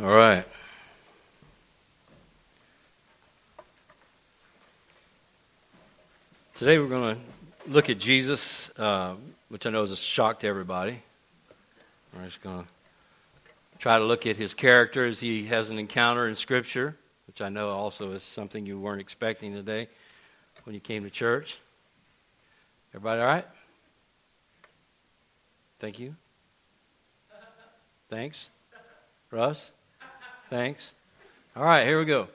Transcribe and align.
All 0.00 0.06
right. 0.06 0.44
Today 6.54 6.78
we're 6.78 6.86
going 6.86 7.16
to 7.16 7.20
look 7.68 7.90
at 7.90 7.98
Jesus, 7.98 8.70
uh, 8.78 9.16
which 9.48 9.66
I 9.66 9.70
know 9.70 9.82
is 9.82 9.90
a 9.90 9.96
shock 9.96 10.38
to 10.40 10.46
everybody. 10.46 11.02
We're 12.14 12.26
just 12.26 12.40
going 12.44 12.62
to 12.62 12.68
try 13.80 13.98
to 13.98 14.04
look 14.04 14.24
at 14.24 14.36
his 14.36 14.54
character 14.54 15.04
as 15.04 15.18
he 15.18 15.46
has 15.46 15.68
an 15.68 15.80
encounter 15.80 16.28
in 16.28 16.36
Scripture, 16.36 16.94
which 17.26 17.40
I 17.40 17.48
know 17.48 17.70
also 17.70 18.12
is 18.12 18.22
something 18.22 18.66
you 18.66 18.78
weren't 18.78 19.00
expecting 19.00 19.52
today 19.52 19.88
when 20.62 20.74
you 20.74 20.80
came 20.80 21.02
to 21.02 21.10
church. 21.10 21.58
Everybody 22.94 23.20
all 23.20 23.26
right? 23.26 23.46
Thank 25.80 25.98
you. 25.98 26.14
Thanks. 28.08 28.48
Russ? 29.32 29.72
Thanks. 30.50 30.94
All 31.54 31.62
right, 31.62 31.86
here 31.86 31.98
we 31.98 32.06
go. 32.06 32.26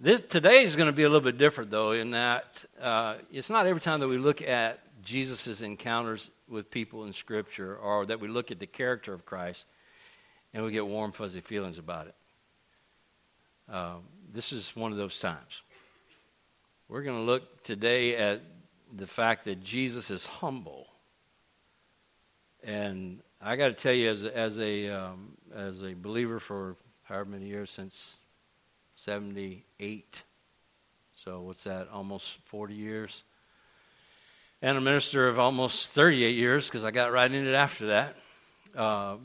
This 0.00 0.22
today 0.22 0.62
is 0.62 0.76
going 0.76 0.88
to 0.88 0.96
be 0.96 1.02
a 1.02 1.08
little 1.10 1.20
bit 1.20 1.36
different, 1.36 1.70
though, 1.70 1.92
in 1.92 2.12
that 2.12 2.64
uh, 2.80 3.16
it's 3.30 3.50
not 3.50 3.66
every 3.66 3.82
time 3.82 4.00
that 4.00 4.08
we 4.08 4.16
look 4.16 4.40
at 4.40 4.80
Jesus' 5.02 5.60
encounters 5.60 6.30
with 6.48 6.70
people 6.70 7.04
in 7.04 7.12
Scripture, 7.12 7.76
or 7.76 8.06
that 8.06 8.18
we 8.18 8.28
look 8.28 8.50
at 8.50 8.58
the 8.58 8.66
character 8.66 9.12
of 9.12 9.26
Christ, 9.26 9.66
and 10.54 10.64
we 10.64 10.72
get 10.72 10.86
warm, 10.86 11.12
fuzzy 11.12 11.42
feelings 11.42 11.76
about 11.76 12.06
it. 12.06 12.14
Uh, 13.70 13.96
this 14.32 14.52
is 14.52 14.74
one 14.74 14.90
of 14.90 14.96
those 14.96 15.20
times. 15.20 15.60
We're 16.88 17.02
going 17.02 17.18
to 17.18 17.24
look 17.24 17.62
today 17.62 18.16
at 18.16 18.40
the 18.96 19.06
fact 19.06 19.44
that 19.44 19.62
Jesus 19.62 20.10
is 20.10 20.24
humble, 20.24 20.86
and 22.64 23.20
I 23.40 23.56
got 23.56 23.68
to 23.68 23.74
tell 23.74 23.92
you, 23.92 24.10
as 24.10 24.24
as 24.24 24.58
a 24.58 24.88
um, 24.88 25.36
as 25.54 25.82
a 25.82 25.94
believer 25.94 26.40
for 26.40 26.76
however 27.04 27.30
many 27.30 27.46
years 27.46 27.70
since 27.70 28.16
'78, 28.96 30.22
so 31.24 31.42
what's 31.42 31.64
that? 31.64 31.88
Almost 31.92 32.38
40 32.46 32.74
years, 32.74 33.24
and 34.62 34.78
a 34.78 34.80
minister 34.80 35.28
of 35.28 35.38
almost 35.38 35.88
38 35.88 36.34
years 36.34 36.66
because 36.66 36.84
I 36.84 36.90
got 36.90 37.12
right 37.12 37.30
in 37.30 37.46
it 37.46 37.54
after 37.54 37.88
that. 37.88 38.16
Uh, 38.74 39.16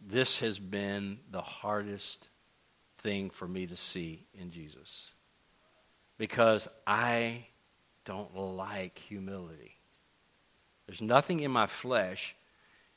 this 0.00 0.40
has 0.40 0.58
been 0.58 1.18
the 1.30 1.40
hardest 1.40 2.28
thing 2.98 3.30
for 3.30 3.48
me 3.48 3.66
to 3.66 3.76
see 3.76 4.26
in 4.34 4.50
Jesus 4.50 5.10
because 6.18 6.68
I 6.86 7.46
don't 8.04 8.36
like 8.36 8.98
humility. 8.98 9.76
There's 10.86 11.02
nothing 11.02 11.40
in 11.40 11.50
my 11.50 11.66
flesh 11.66 12.34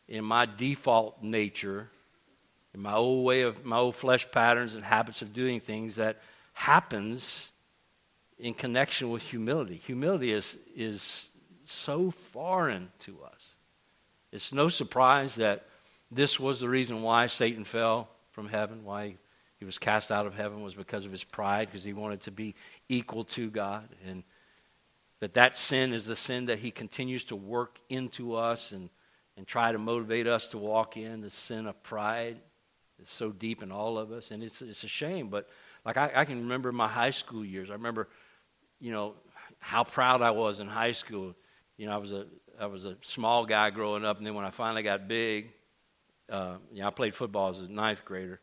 in 0.07 0.23
my 0.23 0.45
default 0.45 1.21
nature, 1.23 1.89
in 2.73 2.81
my 2.81 2.93
old 2.93 3.25
way 3.25 3.41
of 3.41 3.65
my 3.65 3.77
old 3.77 3.95
flesh 3.95 4.29
patterns 4.31 4.75
and 4.75 4.83
habits 4.83 5.21
of 5.21 5.33
doing 5.33 5.59
things 5.59 5.95
that 5.95 6.21
happens 6.53 7.51
in 8.37 8.53
connection 8.53 9.09
with 9.09 9.21
humility. 9.21 9.75
Humility 9.85 10.31
is, 10.31 10.57
is 10.75 11.29
so 11.65 12.11
foreign 12.11 12.91
to 12.99 13.17
us. 13.23 13.55
It's 14.31 14.53
no 14.53 14.69
surprise 14.69 15.35
that 15.35 15.65
this 16.11 16.39
was 16.39 16.59
the 16.59 16.69
reason 16.69 17.01
why 17.01 17.27
Satan 17.27 17.63
fell 17.63 18.09
from 18.31 18.49
heaven, 18.49 18.83
why 18.83 19.15
he 19.57 19.65
was 19.65 19.77
cast 19.77 20.11
out 20.11 20.27
of 20.27 20.35
heaven 20.35 20.61
was 20.61 20.75
because 20.75 21.05
of 21.05 21.11
his 21.11 21.23
pride, 21.23 21.69
because 21.69 21.83
he 21.83 21.93
wanted 21.93 22.21
to 22.21 22.31
be 22.31 22.55
equal 22.89 23.23
to 23.23 23.49
God. 23.49 23.87
And 24.05 24.23
that 25.21 25.35
that 25.35 25.57
sin 25.57 25.93
is 25.93 26.05
the 26.05 26.15
sin 26.15 26.45
that 26.45 26.59
he 26.59 26.71
continues 26.71 27.23
to 27.25 27.35
work 27.35 27.79
into 27.89 28.35
us 28.35 28.71
and 28.71 28.89
and 29.37 29.45
try 29.45 29.71
to 29.71 29.77
motivate 29.77 30.27
us 30.27 30.47
to 30.49 30.57
walk 30.57 30.97
in 30.97 31.21
the 31.21 31.29
sin 31.29 31.67
of 31.67 31.81
pride 31.83 32.37
is 33.01 33.09
so 33.09 33.31
deep 33.31 33.61
in 33.61 33.71
all 33.71 33.97
of 33.97 34.11
us. 34.11 34.31
And 34.31 34.41
it's, 34.41 34.61
it's 34.61 34.83
a 34.83 34.87
shame 34.87 35.29
but 35.29 35.47
like 35.85 35.97
I, 35.97 36.11
I 36.15 36.25
can 36.25 36.41
remember 36.41 36.71
my 36.71 36.87
high 36.87 37.11
school 37.11 37.45
years. 37.45 37.69
I 37.69 37.73
remember 37.73 38.07
you 38.79 38.91
know 38.91 39.13
how 39.59 39.83
proud 39.83 40.21
i 40.21 40.31
was 40.31 40.59
in 40.59 40.67
high 40.67 40.93
school. 40.93 41.35
You 41.77 41.87
know 41.87 41.93
i 41.93 41.97
was 41.97 42.11
a 42.11 42.25
i 42.59 42.65
was 42.65 42.85
a 42.85 42.95
small 43.01 43.45
guy 43.45 43.69
growing 43.69 44.05
up 44.05 44.17
and 44.17 44.25
then 44.25 44.33
when 44.33 44.45
i 44.45 44.49
finally 44.49 44.83
got 44.83 45.07
big 45.07 45.51
uh, 46.29 46.55
you 46.71 46.81
know 46.81 46.87
i 46.87 46.89
played 46.89 47.13
football 47.13 47.49
as 47.49 47.59
a 47.59 47.67
ninth 47.67 48.05
grader 48.05 48.39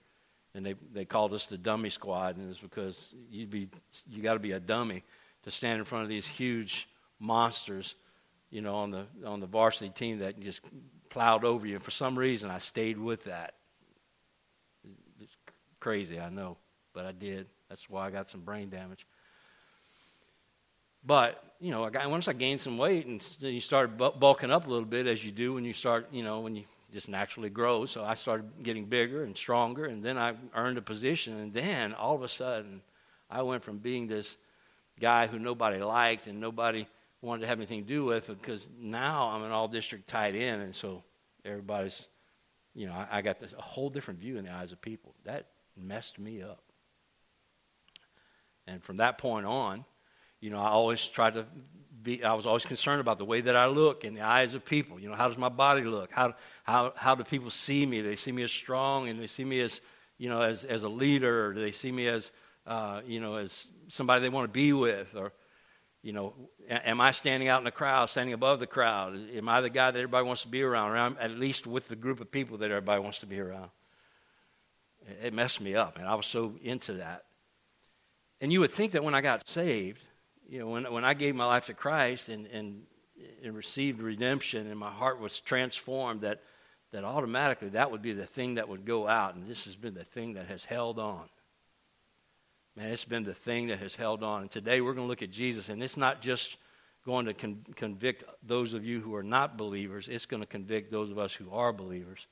and 0.54 0.66
they, 0.66 0.74
they 0.92 1.04
called 1.04 1.32
us 1.32 1.46
the 1.46 1.56
dummy 1.58 1.88
squad 1.90 2.36
and 2.36 2.50
it's 2.50 2.60
because 2.60 3.14
you'd 3.30 3.50
be 3.50 3.68
you 4.10 4.22
got 4.22 4.34
to 4.34 4.38
be 4.38 4.52
a 4.52 4.60
dummy 4.60 5.02
to 5.44 5.50
stand 5.50 5.78
in 5.78 5.84
front 5.84 6.02
of 6.02 6.08
these 6.08 6.26
huge 6.26 6.88
monsters 7.18 7.94
you 8.52 8.60
know, 8.60 8.76
on 8.76 8.90
the 8.90 9.06
on 9.24 9.40
the 9.40 9.46
varsity 9.46 9.90
team 9.90 10.20
that 10.20 10.38
just 10.38 10.60
plowed 11.08 11.44
over 11.44 11.66
you. 11.66 11.74
And 11.74 11.82
for 11.82 11.90
some 11.90 12.16
reason, 12.16 12.50
I 12.50 12.58
stayed 12.58 12.98
with 12.98 13.24
that. 13.24 13.54
It's 15.20 15.34
crazy, 15.80 16.20
I 16.20 16.28
know, 16.28 16.58
but 16.92 17.06
I 17.06 17.12
did. 17.12 17.46
That's 17.68 17.88
why 17.88 18.06
I 18.06 18.10
got 18.10 18.28
some 18.28 18.42
brain 18.42 18.68
damage. 18.68 19.06
But 21.04 21.42
you 21.60 21.70
know, 21.70 21.84
I 21.84 21.90
got, 21.90 22.08
once 22.10 22.28
I 22.28 22.34
gained 22.34 22.60
some 22.60 22.76
weight 22.76 23.06
and 23.06 23.26
you 23.40 23.60
start 23.60 23.96
bulking 23.96 24.50
up 24.50 24.66
a 24.66 24.70
little 24.70 24.84
bit, 24.84 25.06
as 25.06 25.24
you 25.24 25.32
do 25.32 25.54
when 25.54 25.64
you 25.64 25.72
start, 25.72 26.08
you 26.12 26.22
know, 26.22 26.40
when 26.40 26.54
you 26.54 26.64
just 26.92 27.08
naturally 27.08 27.48
grow. 27.48 27.86
So 27.86 28.04
I 28.04 28.14
started 28.14 28.50
getting 28.62 28.84
bigger 28.84 29.24
and 29.24 29.36
stronger, 29.36 29.86
and 29.86 30.02
then 30.04 30.18
I 30.18 30.34
earned 30.54 30.76
a 30.76 30.82
position, 30.82 31.38
and 31.38 31.54
then 31.54 31.94
all 31.94 32.14
of 32.14 32.22
a 32.22 32.28
sudden, 32.28 32.82
I 33.30 33.42
went 33.42 33.64
from 33.64 33.78
being 33.78 34.08
this 34.08 34.36
guy 35.00 35.26
who 35.26 35.38
nobody 35.38 35.78
liked 35.82 36.26
and 36.26 36.38
nobody 36.38 36.86
wanted 37.22 37.42
to 37.42 37.46
have 37.46 37.58
anything 37.58 37.82
to 37.82 37.88
do 37.88 38.04
with 38.04 38.26
because 38.26 38.68
now 38.78 39.28
I'm 39.28 39.42
an 39.44 39.52
all 39.52 39.68
district 39.68 40.08
tight 40.08 40.34
end, 40.34 40.60
and 40.62 40.74
so 40.74 41.02
everybody's, 41.44 42.08
you 42.74 42.86
know, 42.86 42.92
I, 42.92 43.18
I 43.18 43.22
got 43.22 43.40
this, 43.40 43.54
a 43.56 43.62
whole 43.62 43.88
different 43.88 44.20
view 44.20 44.36
in 44.36 44.44
the 44.44 44.52
eyes 44.52 44.72
of 44.72 44.80
people. 44.80 45.14
That 45.24 45.46
messed 45.76 46.18
me 46.18 46.42
up. 46.42 46.62
And 48.66 48.82
from 48.82 48.96
that 48.96 49.18
point 49.18 49.46
on, 49.46 49.84
you 50.40 50.50
know, 50.50 50.58
I 50.58 50.68
always 50.68 51.04
tried 51.04 51.34
to 51.34 51.46
be, 52.02 52.24
I 52.24 52.34
was 52.34 52.46
always 52.46 52.64
concerned 52.64 53.00
about 53.00 53.18
the 53.18 53.24
way 53.24 53.40
that 53.40 53.54
I 53.54 53.66
look 53.66 54.04
in 54.04 54.14
the 54.14 54.22
eyes 54.22 54.54
of 54.54 54.64
people. 54.64 54.98
You 54.98 55.08
know, 55.08 55.14
how 55.14 55.28
does 55.28 55.38
my 55.38 55.48
body 55.48 55.82
look? 55.82 56.10
How, 56.10 56.34
how, 56.64 56.92
how 56.96 57.14
do 57.14 57.22
people 57.22 57.50
see 57.50 57.86
me? 57.86 58.02
Do 58.02 58.08
they 58.08 58.16
see 58.16 58.32
me 58.32 58.42
as 58.42 58.50
strong 58.50 59.08
and 59.08 59.20
they 59.20 59.28
see 59.28 59.44
me 59.44 59.60
as, 59.60 59.80
you 60.18 60.28
know, 60.28 60.42
as, 60.42 60.64
as 60.64 60.82
a 60.82 60.88
leader? 60.88 61.46
Or 61.46 61.54
do 61.54 61.60
they 61.60 61.70
see 61.70 61.92
me 61.92 62.08
as, 62.08 62.32
uh, 62.66 63.02
you 63.06 63.20
know, 63.20 63.36
as 63.36 63.68
somebody 63.88 64.22
they 64.22 64.28
want 64.28 64.44
to 64.44 64.52
be 64.52 64.72
with? 64.72 65.14
Or, 65.14 65.32
you 66.02 66.12
know, 66.12 66.34
am 66.68 67.00
I 67.00 67.12
standing 67.12 67.48
out 67.48 67.58
in 67.58 67.64
the 67.64 67.70
crowd, 67.70 68.08
standing 68.08 68.34
above 68.34 68.58
the 68.58 68.66
crowd? 68.66 69.18
Am 69.34 69.48
I 69.48 69.60
the 69.60 69.70
guy 69.70 69.90
that 69.90 69.98
everybody 69.98 70.26
wants 70.26 70.42
to 70.42 70.48
be 70.48 70.62
around, 70.62 70.90
or 70.90 70.96
I'm 70.96 71.16
at 71.20 71.30
least 71.30 71.66
with 71.66 71.88
the 71.88 71.96
group 71.96 72.20
of 72.20 72.30
people 72.30 72.58
that 72.58 72.70
everybody 72.70 73.00
wants 73.00 73.20
to 73.20 73.26
be 73.26 73.38
around? 73.38 73.70
It 75.22 75.32
messed 75.32 75.60
me 75.60 75.74
up, 75.74 75.98
and 75.98 76.06
I 76.06 76.14
was 76.14 76.26
so 76.26 76.54
into 76.62 76.94
that. 76.94 77.24
And 78.40 78.52
you 78.52 78.60
would 78.60 78.72
think 78.72 78.92
that 78.92 79.04
when 79.04 79.14
I 79.14 79.20
got 79.20 79.48
saved, 79.48 80.02
you 80.48 80.58
know, 80.58 80.68
when, 80.68 80.92
when 80.92 81.04
I 81.04 81.14
gave 81.14 81.36
my 81.36 81.44
life 81.44 81.66
to 81.66 81.74
Christ 81.74 82.28
and, 82.28 82.46
and, 82.48 82.82
and 83.44 83.54
received 83.54 84.00
redemption 84.00 84.66
and 84.68 84.78
my 84.78 84.90
heart 84.90 85.20
was 85.20 85.38
transformed, 85.38 86.22
that, 86.22 86.42
that 86.90 87.04
automatically 87.04 87.70
that 87.70 87.92
would 87.92 88.02
be 88.02 88.12
the 88.12 88.26
thing 88.26 88.56
that 88.56 88.68
would 88.68 88.84
go 88.84 89.06
out. 89.06 89.36
And 89.36 89.48
this 89.48 89.64
has 89.66 89.76
been 89.76 89.94
the 89.94 90.04
thing 90.04 90.34
that 90.34 90.46
has 90.48 90.64
held 90.64 90.98
on. 90.98 91.22
Man, 92.76 92.88
it's 92.88 93.04
been 93.04 93.24
the 93.24 93.34
thing 93.34 93.66
that 93.66 93.80
has 93.80 93.94
held 93.94 94.22
on. 94.22 94.42
And 94.42 94.50
today 94.50 94.80
we're 94.80 94.94
going 94.94 95.06
to 95.06 95.10
look 95.10 95.22
at 95.22 95.30
Jesus, 95.30 95.68
and 95.68 95.82
it's 95.82 95.98
not 95.98 96.22
just 96.22 96.56
going 97.04 97.26
to 97.26 97.34
con- 97.34 97.64
convict 97.76 98.24
those 98.42 98.72
of 98.72 98.84
you 98.84 99.00
who 99.00 99.14
are 99.14 99.22
not 99.22 99.58
believers, 99.58 100.08
it's 100.08 100.26
going 100.26 100.40
to 100.42 100.46
convict 100.46 100.90
those 100.90 101.10
of 101.10 101.18
us 101.18 101.32
who 101.34 101.50
are 101.50 101.72
believers. 101.72 102.26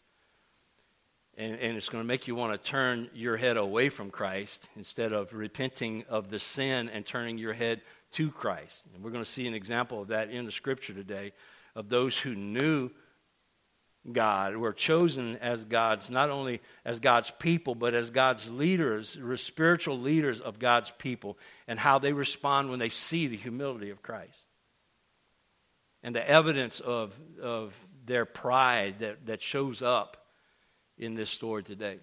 And, 1.37 1.59
and 1.59 1.77
it's 1.77 1.89
going 1.89 2.03
to 2.03 2.09
make 2.09 2.27
you 2.27 2.35
want 2.35 2.53
to 2.53 2.71
turn 2.71 3.11
your 3.15 3.37
head 3.37 3.57
away 3.57 3.89
from 3.89 4.11
Christ 4.11 4.69
instead 4.77 5.13
of 5.13 5.33
repenting 5.35 6.05
of 6.09 6.31
the 6.31 6.39
sin 6.39 6.89
and 6.89 7.05
turning 7.05 7.37
your 7.39 7.53
head 7.53 7.83
to 8.13 8.31
Christ. 8.31 8.85
And 8.95 9.05
we're 9.05 9.11
going 9.11 9.25
to 9.25 9.31
see 9.31 9.47
an 9.47 9.55
example 9.55 10.01
of 10.03 10.09
that 10.09 10.31
in 10.31 10.47
the 10.47 10.53
scripture 10.53 10.95
today 10.95 11.33
of 11.75 11.89
those 11.89 12.17
who 12.17 12.35
knew 12.35 12.91
God, 14.11 14.57
We're 14.57 14.73
chosen 14.73 15.37
as 15.37 15.65
God's, 15.65 16.11
not 16.11 16.31
only 16.31 16.61
as 16.85 17.01
God's 17.01 17.31
people, 17.39 17.75
but 17.75 17.95
as 17.95 18.11
God's 18.11 18.49
leaders, 18.49 19.19
spiritual 19.37 19.99
leaders 19.99 20.41
of 20.41 20.59
God's 20.59 20.91
people, 20.99 21.37
and 21.69 21.79
how 21.79 21.99
they 21.99 22.13
respond 22.13 22.71
when 22.71 22.79
they 22.79 22.89
see 22.89 23.27
the 23.27 23.37
humility 23.37 23.91
of 23.91 24.03
Christ. 24.03 24.47
And 26.03 26.15
the 26.15 26.27
evidence 26.27 26.81
of, 26.81 27.13
of 27.43 27.75
their 28.07 28.25
pride 28.25 29.01
that, 29.01 29.27
that 29.27 29.43
shows 29.43 29.83
up 29.83 30.17
in 30.97 31.15
this 31.15 31.29
story 31.29 31.63
today. 31.63 31.99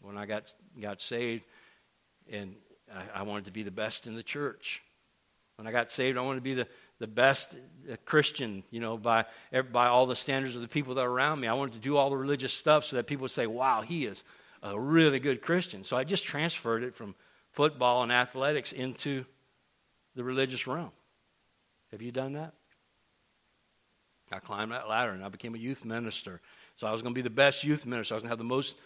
When 0.00 0.16
I 0.16 0.24
got, 0.24 0.52
got 0.80 1.02
saved, 1.02 1.44
and 2.30 2.56
I, 2.90 3.20
I 3.20 3.22
wanted 3.24 3.44
to 3.44 3.52
be 3.52 3.62
the 3.62 3.70
best 3.70 4.06
in 4.06 4.14
the 4.14 4.22
church. 4.22 4.82
When 5.56 5.66
I 5.66 5.72
got 5.72 5.90
saved, 5.90 6.16
I 6.16 6.22
wanted 6.22 6.40
to 6.40 6.44
be 6.44 6.54
the, 6.54 6.66
the 6.98 7.06
best 7.06 7.56
Christian, 8.04 8.62
you 8.70 8.80
know, 8.80 8.96
by, 8.96 9.26
by 9.72 9.86
all 9.86 10.06
the 10.06 10.16
standards 10.16 10.56
of 10.56 10.62
the 10.62 10.68
people 10.68 10.94
that 10.94 11.02
are 11.02 11.10
around 11.10 11.40
me. 11.40 11.48
I 11.48 11.54
wanted 11.54 11.74
to 11.74 11.80
do 11.80 11.96
all 11.96 12.10
the 12.10 12.16
religious 12.16 12.52
stuff 12.52 12.84
so 12.84 12.96
that 12.96 13.06
people 13.06 13.22
would 13.22 13.30
say, 13.30 13.46
wow, 13.46 13.82
he 13.82 14.06
is 14.06 14.22
a 14.62 14.78
really 14.78 15.20
good 15.20 15.42
Christian. 15.42 15.84
So 15.84 15.96
I 15.96 16.04
just 16.04 16.24
transferred 16.24 16.82
it 16.82 16.94
from 16.94 17.14
football 17.52 18.02
and 18.02 18.12
athletics 18.12 18.72
into 18.72 19.24
the 20.14 20.24
religious 20.24 20.66
realm. 20.66 20.92
Have 21.90 22.02
you 22.02 22.12
done 22.12 22.34
that? 22.34 22.54
I 24.32 24.38
climbed 24.38 24.72
that 24.72 24.88
ladder 24.88 25.12
and 25.12 25.22
I 25.22 25.28
became 25.28 25.54
a 25.54 25.58
youth 25.58 25.84
minister. 25.84 26.40
So 26.76 26.86
I 26.86 26.92
was 26.92 27.02
going 27.02 27.14
to 27.14 27.18
be 27.18 27.22
the 27.22 27.30
best 27.30 27.62
youth 27.62 27.86
minister. 27.86 28.14
I 28.14 28.16
was 28.16 28.22
going 28.22 28.28
to 28.28 28.32
have 28.32 28.38
the 28.38 28.44
most 28.44 28.76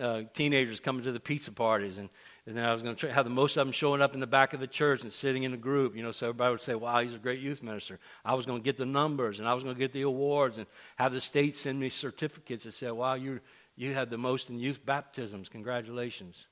uh, 0.00 0.22
teenagers 0.34 0.80
coming 0.80 1.04
to 1.04 1.12
the 1.12 1.20
pizza 1.20 1.52
parties, 1.52 1.98
and, 1.98 2.08
and 2.46 2.56
then 2.56 2.64
I 2.64 2.72
was 2.72 2.82
going 2.82 2.96
to 2.96 3.12
have 3.12 3.24
the 3.24 3.30
most 3.30 3.56
of 3.56 3.66
them 3.66 3.72
showing 3.72 4.02
up 4.02 4.14
in 4.14 4.20
the 4.20 4.26
back 4.26 4.52
of 4.52 4.60
the 4.60 4.66
church 4.66 5.02
and 5.02 5.12
sitting 5.12 5.44
in 5.44 5.54
a 5.54 5.56
group, 5.56 5.94
you 5.96 6.02
know, 6.02 6.10
so 6.10 6.26
everybody 6.26 6.50
would 6.50 6.60
say, 6.60 6.74
wow, 6.74 7.00
he's 7.00 7.14
a 7.14 7.18
great 7.18 7.40
youth 7.40 7.62
minister. 7.62 8.00
I 8.24 8.34
was 8.34 8.46
going 8.46 8.60
to 8.60 8.64
get 8.64 8.76
the 8.76 8.86
numbers, 8.86 9.38
and 9.38 9.48
I 9.48 9.54
was 9.54 9.62
going 9.62 9.76
to 9.76 9.78
get 9.78 9.92
the 9.92 10.02
awards, 10.02 10.58
and 10.58 10.66
have 10.96 11.12
the 11.12 11.20
state 11.20 11.54
send 11.54 11.78
me 11.78 11.88
certificates 11.88 12.64
that 12.64 12.74
said, 12.74 12.92
wow, 12.92 13.14
you 13.14 13.40
you 13.74 13.94
had 13.94 14.10
the 14.10 14.18
most 14.18 14.50
in 14.50 14.58
youth 14.58 14.84
baptisms. 14.84 15.48
Congratulations. 15.48 16.46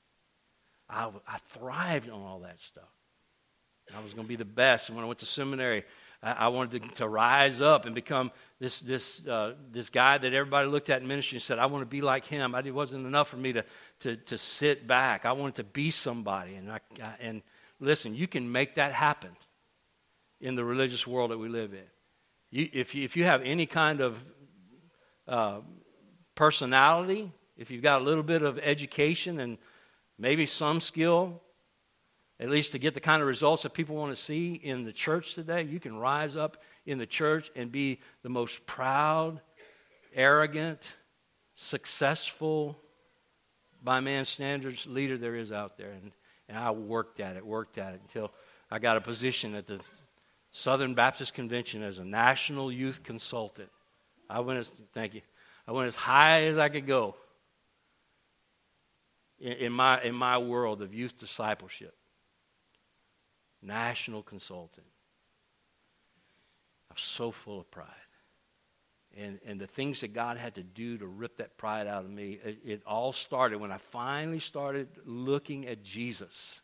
I, 0.89 1.09
I 1.27 1.37
thrived 1.49 2.09
on 2.09 2.21
all 2.21 2.39
that 2.39 2.59
stuff. 2.59 2.89
I 3.95 4.01
was 4.01 4.13
going 4.13 4.25
to 4.25 4.29
be 4.29 4.37
the 4.37 4.45
best. 4.45 4.89
And 4.89 4.95
when 4.95 5.03
I 5.03 5.07
went 5.07 5.19
to 5.19 5.25
seminary, 5.25 5.83
I, 6.23 6.31
I 6.31 6.47
wanted 6.49 6.83
to, 6.83 6.89
to, 6.95 7.07
rise 7.07 7.61
up 7.61 7.85
and 7.85 7.95
become 7.95 8.31
this, 8.59 8.79
this, 8.81 9.25
uh, 9.27 9.53
this 9.71 9.89
guy 9.89 10.17
that 10.17 10.33
everybody 10.33 10.67
looked 10.67 10.89
at 10.89 11.01
in 11.01 11.07
ministry 11.07 11.37
and 11.37 11.43
said, 11.43 11.59
I 11.59 11.65
want 11.65 11.81
to 11.81 11.87
be 11.87 12.01
like 12.01 12.25
him. 12.25 12.55
I, 12.55 12.59
it 12.59 12.73
wasn't 12.73 13.05
enough 13.05 13.29
for 13.29 13.37
me 13.37 13.53
to, 13.53 13.65
to, 14.01 14.15
to 14.17 14.37
sit 14.37 14.87
back. 14.87 15.25
I 15.25 15.31
wanted 15.33 15.55
to 15.55 15.63
be 15.63 15.91
somebody. 15.91 16.55
And, 16.55 16.71
I, 16.71 16.79
and 17.19 17.41
listen, 17.79 18.15
you 18.15 18.27
can 18.27 18.51
make 18.51 18.75
that 18.75 18.93
happen 18.93 19.31
in 20.39 20.55
the 20.55 20.63
religious 20.63 21.05
world 21.05 21.31
that 21.31 21.37
we 21.37 21.49
live 21.49 21.73
in. 21.73 21.79
You, 22.49 22.69
if, 22.73 22.95
you, 22.95 23.03
if 23.03 23.15
you 23.15 23.25
have 23.25 23.41
any 23.43 23.65
kind 23.65 24.01
of 24.01 24.23
uh, 25.27 25.59
personality, 26.35 27.31
if 27.57 27.71
you've 27.71 27.83
got 27.83 28.01
a 28.01 28.03
little 28.03 28.23
bit 28.23 28.41
of 28.41 28.59
education 28.59 29.39
and 29.39 29.57
maybe 30.17 30.45
some 30.45 30.81
skill, 30.81 31.41
at 32.41 32.49
least 32.49 32.71
to 32.71 32.79
get 32.79 32.95
the 32.95 32.99
kind 32.99 33.21
of 33.21 33.27
results 33.27 33.61
that 33.63 33.73
people 33.73 33.95
want 33.95 34.15
to 34.15 34.21
see 34.21 34.53
in 34.53 34.83
the 34.83 34.91
church 34.91 35.35
today, 35.35 35.61
you 35.61 35.79
can 35.79 35.95
rise 35.95 36.35
up 36.35 36.57
in 36.87 36.97
the 36.97 37.05
church 37.05 37.51
and 37.55 37.71
be 37.71 37.99
the 38.23 38.29
most 38.29 38.65
proud, 38.65 39.39
arrogant, 40.15 40.93
successful, 41.53 42.79
by 43.83 43.99
man's 43.99 44.27
standards, 44.27 44.87
leader 44.87 45.19
there 45.19 45.35
is 45.35 45.51
out 45.51 45.77
there. 45.77 45.91
And, 45.91 46.11
and 46.49 46.57
I 46.57 46.71
worked 46.71 47.19
at 47.19 47.37
it, 47.37 47.45
worked 47.45 47.77
at 47.77 47.93
it 47.93 48.01
until 48.01 48.31
I 48.71 48.79
got 48.79 48.97
a 48.97 49.01
position 49.01 49.53
at 49.53 49.67
the 49.67 49.79
Southern 50.49 50.95
Baptist 50.95 51.35
Convention 51.35 51.83
as 51.83 51.99
a 51.99 52.03
national 52.03 52.71
youth 52.71 53.03
consultant. 53.03 53.69
I 54.27 54.39
went 54.39 54.57
as, 54.57 54.71
thank 54.93 55.13
you, 55.13 55.21
I 55.67 55.73
went 55.73 55.89
as 55.89 55.95
high 55.95 56.45
as 56.45 56.57
I 56.57 56.69
could 56.69 56.87
go 56.87 57.15
in, 59.39 59.53
in 59.53 59.71
my, 59.71 60.01
in 60.01 60.15
my 60.15 60.39
world 60.39 60.81
of 60.81 60.91
youth 60.91 61.19
discipleship 61.19 61.93
national 63.61 64.23
consultant. 64.23 64.87
I'm 66.89 66.97
so 66.97 67.31
full 67.31 67.59
of 67.59 67.71
pride. 67.71 67.87
And, 69.17 69.39
and 69.45 69.59
the 69.59 69.67
things 69.67 70.01
that 70.01 70.13
God 70.13 70.37
had 70.37 70.55
to 70.55 70.63
do 70.63 70.97
to 70.97 71.05
rip 71.05 71.37
that 71.37 71.57
pride 71.57 71.87
out 71.87 72.05
of 72.05 72.09
me, 72.09 72.39
it, 72.43 72.59
it 72.65 72.81
all 72.85 73.11
started 73.11 73.59
when 73.59 73.71
I 73.71 73.77
finally 73.77 74.39
started 74.39 74.87
looking 75.05 75.67
at 75.67 75.83
Jesus. 75.83 76.61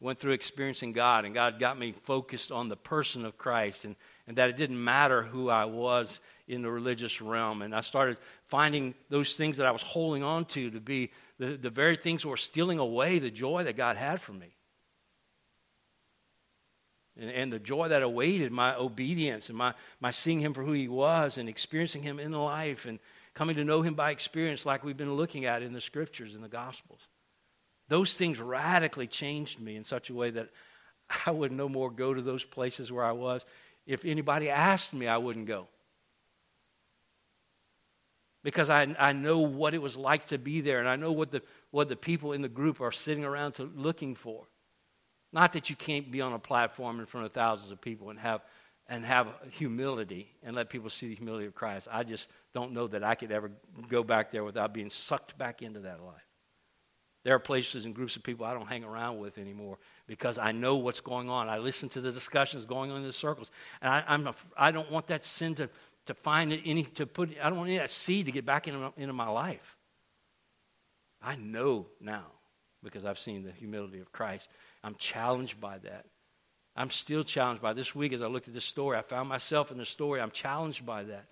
Went 0.00 0.18
through 0.18 0.32
experiencing 0.32 0.92
God, 0.92 1.24
and 1.24 1.34
God 1.34 1.58
got 1.58 1.78
me 1.78 1.92
focused 1.92 2.50
on 2.50 2.68
the 2.68 2.76
person 2.76 3.24
of 3.24 3.38
Christ, 3.38 3.84
and, 3.84 3.96
and 4.26 4.36
that 4.38 4.50
it 4.50 4.56
didn't 4.56 4.82
matter 4.82 5.22
who 5.22 5.50
I 5.50 5.66
was 5.66 6.20
in 6.48 6.62
the 6.62 6.70
religious 6.70 7.20
realm. 7.20 7.62
And 7.62 7.74
I 7.74 7.80
started 7.82 8.16
finding 8.46 8.94
those 9.08 9.34
things 9.34 9.58
that 9.58 9.66
I 9.66 9.70
was 9.70 9.82
holding 9.82 10.22
on 10.22 10.46
to 10.46 10.70
to 10.70 10.80
be 10.80 11.10
the, 11.38 11.56
the 11.56 11.70
very 11.70 11.96
things 11.96 12.22
that 12.22 12.28
were 12.28 12.36
stealing 12.36 12.78
away 12.78 13.18
the 13.18 13.30
joy 13.30 13.64
that 13.64 13.76
God 13.76 13.96
had 13.96 14.20
for 14.20 14.32
me 14.32 14.53
and, 17.18 17.30
and 17.30 17.52
the 17.52 17.58
joy 17.58 17.88
that 17.88 18.02
awaited 18.02 18.52
my 18.52 18.74
obedience 18.76 19.48
and 19.48 19.56
my, 19.56 19.74
my 20.00 20.10
seeing 20.10 20.40
him 20.40 20.54
for 20.54 20.64
who 20.64 20.72
he 20.72 20.88
was 20.88 21.38
and 21.38 21.48
experiencing 21.48 22.02
him 22.02 22.18
in 22.18 22.32
life 22.32 22.86
and 22.86 22.98
coming 23.34 23.56
to 23.56 23.64
know 23.64 23.82
him 23.82 23.94
by 23.94 24.10
experience 24.10 24.66
like 24.66 24.84
we've 24.84 24.96
been 24.96 25.14
looking 25.14 25.44
at 25.44 25.62
in 25.62 25.72
the 25.72 25.80
scriptures 25.80 26.34
and 26.34 26.42
the 26.42 26.48
gospels. 26.48 27.00
Those 27.88 28.16
things 28.16 28.40
radically 28.40 29.06
changed 29.06 29.60
me 29.60 29.76
in 29.76 29.84
such 29.84 30.10
a 30.10 30.14
way 30.14 30.30
that 30.30 30.50
i 31.26 31.30
would 31.30 31.52
no 31.52 31.68
more 31.68 31.90
go 31.90 32.14
to 32.14 32.22
those 32.22 32.44
places 32.44 32.90
where 32.90 33.04
i 33.04 33.12
was. 33.12 33.44
If 33.86 34.04
anybody 34.04 34.48
asked 34.50 34.94
me 34.94 35.06
i 35.06 35.18
wouldn't 35.18 35.46
go. 35.46 35.68
Because 38.42 38.68
I, 38.68 38.94
I 38.98 39.12
know 39.12 39.40
what 39.40 39.72
it 39.72 39.80
was 39.80 39.96
like 39.96 40.26
to 40.28 40.38
be 40.38 40.60
there 40.60 40.80
and 40.80 40.88
i 40.88 40.96
know 40.96 41.12
what 41.12 41.30
the, 41.30 41.42
what 41.70 41.88
the 41.88 41.96
people 41.96 42.32
in 42.32 42.42
the 42.42 42.48
group 42.48 42.80
are 42.80 42.92
sitting 42.92 43.24
around 43.24 43.52
to, 43.52 43.70
looking 43.74 44.14
for 44.14 44.46
not 45.34 45.52
that 45.54 45.68
you 45.68 45.76
can't 45.76 46.10
be 46.10 46.20
on 46.20 46.32
a 46.32 46.38
platform 46.38 47.00
in 47.00 47.06
front 47.06 47.26
of 47.26 47.32
thousands 47.32 47.72
of 47.72 47.80
people 47.80 48.10
and 48.10 48.18
have, 48.20 48.40
and 48.88 49.04
have 49.04 49.26
humility 49.50 50.30
and 50.44 50.54
let 50.54 50.70
people 50.70 50.88
see 50.88 51.08
the 51.08 51.16
humility 51.16 51.46
of 51.46 51.54
Christ. 51.54 51.88
I 51.90 52.04
just 52.04 52.28
don't 52.54 52.72
know 52.72 52.86
that 52.86 53.02
I 53.02 53.16
could 53.16 53.32
ever 53.32 53.50
go 53.88 54.04
back 54.04 54.30
there 54.30 54.44
without 54.44 54.72
being 54.72 54.90
sucked 54.90 55.36
back 55.36 55.60
into 55.60 55.80
that 55.80 56.00
life. 56.02 56.22
There 57.24 57.34
are 57.34 57.40
places 57.40 57.84
and 57.84 57.94
groups 57.94 58.16
of 58.16 58.22
people 58.22 58.46
I 58.46 58.52
don't 58.52 58.68
hang 58.68 58.84
around 58.84 59.18
with 59.18 59.38
anymore 59.38 59.78
because 60.06 60.38
I 60.38 60.52
know 60.52 60.76
what's 60.76 61.00
going 61.00 61.28
on. 61.28 61.48
I 61.48 61.58
listen 61.58 61.88
to 61.90 62.00
the 62.00 62.12
discussions 62.12 62.64
going 62.64 62.92
on 62.92 62.98
in 62.98 63.02
the 63.02 63.12
circles, 63.12 63.50
and 63.80 63.90
I, 63.90 64.04
I'm 64.06 64.26
a, 64.26 64.34
I 64.56 64.70
don't 64.70 64.90
want 64.90 65.06
that 65.06 65.24
sin 65.24 65.54
to, 65.56 65.70
to 66.06 66.14
find 66.14 66.52
any 66.64 66.84
to 66.84 67.06
put. 67.06 67.30
I 67.42 67.48
don't 67.48 67.56
want 67.56 67.70
any 67.70 67.78
that 67.78 67.90
seed 67.90 68.26
to 68.26 68.32
get 68.32 68.44
back 68.44 68.68
into, 68.68 68.92
into 68.98 69.14
my 69.14 69.28
life. 69.28 69.78
I 71.22 71.36
know 71.36 71.86
now 71.98 72.26
because 72.84 73.06
I've 73.06 73.18
seen 73.18 73.42
the 73.42 73.52
humility 73.52 73.98
of 73.98 74.12
Christ. 74.12 74.50
I'm 74.84 74.94
challenged 74.96 75.60
by 75.60 75.78
that. 75.78 76.04
I'm 76.76 76.90
still 76.90 77.24
challenged 77.24 77.62
by 77.62 77.72
this 77.72 77.94
week 77.94 78.12
as 78.12 78.20
I 78.20 78.26
looked 78.26 78.48
at 78.48 78.54
this 78.54 78.64
story. 78.64 78.98
I 78.98 79.02
found 79.02 79.28
myself 79.28 79.72
in 79.72 79.78
the 79.78 79.86
story. 79.86 80.20
I'm 80.20 80.30
challenged 80.30 80.84
by 80.84 81.04
that. 81.04 81.24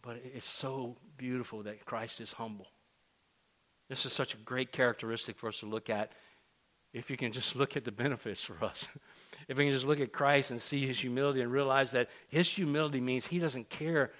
But 0.00 0.20
it's 0.34 0.46
so 0.46 0.96
beautiful 1.16 1.64
that 1.64 1.84
Christ 1.84 2.20
is 2.20 2.32
humble. 2.32 2.68
This 3.88 4.06
is 4.06 4.12
such 4.12 4.34
a 4.34 4.38
great 4.38 4.72
characteristic 4.72 5.38
for 5.38 5.48
us 5.48 5.58
to 5.60 5.66
look 5.66 5.90
at 5.90 6.12
if 6.92 7.10
you 7.10 7.16
can 7.16 7.32
just 7.32 7.56
look 7.56 7.76
at 7.76 7.84
the 7.84 7.92
benefits 7.92 8.42
for 8.42 8.62
us. 8.64 8.86
if 9.48 9.56
we 9.56 9.64
can 9.64 9.72
just 9.72 9.86
look 9.86 10.00
at 10.00 10.12
Christ 10.12 10.52
and 10.52 10.62
see 10.62 10.86
his 10.86 11.00
humility 11.00 11.40
and 11.40 11.50
realize 11.50 11.90
that 11.92 12.10
his 12.28 12.48
humility 12.48 13.00
means 13.00 13.26
he 13.26 13.38
doesn't 13.38 13.70
care 13.70 14.12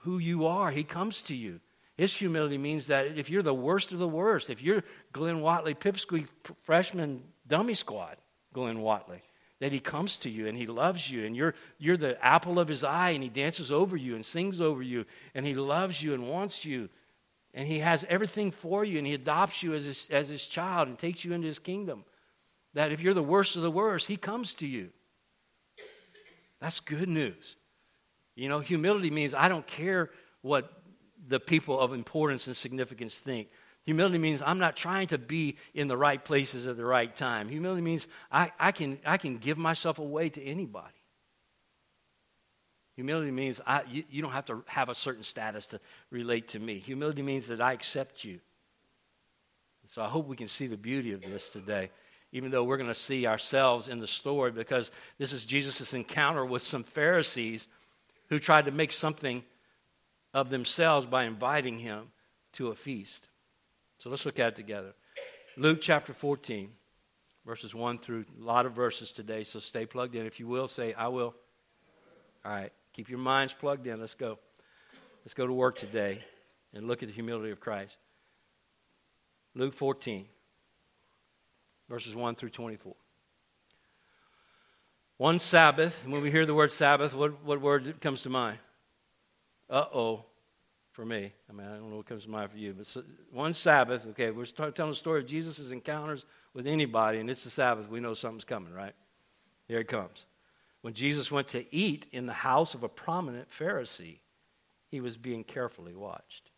who 0.00 0.18
you 0.18 0.46
are, 0.46 0.70
he 0.70 0.84
comes 0.84 1.22
to 1.22 1.34
you. 1.34 1.60
His 1.98 2.14
humility 2.14 2.58
means 2.58 2.86
that 2.86 3.18
if 3.18 3.28
you're 3.28 3.42
the 3.42 3.52
worst 3.52 3.90
of 3.90 3.98
the 3.98 4.08
worst, 4.08 4.50
if 4.50 4.62
you're 4.62 4.84
Glenn 5.12 5.40
Watley, 5.40 5.74
pipsqueak 5.74 6.28
freshman 6.62 7.24
dummy 7.48 7.74
squad, 7.74 8.18
Glenn 8.52 8.80
Watley, 8.80 9.20
that 9.58 9.72
he 9.72 9.80
comes 9.80 10.16
to 10.18 10.30
you 10.30 10.46
and 10.46 10.56
he 10.56 10.66
loves 10.66 11.10
you 11.10 11.24
and 11.24 11.36
you're, 11.36 11.56
you're 11.76 11.96
the 11.96 12.24
apple 12.24 12.60
of 12.60 12.68
his 12.68 12.84
eye 12.84 13.10
and 13.10 13.22
he 13.24 13.28
dances 13.28 13.72
over 13.72 13.96
you 13.96 14.14
and 14.14 14.24
sings 14.24 14.60
over 14.60 14.80
you 14.80 15.04
and 15.34 15.44
he 15.44 15.54
loves 15.54 16.00
you 16.00 16.14
and 16.14 16.28
wants 16.28 16.64
you 16.64 16.88
and 17.52 17.66
he 17.66 17.80
has 17.80 18.06
everything 18.08 18.52
for 18.52 18.84
you 18.84 18.98
and 18.98 19.06
he 19.06 19.14
adopts 19.14 19.64
you 19.64 19.74
as 19.74 19.84
his, 19.84 20.08
as 20.12 20.28
his 20.28 20.46
child 20.46 20.86
and 20.86 20.96
takes 20.96 21.24
you 21.24 21.32
into 21.32 21.48
his 21.48 21.58
kingdom. 21.58 22.04
That 22.74 22.92
if 22.92 23.00
you're 23.00 23.12
the 23.12 23.24
worst 23.24 23.56
of 23.56 23.62
the 23.62 23.72
worst, 23.72 24.06
he 24.06 24.16
comes 24.16 24.54
to 24.54 24.68
you. 24.68 24.90
That's 26.60 26.78
good 26.78 27.08
news. 27.08 27.56
You 28.36 28.48
know, 28.48 28.60
humility 28.60 29.10
means 29.10 29.34
I 29.34 29.48
don't 29.48 29.66
care 29.66 30.10
what 30.42 30.77
the 31.28 31.38
people 31.38 31.78
of 31.78 31.92
importance 31.92 32.46
and 32.46 32.56
significance 32.56 33.18
think. 33.18 33.48
Humility 33.84 34.18
means 34.18 34.42
I'm 34.44 34.58
not 34.58 34.76
trying 34.76 35.06
to 35.08 35.18
be 35.18 35.56
in 35.72 35.88
the 35.88 35.96
right 35.96 36.22
places 36.22 36.66
at 36.66 36.76
the 36.76 36.84
right 36.84 37.14
time. 37.14 37.48
Humility 37.48 37.82
means 37.82 38.08
I, 38.30 38.50
I, 38.58 38.72
can, 38.72 38.98
I 39.06 39.16
can 39.16 39.38
give 39.38 39.56
myself 39.56 39.98
away 39.98 40.28
to 40.30 40.42
anybody. 40.42 40.88
Humility 42.96 43.30
means 43.30 43.60
I, 43.66 43.82
you, 43.88 44.04
you 44.10 44.22
don't 44.22 44.32
have 44.32 44.46
to 44.46 44.64
have 44.66 44.88
a 44.88 44.94
certain 44.94 45.22
status 45.22 45.66
to 45.66 45.80
relate 46.10 46.48
to 46.48 46.58
me. 46.58 46.78
Humility 46.80 47.22
means 47.22 47.46
that 47.48 47.60
I 47.60 47.72
accept 47.72 48.24
you. 48.24 48.40
So 49.86 50.02
I 50.02 50.08
hope 50.08 50.26
we 50.26 50.36
can 50.36 50.48
see 50.48 50.66
the 50.66 50.76
beauty 50.76 51.12
of 51.12 51.22
this 51.22 51.50
today, 51.50 51.90
even 52.32 52.50
though 52.50 52.64
we're 52.64 52.76
going 52.76 52.88
to 52.88 52.94
see 52.94 53.26
ourselves 53.26 53.88
in 53.88 54.00
the 54.00 54.06
story, 54.06 54.50
because 54.50 54.90
this 55.16 55.32
is 55.32 55.46
Jesus' 55.46 55.94
encounter 55.94 56.44
with 56.44 56.62
some 56.62 56.84
Pharisees 56.84 57.68
who 58.28 58.38
tried 58.38 58.66
to 58.66 58.70
make 58.70 58.92
something 58.92 59.42
of 60.38 60.50
themselves 60.50 61.06
by 61.06 61.24
inviting 61.24 61.78
him 61.78 62.06
to 62.52 62.68
a 62.68 62.74
feast. 62.74 63.28
So 63.98 64.08
let's 64.08 64.24
look 64.24 64.38
at 64.38 64.48
it 64.48 64.56
together. 64.56 64.94
Luke 65.56 65.80
chapter 65.80 66.12
14, 66.12 66.70
verses 67.44 67.74
1 67.74 67.98
through 67.98 68.24
a 68.40 68.44
lot 68.44 68.64
of 68.64 68.72
verses 68.72 69.10
today, 69.10 69.42
so 69.42 69.58
stay 69.58 69.84
plugged 69.84 70.14
in. 70.14 70.26
If 70.26 70.38
you 70.38 70.46
will, 70.46 70.68
say, 70.68 70.94
I 70.94 71.08
will. 71.08 71.34
All 72.44 72.52
right, 72.52 72.72
keep 72.92 73.08
your 73.08 73.18
minds 73.18 73.52
plugged 73.52 73.86
in. 73.88 73.98
Let's 73.98 74.14
go. 74.14 74.38
Let's 75.24 75.34
go 75.34 75.46
to 75.46 75.52
work 75.52 75.76
today 75.76 76.22
and 76.72 76.86
look 76.86 77.02
at 77.02 77.08
the 77.08 77.14
humility 77.14 77.50
of 77.50 77.58
Christ. 77.58 77.96
Luke 79.56 79.74
14, 79.74 80.26
verses 81.88 82.14
1 82.14 82.36
through 82.36 82.50
24. 82.50 82.94
One 85.16 85.40
Sabbath, 85.40 86.00
and 86.04 86.12
when 86.12 86.22
we 86.22 86.30
hear 86.30 86.46
the 86.46 86.54
word 86.54 86.70
Sabbath, 86.70 87.12
what, 87.12 87.42
what 87.42 87.60
word 87.60 88.00
comes 88.00 88.22
to 88.22 88.30
mind? 88.30 88.58
Uh 89.68 89.84
oh, 89.92 90.24
for 90.98 91.04
me. 91.04 91.32
I 91.48 91.52
mean, 91.52 91.64
I 91.64 91.76
don't 91.76 91.90
know 91.90 91.98
what 91.98 92.06
comes 92.06 92.24
to 92.24 92.28
mind 92.28 92.50
for 92.50 92.58
you, 92.58 92.74
but 92.76 93.04
one 93.30 93.54
Sabbath, 93.54 94.04
okay, 94.08 94.32
we're 94.32 94.46
telling 94.46 94.90
the 94.90 94.96
story 94.96 95.20
of 95.20 95.28
Jesus' 95.28 95.70
encounters 95.70 96.24
with 96.54 96.66
anybody, 96.66 97.20
and 97.20 97.30
it's 97.30 97.44
the 97.44 97.50
Sabbath. 97.50 97.88
We 97.88 98.00
know 98.00 98.14
something's 98.14 98.44
coming, 98.44 98.72
right? 98.72 98.94
Here 99.68 99.78
it 99.78 99.86
comes. 99.86 100.26
When 100.80 100.94
Jesus 100.94 101.30
went 101.30 101.46
to 101.48 101.72
eat 101.72 102.08
in 102.10 102.26
the 102.26 102.32
house 102.32 102.74
of 102.74 102.82
a 102.82 102.88
prominent 102.88 103.48
Pharisee, 103.48 104.18
he 104.90 105.00
was 105.00 105.16
being 105.16 105.44
carefully 105.44 105.94
watched. 105.94 106.50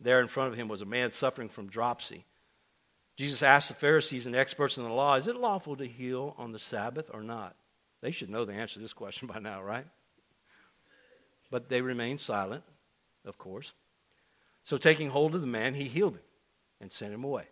There 0.00 0.20
in 0.20 0.26
front 0.26 0.52
of 0.52 0.58
him 0.58 0.66
was 0.66 0.82
a 0.82 0.86
man 0.86 1.12
suffering 1.12 1.48
from 1.48 1.68
dropsy. 1.68 2.24
Jesus 3.16 3.40
asked 3.40 3.68
the 3.68 3.74
Pharisees 3.74 4.26
and 4.26 4.34
experts 4.34 4.78
in 4.78 4.82
the 4.82 4.90
law, 4.90 5.14
Is 5.14 5.28
it 5.28 5.36
lawful 5.36 5.76
to 5.76 5.86
heal 5.86 6.34
on 6.38 6.50
the 6.50 6.58
Sabbath 6.58 7.08
or 7.14 7.22
not? 7.22 7.54
They 8.00 8.10
should 8.10 8.30
know 8.30 8.44
the 8.44 8.54
answer 8.54 8.74
to 8.74 8.80
this 8.80 8.92
question 8.92 9.28
by 9.28 9.38
now, 9.38 9.62
right? 9.62 9.86
But 11.52 11.68
they 11.68 11.82
remained 11.82 12.20
silent, 12.20 12.64
of 13.24 13.38
course. 13.38 13.72
So, 14.62 14.76
taking 14.76 15.10
hold 15.10 15.34
of 15.34 15.40
the 15.40 15.46
man, 15.46 15.74
he 15.74 15.84
healed 15.84 16.14
him 16.14 16.22
and 16.80 16.90
sent 16.90 17.12
him 17.12 17.24
away. 17.24 17.44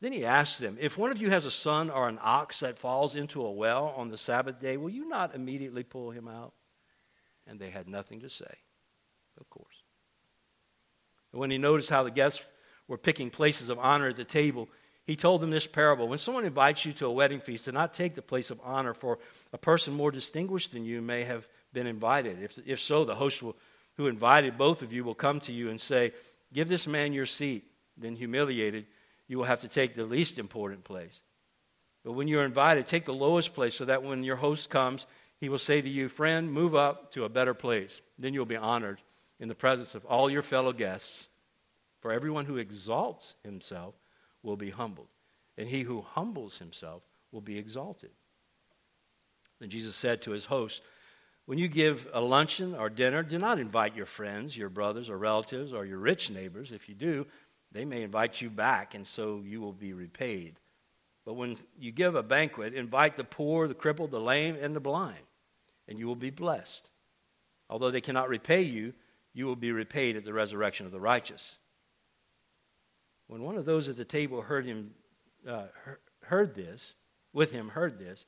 Then 0.00 0.12
he 0.12 0.24
asked 0.24 0.58
them, 0.58 0.76
If 0.80 0.98
one 0.98 1.10
of 1.10 1.20
you 1.20 1.30
has 1.30 1.46
a 1.46 1.50
son 1.50 1.90
or 1.90 2.08
an 2.08 2.18
ox 2.22 2.60
that 2.60 2.78
falls 2.78 3.14
into 3.14 3.42
a 3.42 3.50
well 3.50 3.94
on 3.96 4.10
the 4.10 4.18
Sabbath 4.18 4.60
day, 4.60 4.76
will 4.76 4.90
you 4.90 5.08
not 5.08 5.34
immediately 5.34 5.82
pull 5.82 6.10
him 6.10 6.28
out? 6.28 6.52
And 7.46 7.58
they 7.58 7.70
had 7.70 7.88
nothing 7.88 8.20
to 8.20 8.28
say, 8.28 8.58
of 9.40 9.48
course. 9.50 9.82
And 11.32 11.40
when 11.40 11.50
he 11.50 11.58
noticed 11.58 11.90
how 11.90 12.02
the 12.02 12.10
guests 12.10 12.42
were 12.86 12.98
picking 12.98 13.30
places 13.30 13.70
of 13.70 13.78
honor 13.78 14.08
at 14.08 14.16
the 14.16 14.24
table, 14.24 14.68
he 15.06 15.16
told 15.16 15.40
them 15.40 15.50
this 15.50 15.66
parable. 15.66 16.08
When 16.08 16.18
someone 16.18 16.44
invites 16.44 16.84
you 16.84 16.92
to 16.94 17.06
a 17.06 17.12
wedding 17.12 17.40
feast, 17.40 17.66
do 17.66 17.72
not 17.72 17.92
take 17.92 18.14
the 18.14 18.22
place 18.22 18.50
of 18.50 18.60
honor, 18.62 18.94
for 18.94 19.18
a 19.52 19.58
person 19.58 19.92
more 19.92 20.10
distinguished 20.10 20.72
than 20.72 20.84
you 20.84 21.02
may 21.02 21.24
have 21.24 21.48
been 21.74 21.86
invited. 21.86 22.42
If, 22.42 22.58
if 22.64 22.80
so, 22.80 23.04
the 23.04 23.14
host 23.14 23.42
will, 23.42 23.56
who 23.96 24.06
invited 24.06 24.56
both 24.56 24.80
of 24.82 24.92
you 24.92 25.04
will 25.04 25.14
come 25.14 25.40
to 25.40 25.52
you 25.52 25.68
and 25.68 25.80
say, 25.80 26.12
Give 26.52 26.68
this 26.68 26.86
man 26.86 27.12
your 27.12 27.26
seat. 27.26 27.64
Then, 27.96 28.16
humiliated, 28.16 28.86
you 29.28 29.38
will 29.38 29.44
have 29.44 29.60
to 29.60 29.68
take 29.68 29.94
the 29.94 30.04
least 30.04 30.38
important 30.38 30.84
place. 30.84 31.20
But 32.04 32.12
when 32.12 32.28
you're 32.28 32.44
invited, 32.44 32.86
take 32.86 33.04
the 33.04 33.14
lowest 33.14 33.54
place 33.54 33.74
so 33.74 33.84
that 33.84 34.02
when 34.02 34.22
your 34.22 34.36
host 34.36 34.70
comes, 34.70 35.06
he 35.40 35.48
will 35.48 35.58
say 35.58 35.80
to 35.80 35.88
you, 35.88 36.08
Friend, 36.08 36.50
move 36.50 36.74
up 36.74 37.12
to 37.12 37.24
a 37.24 37.28
better 37.28 37.54
place. 37.54 38.02
Then 38.18 38.34
you'll 38.34 38.46
be 38.46 38.56
honored 38.56 39.00
in 39.40 39.48
the 39.48 39.54
presence 39.54 39.94
of 39.94 40.04
all 40.04 40.30
your 40.30 40.42
fellow 40.42 40.72
guests. 40.72 41.28
For 42.00 42.12
everyone 42.12 42.44
who 42.44 42.58
exalts 42.58 43.34
himself 43.42 43.94
will 44.42 44.56
be 44.56 44.70
humbled, 44.70 45.08
and 45.56 45.68
he 45.68 45.82
who 45.82 46.02
humbles 46.02 46.58
himself 46.58 47.02
will 47.32 47.40
be 47.40 47.58
exalted. 47.58 48.10
Then 49.58 49.70
Jesus 49.70 49.96
said 49.96 50.20
to 50.22 50.32
his 50.32 50.44
host, 50.44 50.82
When 51.46 51.58
you 51.58 51.68
give 51.68 52.08
a 52.12 52.20
luncheon 52.20 52.74
or 52.74 52.88
dinner, 52.88 53.22
do 53.22 53.38
not 53.38 53.58
invite 53.58 53.94
your 53.94 54.06
friends, 54.06 54.56
your 54.56 54.70
brothers 54.70 55.10
or 55.10 55.18
relatives, 55.18 55.72
or 55.72 55.84
your 55.84 55.98
rich 55.98 56.30
neighbors. 56.30 56.72
If 56.72 56.88
you 56.88 56.94
do, 56.94 57.26
they 57.72 57.84
may 57.84 58.02
invite 58.02 58.40
you 58.40 58.48
back, 58.48 58.94
and 58.94 59.06
so 59.06 59.42
you 59.44 59.60
will 59.60 59.72
be 59.72 59.92
repaid. 59.92 60.58
But 61.26 61.34
when 61.34 61.56
you 61.78 61.92
give 61.92 62.14
a 62.14 62.22
banquet, 62.22 62.74
invite 62.74 63.16
the 63.16 63.24
poor, 63.24 63.68
the 63.68 63.74
crippled, 63.74 64.10
the 64.10 64.20
lame, 64.20 64.56
and 64.60 64.74
the 64.74 64.80
blind, 64.80 65.24
and 65.88 65.98
you 65.98 66.06
will 66.06 66.16
be 66.16 66.30
blessed. 66.30 66.88
Although 67.68 67.90
they 67.90 68.00
cannot 68.00 68.28
repay 68.28 68.62
you, 68.62 68.94
you 69.32 69.46
will 69.46 69.56
be 69.56 69.72
repaid 69.72 70.16
at 70.16 70.24
the 70.24 70.32
resurrection 70.32 70.86
of 70.86 70.92
the 70.92 71.00
righteous. 71.00 71.58
When 73.26 73.42
one 73.42 73.56
of 73.56 73.64
those 73.64 73.88
at 73.88 73.96
the 73.96 74.04
table 74.04 74.42
heard 74.42 74.66
him, 74.66 74.92
uh, 75.48 75.64
heard 76.24 76.54
this, 76.54 76.94
with 77.32 77.50
him 77.50 77.70
heard 77.70 77.98
this, 77.98 78.26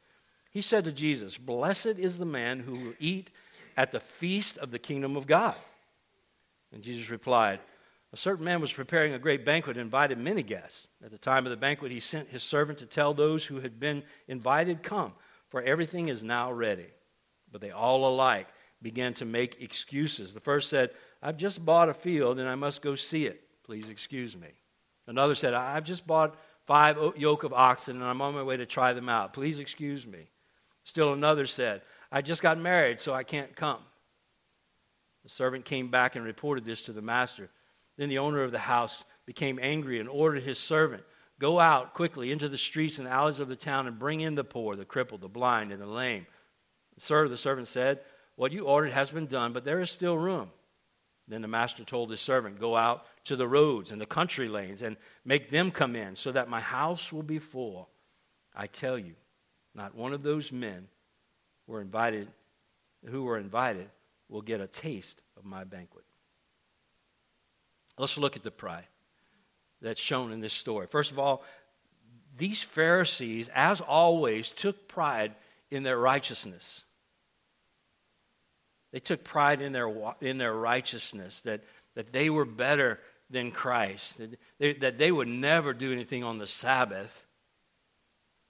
he 0.56 0.62
said 0.62 0.86
to 0.86 0.92
Jesus, 0.92 1.36
Blessed 1.36 1.98
is 1.98 2.16
the 2.16 2.24
man 2.24 2.60
who 2.60 2.72
will 2.72 2.94
eat 2.98 3.30
at 3.76 3.92
the 3.92 4.00
feast 4.00 4.56
of 4.56 4.70
the 4.70 4.78
kingdom 4.78 5.14
of 5.14 5.26
God. 5.26 5.54
And 6.72 6.82
Jesus 6.82 7.10
replied, 7.10 7.60
a 8.10 8.16
certain 8.16 8.46
man 8.46 8.62
was 8.62 8.72
preparing 8.72 9.12
a 9.12 9.18
great 9.18 9.44
banquet 9.44 9.76
and 9.76 9.84
invited 9.84 10.16
many 10.16 10.42
guests. 10.42 10.88
At 11.04 11.10
the 11.10 11.18
time 11.18 11.44
of 11.44 11.50
the 11.50 11.58
banquet, 11.58 11.92
he 11.92 12.00
sent 12.00 12.30
his 12.30 12.42
servant 12.42 12.78
to 12.78 12.86
tell 12.86 13.12
those 13.12 13.44
who 13.44 13.60
had 13.60 13.78
been 13.78 14.02
invited, 14.28 14.82
Come, 14.82 15.12
for 15.50 15.60
everything 15.60 16.08
is 16.08 16.22
now 16.22 16.50
ready. 16.50 16.86
But 17.52 17.60
they 17.60 17.72
all 17.72 18.08
alike 18.08 18.46
began 18.80 19.12
to 19.14 19.26
make 19.26 19.60
excuses. 19.60 20.32
The 20.32 20.40
first 20.40 20.70
said, 20.70 20.88
I've 21.22 21.36
just 21.36 21.62
bought 21.62 21.90
a 21.90 21.94
field 21.94 22.38
and 22.38 22.48
I 22.48 22.54
must 22.54 22.80
go 22.80 22.94
see 22.94 23.26
it. 23.26 23.42
Please 23.62 23.90
excuse 23.90 24.34
me. 24.34 24.48
Another 25.06 25.34
said, 25.34 25.52
I've 25.52 25.84
just 25.84 26.06
bought 26.06 26.34
five 26.64 26.96
yoke 27.18 27.44
of 27.44 27.52
oxen 27.52 27.96
and 27.96 28.04
I'm 28.06 28.22
on 28.22 28.34
my 28.34 28.42
way 28.42 28.56
to 28.56 28.64
try 28.64 28.94
them 28.94 29.10
out. 29.10 29.34
Please 29.34 29.58
excuse 29.58 30.06
me. 30.06 30.28
Still 30.86 31.12
another 31.12 31.46
said, 31.46 31.82
I 32.12 32.22
just 32.22 32.42
got 32.42 32.60
married, 32.60 33.00
so 33.00 33.12
I 33.12 33.24
can't 33.24 33.56
come. 33.56 33.80
The 35.24 35.28
servant 35.28 35.64
came 35.64 35.90
back 35.90 36.14
and 36.14 36.24
reported 36.24 36.64
this 36.64 36.82
to 36.82 36.92
the 36.92 37.02
master. 37.02 37.50
Then 37.96 38.08
the 38.08 38.18
owner 38.18 38.44
of 38.44 38.52
the 38.52 38.60
house 38.60 39.02
became 39.26 39.58
angry 39.60 39.98
and 39.98 40.08
ordered 40.08 40.44
his 40.44 40.60
servant, 40.60 41.02
Go 41.40 41.58
out 41.58 41.92
quickly 41.92 42.30
into 42.30 42.48
the 42.48 42.56
streets 42.56 43.00
and 43.00 43.08
alleys 43.08 43.40
of 43.40 43.48
the 43.48 43.56
town 43.56 43.88
and 43.88 43.98
bring 43.98 44.20
in 44.20 44.36
the 44.36 44.44
poor, 44.44 44.76
the 44.76 44.84
crippled, 44.84 45.22
the 45.22 45.28
blind, 45.28 45.72
and 45.72 45.82
the 45.82 45.86
lame. 45.86 46.24
Sir, 46.98 47.26
the 47.26 47.36
servant 47.36 47.66
said, 47.66 47.98
What 48.36 48.52
you 48.52 48.66
ordered 48.66 48.92
has 48.92 49.10
been 49.10 49.26
done, 49.26 49.52
but 49.52 49.64
there 49.64 49.80
is 49.80 49.90
still 49.90 50.16
room. 50.16 50.52
Then 51.26 51.42
the 51.42 51.48
master 51.48 51.82
told 51.82 52.12
his 52.12 52.20
servant, 52.20 52.60
Go 52.60 52.76
out 52.76 53.06
to 53.24 53.34
the 53.34 53.48
roads 53.48 53.90
and 53.90 54.00
the 54.00 54.06
country 54.06 54.48
lanes 54.48 54.82
and 54.82 54.96
make 55.24 55.50
them 55.50 55.72
come 55.72 55.96
in, 55.96 56.14
so 56.14 56.30
that 56.30 56.48
my 56.48 56.60
house 56.60 57.12
will 57.12 57.24
be 57.24 57.40
full. 57.40 57.88
I 58.54 58.68
tell 58.68 58.96
you, 58.96 59.16
not 59.76 59.94
one 59.94 60.12
of 60.12 60.22
those 60.22 60.50
men 60.50 60.88
were 61.66 61.80
invited, 61.80 62.28
who 63.04 63.24
were 63.24 63.38
invited 63.38 63.88
will 64.28 64.42
get 64.42 64.60
a 64.60 64.66
taste 64.66 65.20
of 65.36 65.44
my 65.44 65.64
banquet. 65.64 66.04
Let's 67.98 68.18
look 68.18 68.36
at 68.36 68.42
the 68.42 68.50
pride 68.50 68.86
that's 69.80 70.00
shown 70.00 70.32
in 70.32 70.40
this 70.40 70.54
story. 70.54 70.86
First 70.86 71.12
of 71.12 71.18
all, 71.18 71.44
these 72.36 72.62
Pharisees, 72.62 73.48
as 73.54 73.80
always, 73.80 74.50
took 74.50 74.88
pride 74.88 75.34
in 75.70 75.82
their 75.82 75.98
righteousness. 75.98 76.82
They 78.92 79.00
took 79.00 79.24
pride 79.24 79.60
in 79.60 79.72
their, 79.72 79.90
in 80.20 80.38
their 80.38 80.54
righteousness, 80.54 81.40
that, 81.42 81.62
that 81.94 82.12
they 82.12 82.30
were 82.30 82.44
better 82.44 82.98
than 83.30 83.50
Christ, 83.50 84.18
that 84.18 84.38
they, 84.58 84.72
that 84.74 84.98
they 84.98 85.10
would 85.10 85.28
never 85.28 85.74
do 85.74 85.92
anything 85.92 86.24
on 86.24 86.38
the 86.38 86.46
Sabbath. 86.46 87.25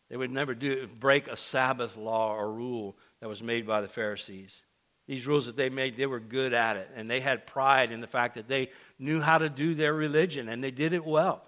They 0.08 0.16
would 0.16 0.30
never 0.30 0.54
do, 0.54 0.86
break 1.00 1.28
a 1.28 1.36
Sabbath 1.36 1.96
law 1.96 2.34
or 2.34 2.52
rule 2.52 2.96
that 3.20 3.28
was 3.28 3.42
made 3.42 3.66
by 3.66 3.80
the 3.80 3.88
Pharisees. 3.88 4.62
These 5.06 5.26
rules 5.26 5.46
that 5.46 5.56
they 5.56 5.68
made, 5.68 5.96
they 5.96 6.06
were 6.06 6.20
good 6.20 6.52
at 6.52 6.76
it. 6.76 6.90
And 6.94 7.10
they 7.10 7.20
had 7.20 7.46
pride 7.46 7.90
in 7.90 8.00
the 8.00 8.06
fact 8.06 8.34
that 8.34 8.48
they 8.48 8.70
knew 8.98 9.20
how 9.20 9.38
to 9.38 9.48
do 9.48 9.74
their 9.74 9.94
religion 9.94 10.48
and 10.48 10.62
they 10.62 10.70
did 10.70 10.92
it 10.92 11.04
well. 11.04 11.44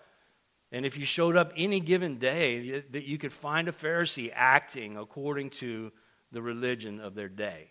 And 0.71 0.85
if 0.85 0.99
you 0.99 1.07
showed 1.07 1.37
up 1.37 1.53
any 1.57 1.81
given 1.81 2.19
day, 2.19 2.83
that 2.91 3.05
you 3.05 3.17
could 3.17 3.33
find 3.33 3.69
a 3.69 3.73
Pharisee 3.73 4.31
acting 4.35 4.97
according 4.97 5.51
to 5.51 5.93
the 6.31 6.43
religion 6.43 7.01
of 7.01 7.15
their 7.15 7.29
day. 7.29 7.71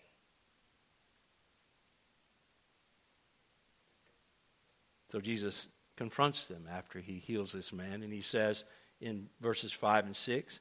So 5.12 5.20
Jesus 5.20 5.68
confronts 5.96 6.46
them 6.46 6.66
after 6.70 6.98
he 6.98 7.18
heals 7.18 7.52
this 7.52 7.72
man, 7.72 8.02
and 8.02 8.12
he 8.12 8.20
says 8.20 8.64
in 9.00 9.28
verses 9.40 9.72
5 9.72 10.06
and 10.06 10.16
6 10.16 10.60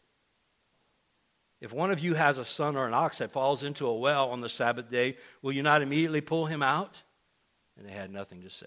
If 1.60 1.74
one 1.74 1.92
of 1.92 2.00
you 2.00 2.14
has 2.14 2.38
a 2.38 2.46
son 2.46 2.76
or 2.76 2.88
an 2.88 2.94
ox 2.94 3.18
that 3.18 3.32
falls 3.32 3.64
into 3.64 3.88
a 3.88 3.98
well 3.98 4.30
on 4.30 4.42
the 4.42 4.50
Sabbath 4.50 4.92
day, 4.92 5.18
will 5.42 5.52
you 5.52 5.64
not 5.64 5.82
immediately 5.82 6.22
pull 6.22 6.46
him 6.46 6.62
out? 6.62 7.02
And 7.78 7.88
they 7.88 7.92
had 7.92 8.12
nothing 8.12 8.42
to 8.44 8.50
say. 8.50 8.66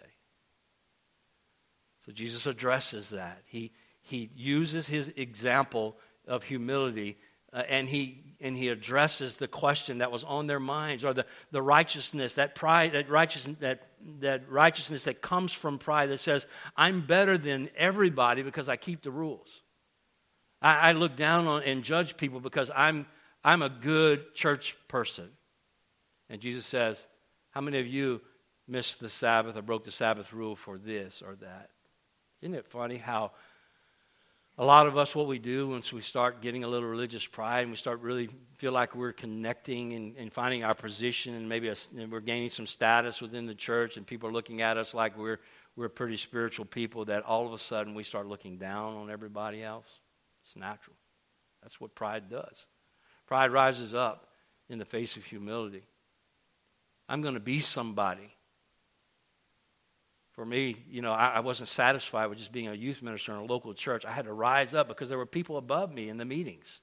So 2.04 2.12
Jesus 2.12 2.46
addresses 2.46 3.10
that. 3.10 3.42
He, 3.44 3.72
he 4.00 4.30
uses 4.34 4.86
his 4.86 5.12
example 5.16 5.96
of 6.26 6.42
humility 6.42 7.18
uh, 7.52 7.62
and, 7.68 7.88
he, 7.88 8.22
and 8.40 8.56
he 8.56 8.68
addresses 8.68 9.36
the 9.36 9.48
question 9.48 9.98
that 9.98 10.12
was 10.12 10.22
on 10.22 10.46
their 10.46 10.60
minds 10.60 11.04
or 11.04 11.12
the, 11.12 11.26
the 11.50 11.60
righteousness, 11.60 12.34
that 12.34 12.54
pride, 12.54 12.92
that 12.92 13.08
righteousness, 13.10 13.56
that, 13.60 13.88
that 14.20 14.48
righteousness 14.48 15.04
that 15.04 15.20
comes 15.20 15.52
from 15.52 15.78
pride 15.78 16.10
that 16.10 16.20
says, 16.20 16.46
I'm 16.76 17.00
better 17.00 17.36
than 17.36 17.68
everybody 17.76 18.42
because 18.42 18.68
I 18.68 18.76
keep 18.76 19.02
the 19.02 19.10
rules. 19.10 19.59
I, 20.62 20.90
I 20.90 20.92
look 20.92 21.16
down 21.16 21.46
on 21.46 21.62
and 21.62 21.82
judge 21.82 22.16
people 22.16 22.40
because 22.40 22.70
I'm, 22.74 23.06
I'm 23.44 23.62
a 23.62 23.68
good 23.68 24.34
church 24.34 24.76
person. 24.88 25.28
And 26.28 26.40
Jesus 26.40 26.66
says, 26.66 27.06
How 27.50 27.60
many 27.60 27.80
of 27.80 27.86
you 27.86 28.20
missed 28.68 29.00
the 29.00 29.08
Sabbath 29.08 29.56
or 29.56 29.62
broke 29.62 29.84
the 29.84 29.92
Sabbath 29.92 30.32
rule 30.32 30.56
for 30.56 30.78
this 30.78 31.22
or 31.24 31.36
that? 31.36 31.70
Isn't 32.40 32.54
it 32.54 32.66
funny 32.66 32.96
how 32.96 33.32
a 34.58 34.64
lot 34.64 34.86
of 34.86 34.98
us, 34.98 35.14
what 35.14 35.26
we 35.26 35.38
do 35.38 35.68
once 35.68 35.90
we 35.90 36.02
start 36.02 36.42
getting 36.42 36.64
a 36.64 36.68
little 36.68 36.88
religious 36.88 37.26
pride 37.26 37.62
and 37.62 37.70
we 37.70 37.76
start 37.76 38.00
really 38.00 38.28
feel 38.58 38.72
like 38.72 38.94
we're 38.94 39.12
connecting 39.12 39.94
and, 39.94 40.16
and 40.16 40.30
finding 40.30 40.64
our 40.64 40.74
position 40.74 41.34
and 41.34 41.48
maybe 41.48 41.68
a, 41.68 41.76
and 41.96 42.12
we're 42.12 42.20
gaining 42.20 42.50
some 42.50 42.66
status 42.66 43.22
within 43.22 43.46
the 43.46 43.54
church 43.54 43.96
and 43.96 44.06
people 44.06 44.28
are 44.28 44.32
looking 44.32 44.60
at 44.60 44.76
us 44.76 44.92
like 44.92 45.16
we're, 45.16 45.40
we're 45.76 45.88
pretty 45.88 46.18
spiritual 46.18 46.66
people, 46.66 47.06
that 47.06 47.22
all 47.22 47.46
of 47.46 47.54
a 47.54 47.58
sudden 47.58 47.94
we 47.94 48.04
start 48.04 48.26
looking 48.26 48.58
down 48.58 48.96
on 48.96 49.10
everybody 49.10 49.62
else. 49.62 50.00
It's 50.50 50.56
natural. 50.56 50.96
That's 51.62 51.80
what 51.80 51.94
pride 51.94 52.28
does. 52.28 52.66
Pride 53.28 53.52
rises 53.52 53.94
up 53.94 54.26
in 54.68 54.80
the 54.80 54.84
face 54.84 55.16
of 55.16 55.24
humility. 55.24 55.84
I'm 57.08 57.22
going 57.22 57.34
to 57.34 57.40
be 57.40 57.60
somebody 57.60 58.34
for 60.32 60.44
me, 60.44 60.76
you 60.88 61.02
know, 61.02 61.12
I, 61.12 61.34
I, 61.34 61.40
wasn't 61.40 61.68
satisfied 61.68 62.26
with 62.26 62.38
just 62.38 62.50
being 62.50 62.68
a 62.68 62.72
youth 62.72 63.02
minister 63.02 63.32
in 63.32 63.38
a 63.38 63.44
local 63.44 63.74
church. 63.74 64.04
I 64.04 64.12
had 64.12 64.24
to 64.24 64.32
rise 64.32 64.74
up 64.74 64.88
because 64.88 65.08
there 65.08 65.18
were 65.18 65.26
people 65.26 65.56
above 65.56 65.92
me 65.92 66.08
in 66.08 66.16
the 66.16 66.24
meetings. 66.24 66.80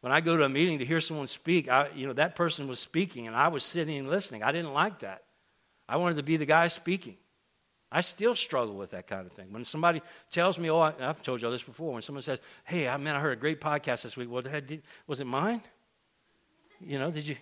When 0.00 0.12
I 0.12 0.20
go 0.20 0.36
to 0.36 0.44
a 0.44 0.48
meeting 0.48 0.80
to 0.80 0.84
hear 0.84 1.00
someone 1.00 1.28
speak, 1.28 1.68
I, 1.68 1.88
you 1.94 2.06
know, 2.06 2.12
that 2.12 2.36
person 2.36 2.68
was 2.68 2.78
speaking 2.78 3.26
and 3.26 3.34
I 3.34 3.48
was 3.48 3.64
sitting 3.64 3.96
and 3.96 4.10
listening. 4.10 4.42
I 4.42 4.52
didn't 4.52 4.74
like 4.74 5.00
that. 5.00 5.22
I 5.88 5.96
wanted 5.96 6.18
to 6.18 6.22
be 6.22 6.36
the 6.36 6.46
guy 6.46 6.66
speaking. 6.68 7.16
I 7.90 8.02
still 8.02 8.34
struggle 8.34 8.74
with 8.74 8.90
that 8.90 9.06
kind 9.06 9.26
of 9.26 9.32
thing. 9.32 9.46
When 9.50 9.64
somebody 9.64 10.02
tells 10.30 10.58
me, 10.58 10.70
oh, 10.70 10.80
I, 10.80 10.92
have 10.98 11.22
told 11.22 11.40
you 11.40 11.48
all 11.48 11.52
this 11.52 11.62
before. 11.62 11.94
When 11.94 12.02
someone 12.02 12.22
says, 12.22 12.38
hey, 12.64 12.86
I 12.86 12.96
man, 12.98 13.16
I 13.16 13.20
heard 13.20 13.38
a 13.38 13.40
great 13.40 13.60
podcast 13.60 14.02
this 14.02 14.16
week. 14.16 14.30
Well, 14.30 14.42
did, 14.42 14.82
was 15.06 15.20
it 15.20 15.26
mine? 15.26 15.62
You 16.80 16.98
know, 16.98 17.10
did 17.10 17.26
you? 17.26 17.36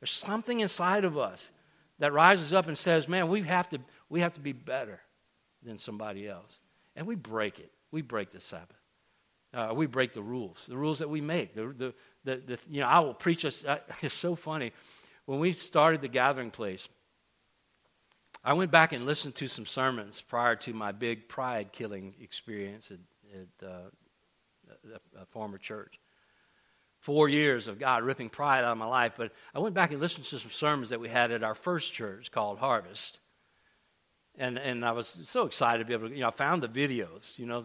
There's 0.00 0.12
something 0.12 0.60
inside 0.60 1.04
of 1.04 1.18
us 1.18 1.50
that 1.98 2.12
rises 2.12 2.52
up 2.52 2.68
and 2.68 2.78
says, 2.78 3.08
man, 3.08 3.28
we 3.28 3.42
have 3.42 3.68
to, 3.70 3.78
we 4.08 4.20
have 4.20 4.32
to 4.34 4.40
be 4.40 4.52
better 4.52 5.00
than 5.62 5.78
somebody 5.78 6.28
else. 6.28 6.58
And 6.96 7.06
we 7.06 7.16
break 7.16 7.58
it. 7.58 7.70
We 7.90 8.02
break 8.02 8.30
the 8.30 8.40
Sabbath. 8.40 8.76
Uh, 9.52 9.72
we 9.74 9.86
break 9.86 10.14
the 10.14 10.22
rules, 10.22 10.64
the 10.68 10.76
rules 10.76 11.00
that 11.00 11.10
we 11.10 11.20
make. 11.20 11.54
The, 11.54 11.74
the, 11.76 11.94
the, 12.24 12.36
the 12.46 12.58
you 12.70 12.80
know, 12.80 12.86
I 12.86 13.00
will 13.00 13.14
preach 13.14 13.44
us. 13.44 13.64
It's 14.02 14.14
so 14.14 14.36
funny. 14.36 14.72
When 15.26 15.40
we 15.40 15.52
started 15.52 16.00
the 16.00 16.08
gathering 16.08 16.50
place, 16.50 16.88
I 18.42 18.54
went 18.54 18.70
back 18.70 18.92
and 18.92 19.04
listened 19.04 19.34
to 19.36 19.48
some 19.48 19.66
sermons 19.66 20.22
prior 20.22 20.56
to 20.56 20.72
my 20.72 20.92
big 20.92 21.28
pride 21.28 21.72
killing 21.72 22.14
experience 22.20 22.90
at, 22.90 22.98
at 23.38 23.68
uh, 23.68 23.90
a, 24.94 25.20
a, 25.22 25.26
former 25.26 25.58
church. 25.58 26.00
Four 27.00 27.28
years 27.28 27.66
of 27.66 27.78
God 27.78 28.02
ripping 28.02 28.30
pride 28.30 28.64
out 28.64 28.72
of 28.72 28.78
my 28.78 28.86
life, 28.86 29.12
but 29.16 29.32
I 29.54 29.58
went 29.58 29.74
back 29.74 29.90
and 29.90 30.00
listened 30.00 30.24
to 30.26 30.38
some 30.38 30.50
sermons 30.50 30.88
that 30.88 31.00
we 31.00 31.08
had 31.08 31.30
at 31.30 31.42
our 31.42 31.54
first 31.54 31.92
church 31.92 32.30
called 32.30 32.58
Harvest. 32.58 33.18
And, 34.38 34.58
and 34.58 34.84
I 34.86 34.92
was 34.92 35.20
so 35.24 35.44
excited 35.44 35.80
to 35.80 35.84
be 35.86 35.92
able 35.92 36.08
to, 36.08 36.14
you 36.14 36.22
know, 36.22 36.28
I 36.28 36.32
found 36.32 36.62
the 36.62 36.68
videos, 36.68 37.38
you 37.38 37.46
know, 37.46 37.64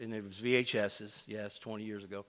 and 0.00 0.14
it 0.14 0.24
was 0.24 0.36
VHSs, 0.36 1.24
yes, 1.26 1.58
20 1.58 1.84
years 1.84 2.04
ago. 2.04 2.24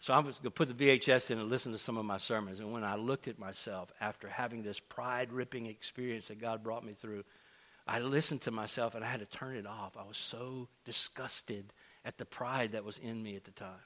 So 0.00 0.12
I 0.12 0.18
was 0.18 0.36
going 0.36 0.44
to 0.44 0.50
put 0.50 0.76
the 0.76 0.98
VHS 0.98 1.30
in 1.30 1.38
and 1.38 1.48
listen 1.48 1.72
to 1.72 1.78
some 1.78 1.96
of 1.96 2.04
my 2.04 2.18
sermons. 2.18 2.58
And 2.58 2.72
when 2.72 2.82
I 2.82 2.96
looked 2.96 3.28
at 3.28 3.38
myself 3.38 3.92
after 4.00 4.28
having 4.28 4.62
this 4.62 4.80
pride 4.80 5.32
ripping 5.32 5.66
experience 5.66 6.28
that 6.28 6.40
God 6.40 6.62
brought 6.62 6.84
me 6.84 6.94
through, 6.94 7.24
I 7.86 8.00
listened 8.00 8.40
to 8.42 8.50
myself 8.50 8.94
and 8.94 9.04
I 9.04 9.08
had 9.08 9.20
to 9.20 9.26
turn 9.26 9.56
it 9.56 9.66
off. 9.66 9.96
I 9.96 10.04
was 10.04 10.16
so 10.16 10.68
disgusted 10.84 11.72
at 12.04 12.18
the 12.18 12.24
pride 12.24 12.72
that 12.72 12.84
was 12.84 12.98
in 12.98 13.22
me 13.22 13.36
at 13.36 13.44
the 13.44 13.52
time. 13.52 13.84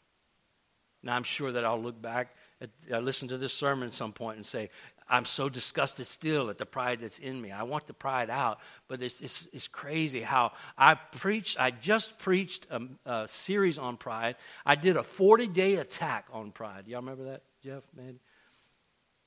Now, 1.02 1.16
I'm 1.16 1.22
sure 1.22 1.52
that 1.52 1.66
I'll 1.66 1.80
look 1.80 2.00
back, 2.00 2.34
at, 2.62 2.70
I 2.92 2.98
listen 2.98 3.28
to 3.28 3.36
this 3.36 3.52
sermon 3.52 3.88
at 3.88 3.92
some 3.92 4.12
point 4.12 4.36
and 4.36 4.46
say, 4.46 4.70
I'm 5.08 5.26
so 5.26 5.48
disgusted 5.48 6.06
still 6.06 6.48
at 6.48 6.58
the 6.58 6.64
pride 6.64 7.00
that's 7.00 7.18
in 7.18 7.40
me. 7.40 7.50
I 7.50 7.64
want 7.64 7.86
the 7.86 7.92
pride 7.92 8.30
out, 8.30 8.58
but 8.88 9.02
it's, 9.02 9.20
it's, 9.20 9.46
it's 9.52 9.68
crazy 9.68 10.20
how 10.20 10.52
I 10.78 10.94
preached, 10.94 11.60
I 11.60 11.70
just 11.70 12.18
preached 12.18 12.66
a, 12.70 12.80
a 13.04 13.28
series 13.28 13.76
on 13.76 13.98
pride. 13.98 14.36
I 14.64 14.76
did 14.76 14.96
a 14.96 15.02
40 15.02 15.48
day 15.48 15.76
attack 15.76 16.26
on 16.32 16.52
pride. 16.52 16.84
Y'all 16.86 17.00
remember 17.00 17.24
that, 17.24 17.42
Jeff, 17.62 17.82
man? 17.94 18.18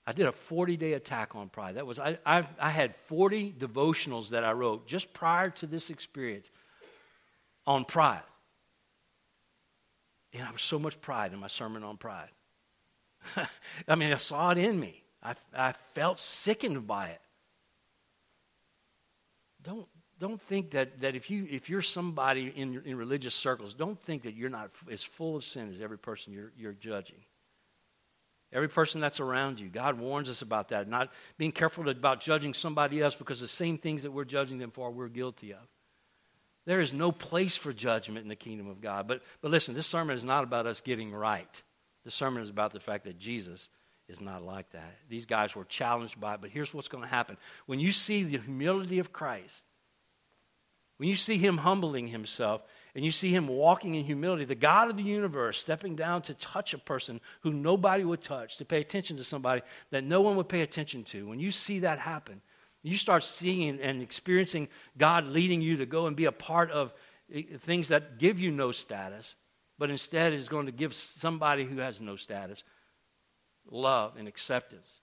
I 0.08 0.14
did 0.14 0.26
a 0.26 0.32
40 0.32 0.78
day 0.78 0.94
attack 0.94 1.36
on 1.36 1.50
pride. 1.50 1.76
That 1.76 1.86
was, 1.86 2.00
I, 2.00 2.18
I, 2.26 2.44
I 2.60 2.70
had 2.70 2.96
40 3.08 3.54
devotionals 3.60 4.30
that 4.30 4.44
I 4.44 4.54
wrote 4.54 4.88
just 4.88 5.14
prior 5.14 5.52
to 5.52 5.68
this 5.68 5.90
experience 5.90 6.50
on 7.68 7.86
pride. 7.86 8.24
And 10.34 10.44
I 10.44 10.52
was 10.52 10.62
so 10.62 10.80
much 10.80 11.00
pride 11.02 11.34
in 11.34 11.40
my 11.40 11.48
sermon 11.48 11.84
on 11.84 11.98
pride. 11.98 12.30
I 13.88 13.96
mean, 13.96 14.14
I 14.14 14.18
saw 14.18 14.52
it 14.52 14.58
in 14.58 14.80
me. 14.80 15.04
I, 15.22 15.36
I 15.56 15.74
felt 15.94 16.20
sickened 16.20 16.88
by 16.88 17.08
it. 17.08 17.22
Don't, 19.64 19.88
don't 20.20 20.42
think 20.42 20.72
that, 20.72 21.02
that 21.02 21.16
if, 21.16 21.30
you, 21.30 21.48
if 21.50 21.70
you're 21.70 21.82
somebody 21.82 22.52
in, 22.56 22.82
in 22.86 22.98
religious 22.98 23.36
circles, 23.36 23.74
don't 23.74 24.00
think 24.00 24.24
that 24.24 24.36
you're 24.36 24.50
not 24.50 24.72
as 24.90 25.04
full 25.04 25.36
of 25.36 25.44
sin 25.44 25.72
as 25.74 25.82
every 25.82 25.98
person 25.98 26.34
you're, 26.34 26.52
you're 26.58 26.74
judging. 26.74 27.20
Every 28.54 28.70
person 28.70 29.02
that's 29.02 29.20
around 29.20 29.60
you. 29.60 29.68
God 29.68 30.00
warns 30.00 30.30
us 30.30 30.42
about 30.42 30.70
that. 30.70 30.88
Not 30.88 31.12
being 31.38 31.52
careful 31.52 31.90
about 31.90 32.22
judging 32.22 32.54
somebody 32.54 33.02
else 33.02 33.14
because 33.14 33.42
the 33.42 33.48
same 33.48 33.78
things 33.78 34.04
that 34.04 34.12
we're 34.12 34.26
judging 34.26 34.58
them 34.58 34.72
for, 34.72 34.90
we're 34.90 35.10
guilty 35.10 35.54
of. 35.54 35.68
There 36.66 36.80
is 36.80 36.94
no 36.94 37.12
place 37.12 37.56
for 37.56 37.74
judgment 37.74 38.24
in 38.24 38.30
the 38.30 38.36
kingdom 38.36 38.70
of 38.70 38.82
God. 38.82 39.08
But, 39.08 39.22
but 39.42 39.52
listen, 39.52 39.74
this 39.74 39.88
sermon 39.88 40.16
is 40.16 40.24
not 40.24 40.44
about 40.44 40.66
us 40.66 40.82
getting 40.82 41.14
right. 41.14 41.64
This 42.06 42.14
sermon 42.14 42.42
is 42.42 42.50
about 42.50 42.72
the 42.72 42.80
fact 42.80 43.04
that 43.04 43.20
Jesus 43.20 43.70
is 44.10 44.22
not 44.22 44.44
like 44.44 44.70
that. 44.72 44.98
These 45.10 45.26
guys 45.26 45.56
were 45.56 45.66
challenged 45.66 46.20
by 46.20 46.36
it, 46.36 46.42
but 46.42 46.50
here's 46.50 46.74
what's 46.74 46.88
going 46.88 47.04
to 47.04 47.10
happen. 47.10 47.38
When 47.66 47.80
you 47.80 47.92
see 47.92 48.24
the 48.24 48.38
humility 48.38 49.00
of 49.00 49.12
Christ, 49.12 49.64
when 50.98 51.10
you 51.10 51.16
see 51.16 51.38
him 51.38 51.58
humbling 51.58 52.08
himself, 52.08 52.62
and 52.96 53.06
you 53.06 53.12
see 53.12 53.30
him 53.30 53.48
walking 53.48 53.94
in 53.94 54.04
humility, 54.04 54.46
the 54.46 54.56
God 54.56 54.90
of 54.90 54.98
the 54.98 55.04
universe 55.04 55.60
stepping 55.60 55.96
down 55.96 56.24
to 56.24 56.34
touch 56.34 56.74
a 56.74 56.80
person 56.80 57.22
who 57.42 57.52
nobody 57.52 58.04
would 58.04 58.22
touch, 58.22 58.58
to 58.58 58.66
pay 58.66 58.82
attention 58.82 59.18
to 59.18 59.24
somebody 59.24 59.62
that 59.92 60.04
no 60.04 60.22
one 60.22 60.36
would 60.38 60.50
pay 60.50 60.62
attention 60.62 61.04
to, 61.06 61.28
when 61.28 61.40
you 61.40 61.52
see 61.52 61.80
that 61.80 62.00
happen, 62.00 62.42
you 62.82 62.98
start 62.98 63.24
seeing 63.24 63.80
and 63.80 64.02
experiencing 64.02 64.70
God 64.98 65.26
leading 65.26 65.62
you 65.62 65.78
to 65.78 65.86
go 65.86 66.08
and 66.08 66.16
be 66.16 66.26
a 66.26 66.32
part 66.32 66.72
of 66.72 66.94
eh, 67.32 67.44
things 67.60 67.90
that 67.90 68.18
give 68.18 68.40
you 68.40 68.50
no 68.50 68.72
status, 68.72 69.36
but 69.78 69.92
instead 69.92 70.34
is 70.34 70.50
going 70.50 70.66
to 70.66 70.72
give 70.72 70.96
somebody 70.96 71.66
who 71.66 71.78
has 71.78 72.02
no 72.02 72.16
status 72.16 72.64
love 73.72 74.14
and 74.18 74.28
acceptance. 74.28 75.02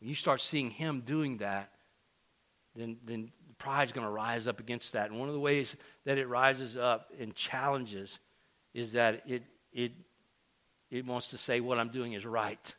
When 0.00 0.08
you 0.08 0.14
start 0.14 0.40
seeing 0.40 0.70
Him 0.70 1.02
doing 1.04 1.38
that, 1.38 1.70
then, 2.74 2.96
then 3.04 3.30
pride's 3.62 3.92
going 3.92 4.06
to 4.06 4.12
rise 4.12 4.48
up 4.48 4.58
against 4.58 4.94
that. 4.94 5.10
And 5.10 5.18
one 5.18 5.28
of 5.28 5.34
the 5.34 5.40
ways 5.40 5.76
that 6.04 6.18
it 6.18 6.26
rises 6.26 6.76
up 6.76 7.12
and 7.20 7.34
challenges 7.34 8.18
is 8.74 8.92
that 8.92 9.22
it, 9.26 9.44
it, 9.72 9.92
it 10.90 11.06
wants 11.06 11.28
to 11.28 11.38
say, 11.38 11.60
What 11.60 11.78
I'm 11.78 11.90
doing 11.90 12.12
is 12.12 12.26
right. 12.26 12.74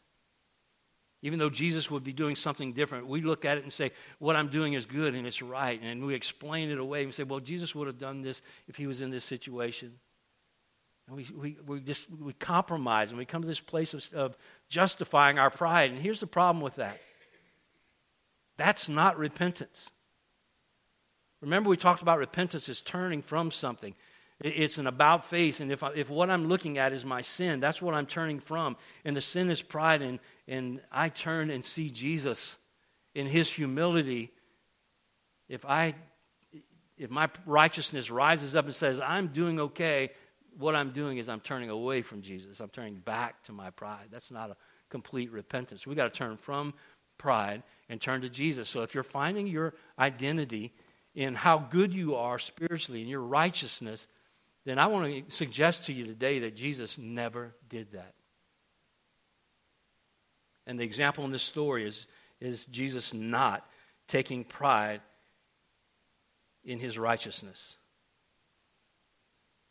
Even 1.22 1.40
though 1.40 1.50
Jesus 1.50 1.90
would 1.90 2.04
be 2.04 2.12
doing 2.12 2.36
something 2.36 2.74
different, 2.74 3.08
we 3.08 3.22
look 3.22 3.46
at 3.46 3.58
it 3.58 3.64
and 3.64 3.72
say, 3.72 3.92
What 4.20 4.36
I'm 4.36 4.50
doing 4.50 4.74
is 4.74 4.86
good 4.86 5.16
and 5.16 5.26
it's 5.26 5.42
right. 5.42 5.80
And 5.82 6.06
we 6.06 6.16
explain 6.16 6.70
it 6.70 6.80
away 6.80 7.04
and 7.04 7.14
say, 7.14 7.24
Well, 7.24 7.40
Jesus 7.40 7.74
would 7.74 7.88
have 7.88 7.98
done 7.98 8.22
this 8.22 8.42
if 8.68 8.76
he 8.76 8.86
was 8.86 9.02
in 9.02 9.10
this 9.10 9.24
situation. 9.24 9.94
And 11.08 11.18
we, 11.18 11.28
we, 11.36 11.58
we 11.66 11.80
just 11.82 12.08
we 12.10 12.34
compromise 12.34 13.10
and 13.10 13.18
we 13.18 13.26
come 13.26 13.42
to 13.42 13.48
this 13.48 13.60
place 13.60 13.94
of, 13.94 14.10
of 14.14 14.38
justifying 14.70 15.38
our 15.38 15.50
pride. 15.50 15.92
And 15.92 16.00
here's 16.00 16.20
the 16.20 16.28
problem 16.28 16.62
with 16.62 16.76
that 16.76 17.00
that's 18.58 18.88
not 18.88 19.18
repentance. 19.18 19.90
Remember, 21.42 21.70
we 21.70 21.76
talked 21.76 22.02
about 22.02 22.20
repentance 22.20 22.70
is 22.70 22.80
turning 22.82 23.22
from 23.22 23.52
something. 23.52 23.96
It's 24.40 24.78
an 24.78 24.88
about 24.88 25.26
face, 25.26 25.60
and 25.60 25.72
if, 25.72 25.84
I, 25.84 25.92
if 25.96 26.10
what 26.10 26.30
I'm 26.30 26.48
looking 26.48 26.78
at 26.78 26.92
is 26.92 27.06
my 27.06 27.22
sin, 27.22 27.60
that's 27.60 27.82
what 27.82 27.94
I'm 27.94 28.06
turning 28.06 28.40
from. 28.40 28.76
And 29.06 29.16
the 29.16 29.22
sin 29.22 29.50
is 29.50 29.62
pride, 29.62 30.02
and, 30.02 30.20
and 30.48 30.82
I 30.92 31.10
turn 31.10 31.50
and 31.50 31.64
see 31.64 31.90
Jesus 31.90 32.58
in 33.14 33.26
his 33.26 33.50
humility. 33.50 34.32
If 35.48 35.66
I 35.66 35.96
if 36.98 37.10
my 37.10 37.30
righteousness 37.46 38.12
rises 38.12 38.56
up 38.56 38.66
and 38.66 38.76
says, 38.76 39.00
I'm 39.00 39.28
doing 39.28 39.60
okay, 39.60 40.12
what 40.58 40.76
I'm 40.76 40.92
doing 40.92 41.18
is 41.18 41.30
I'm 41.30 41.40
turning 41.40 41.70
away 41.70 42.02
from 42.02 42.22
Jesus. 42.22 42.60
I'm 42.60 42.70
turning 42.70 42.96
back 42.96 43.44
to 43.44 43.52
my 43.52 43.70
pride. 43.70 44.08
That's 44.12 44.32
not 44.32 44.52
a 44.52 44.58
complete 44.90 45.32
repentance. 45.32 45.88
We've 45.88 45.98
got 45.98 46.12
to 46.14 46.18
turn 46.18 46.38
from 46.38 46.74
pride 47.18 47.64
and 47.90 48.00
turn 48.00 48.22
to 48.22 48.30
Jesus. 48.30 48.70
So 48.70 48.82
if 48.82 48.94
you're 48.94 49.04
finding 49.04 49.48
your 49.48 49.74
identity 49.98 50.72
in 51.16 51.36
how 51.36 51.58
good 51.58 51.94
you 51.94 52.16
are 52.16 52.40
spiritually 52.40 53.02
and 53.02 53.10
your 53.10 53.22
righteousness, 53.22 54.08
then 54.66 54.80
I 54.80 54.88
want 54.88 55.28
to 55.28 55.34
suggest 55.34 55.86
to 55.86 55.94
you 55.94 56.06
today 56.06 56.40
that 56.40 56.56
Jesus 56.56 56.98
never 56.98 57.54
did 57.70 57.92
that. 57.92 58.14
And 60.66 60.80
the 60.80 60.84
example 60.84 61.26
in 61.26 61.32
this 61.32 61.44
story 61.44 61.86
is, 61.86 62.08
is 62.40 62.66
Jesus 62.68 63.14
not 63.14 63.66
taking 64.08 64.44
pride 64.44 65.02
in 66.64 66.80
his 66.80 66.98
righteousness. 66.98 67.78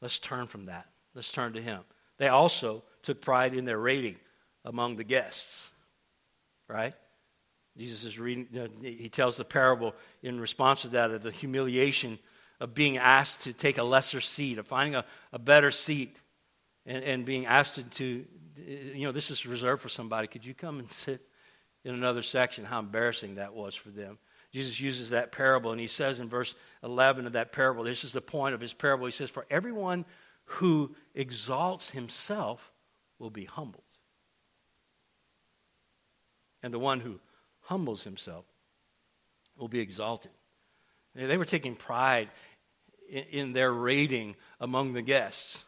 Let's 0.03 0.19
turn 0.19 0.47
from 0.49 0.67
that. 0.67 0.87
Let's 1.15 1.31
turn 1.31 1.55
to 1.55 1.63
Him. 1.63 1.81
They 2.19 2.29
also 2.29 2.83
took 3.03 3.23
pride 3.23 3.55
in 3.55 3.65
their 3.65 3.79
rating 3.79 4.17
among 4.65 4.97
the 4.97 5.05
guests, 5.05 5.71
right? 6.69 6.95
Jesus 7.77 8.05
is 8.05 8.19
reading, 8.19 8.49
he 8.83 9.09
tells 9.09 9.37
the 9.37 9.45
parable 9.45 9.95
in 10.23 10.39
response 10.39 10.83
to 10.83 10.89
that 10.89 11.11
of 11.11 11.23
the 11.23 11.31
humiliation 11.31 12.19
of 12.61 12.75
being 12.75 12.99
asked 12.99 13.43
to 13.43 13.53
take 13.53 13.79
a 13.79 13.83
lesser 13.83 14.21
seat, 14.21 14.59
of 14.59 14.67
finding 14.67 14.95
a, 14.95 15.05
a 15.33 15.39
better 15.39 15.71
seat, 15.71 16.21
and, 16.85 17.03
and 17.03 17.25
being 17.25 17.47
asked 17.47 17.77
to, 17.77 17.83
to, 17.83 18.25
you 18.95 19.07
know, 19.07 19.13
this 19.13 19.31
is 19.31 19.47
reserved 19.47 19.81
for 19.83 19.89
somebody. 19.89 20.27
Could 20.27 20.45
you 20.45 20.53
come 20.53 20.79
and 20.81 20.91
sit 20.93 21.23
in 21.85 21.95
another 21.95 22.23
section? 22.23 22.65
How 22.65 22.79
embarrassing 22.79 23.37
that 23.37 23.55
was 23.55 23.75
for 23.75 23.89
them. 23.89 24.19
Jesus 24.53 24.81
uses 24.81 25.11
that 25.11 25.33
parable, 25.33 25.73
and 25.73 25.81
he 25.81 25.87
says 25.87 26.21
in 26.21 26.29
verse 26.29 26.55
11 26.83 27.27
of 27.27 27.33
that 27.33 27.53
parable, 27.53 27.85
this 27.85 28.05
is 28.05 28.13
the 28.13 28.21
point 28.21 28.55
of 28.55 28.61
his 28.61 28.75
parable. 28.75 29.07
He 29.07 29.13
says, 29.13 29.31
For 29.31 29.47
everyone 29.51 30.05
who 30.45 30.95
exalts 31.15 31.91
himself 31.91 32.71
will 33.19 33.31
be 33.31 33.47
humbled, 33.47 33.85
and 36.63 36.73
the 36.73 36.79
one 36.79 37.01
who 37.01 37.19
humbles 37.63 38.05
himself 38.05 38.45
will 39.57 39.69
be 39.69 39.81
exalted. 39.81 40.33
They 41.15 41.37
were 41.39 41.45
taking 41.45 41.75
pride 41.75 42.29
in, 43.31 43.53
their 43.53 43.73
rating 43.73 44.37
among 44.61 44.93
the 44.93 45.03
guests. 45.03 45.65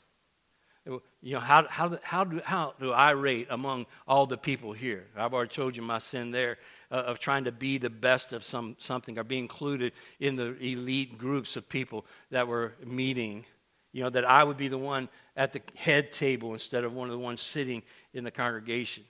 You 0.87 1.01
know, 1.23 1.40
how, 1.40 1.66
how, 1.68 1.99
how, 2.03 2.25
do, 2.25 2.40
how 2.44 2.75
do 2.79 2.92
I 2.92 3.11
rate 3.11 3.47
among 3.51 3.87
all 4.07 4.27
the 4.27 4.37
people 4.37 4.73
here? 4.73 5.07
I've 5.16 5.33
already 5.33 5.55
told 5.55 5.77
you 5.77 5.83
my 5.83 5.99
sin 5.99 6.31
there 6.31 6.59
uh, 6.90 6.94
of 6.94 7.18
trying 7.18 7.44
to 7.44 7.53
be 7.53 7.79
the 7.79 7.90
best 7.90 8.33
of 8.33 8.44
some, 8.44 8.77
something 8.79 9.18
or 9.18 9.25
be 9.25 9.38
included 9.38 9.92
in 10.20 10.37
the 10.37 10.57
elite 10.61 11.18
groups 11.18 11.57
of 11.57 11.68
people 11.68 12.07
that 12.31 12.47
were 12.49 12.75
meeting. 12.85 13.44
You 13.92 14.03
know, 14.03 14.11
that 14.11 14.25
I 14.25 14.42
would 14.42 14.57
be 14.57 14.68
the 14.68 14.79
one 14.79 15.09
at 15.37 15.53
the 15.53 15.62
head 15.77 16.12
table 16.12 16.53
instead 16.53 16.85
of 16.85 16.92
one 16.92 17.09
of 17.09 17.12
the 17.12 17.18
ones 17.18 17.40
sitting 17.40 17.83
in 18.12 18.25
the 18.25 18.31
congregation. 18.31 19.05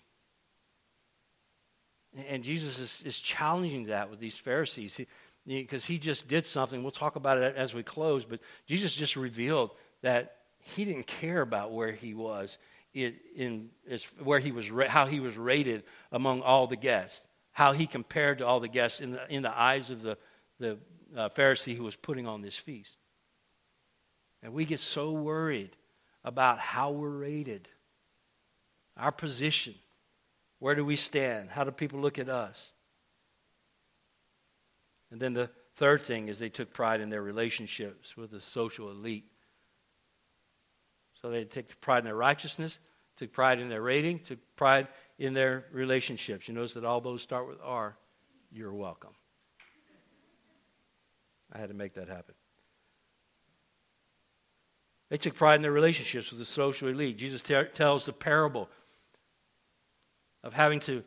And 2.29 2.45
Jesus 2.45 2.79
is, 2.79 3.03
is 3.05 3.21
challenging 3.21 3.87
that 3.87 4.11
with 4.11 4.21
these 4.21 4.37
Pharisees 4.37 5.01
because 5.47 5.85
he, 5.85 5.95
he 5.95 5.99
just 5.99 6.29
did 6.29 6.47
something. 6.47 6.83
We'll 6.83 6.93
talk 6.93 7.17
about 7.17 7.39
it 7.39 7.57
as 7.57 7.75
we 7.75 7.83
close, 7.83 8.25
but 8.25 8.41
Jesus 8.67 8.95
just 8.95 9.17
revealed 9.17 9.71
that 10.03 10.37
he 10.61 10.85
didn't 10.85 11.07
care 11.07 11.41
about 11.41 11.73
where 11.73 11.93
he 11.93 12.15
was 12.15 12.59
in, 12.95 13.15
in 13.35 13.71
where 14.23 14.39
he 14.39 14.53
was 14.53 14.71
how 14.89 15.07
he 15.07 15.21
was 15.21 15.37
rated 15.37 15.83
among 16.13 16.41
all 16.41 16.67
the 16.67 16.77
guests, 16.77 17.27
how 17.55 17.73
he 17.73 17.87
compared 17.87 18.39
to 18.39 18.47
all 18.47 18.61
the 18.61 18.69
guests 18.69 19.01
in 19.01 19.13
the, 19.13 19.33
in 19.33 19.43
the 19.43 19.59
eyes 19.59 19.89
of 19.89 20.03
the, 20.03 20.19
the 20.59 20.77
uh, 21.17 21.29
Pharisee 21.31 21.77
who 21.77 21.85
was 21.85 21.97
putting 21.97 22.27
on 22.27 22.43
this 22.43 22.57
feast. 22.57 22.97
And 24.43 24.53
we 24.53 24.65
get 24.65 24.81
so 24.81 25.13
worried 25.13 25.71
about 26.25 26.59
how 26.59 26.91
we're 26.91 27.09
rated, 27.09 27.69
our 28.97 29.13
position. 29.13 29.75
Where 30.59 30.75
do 30.75 30.85
we 30.85 30.97
stand? 30.97 31.49
How 31.49 31.63
do 31.63 31.71
people 31.71 32.01
look 32.01 32.19
at 32.19 32.29
us? 32.29 32.73
And 35.13 35.21
then 35.21 35.33
the 35.33 35.49
third 35.77 36.03
thing 36.03 36.27
is 36.27 36.41
they 36.41 36.49
took 36.49 36.73
pride 36.73 37.01
in 37.01 37.09
their 37.09 37.23
relationships 37.23 38.17
with 38.17 38.33
the 38.33 38.41
social 38.41 38.91
elite. 38.91 39.31
So 41.23 41.31
they 41.31 41.45
take 41.45 41.81
pride 41.81 41.99
in 41.99 42.05
their 42.07 42.17
righteousness, 42.17 42.81
took 43.17 43.33
pride 43.33 43.61
in 43.61 43.69
their 43.69 43.81
rating, 43.81 44.19
took 44.19 44.39
pride 44.57 44.89
in 45.19 45.35
their 45.35 45.65
relationships. 45.73 46.49
You 46.49 46.55
notice 46.55 46.75
that 46.75 46.85
all 46.85 47.01
those 47.01 47.23
start 47.23 47.49
with 47.49 47.59
R. 47.63 47.97
You're 48.53 48.75
welcome. 48.75 49.11
I 51.53 51.59
had 51.59 51.69
to 51.69 51.75
make 51.75 51.95
that 51.95 52.09
happen. 52.09 52.35
They 55.11 55.19
took 55.19 55.35
pride 55.35 55.57
in 55.57 55.63
their 55.63 55.71
relationships 55.71 56.31
with 56.31 56.39
the 56.39 56.45
social 56.45 56.89
elite. 56.89 57.19
Jesus 57.19 57.43
tells 57.43 58.05
the 58.05 58.13
parable 58.13 58.69
of 60.43 60.53
having 60.53 60.81
to 60.81 61.05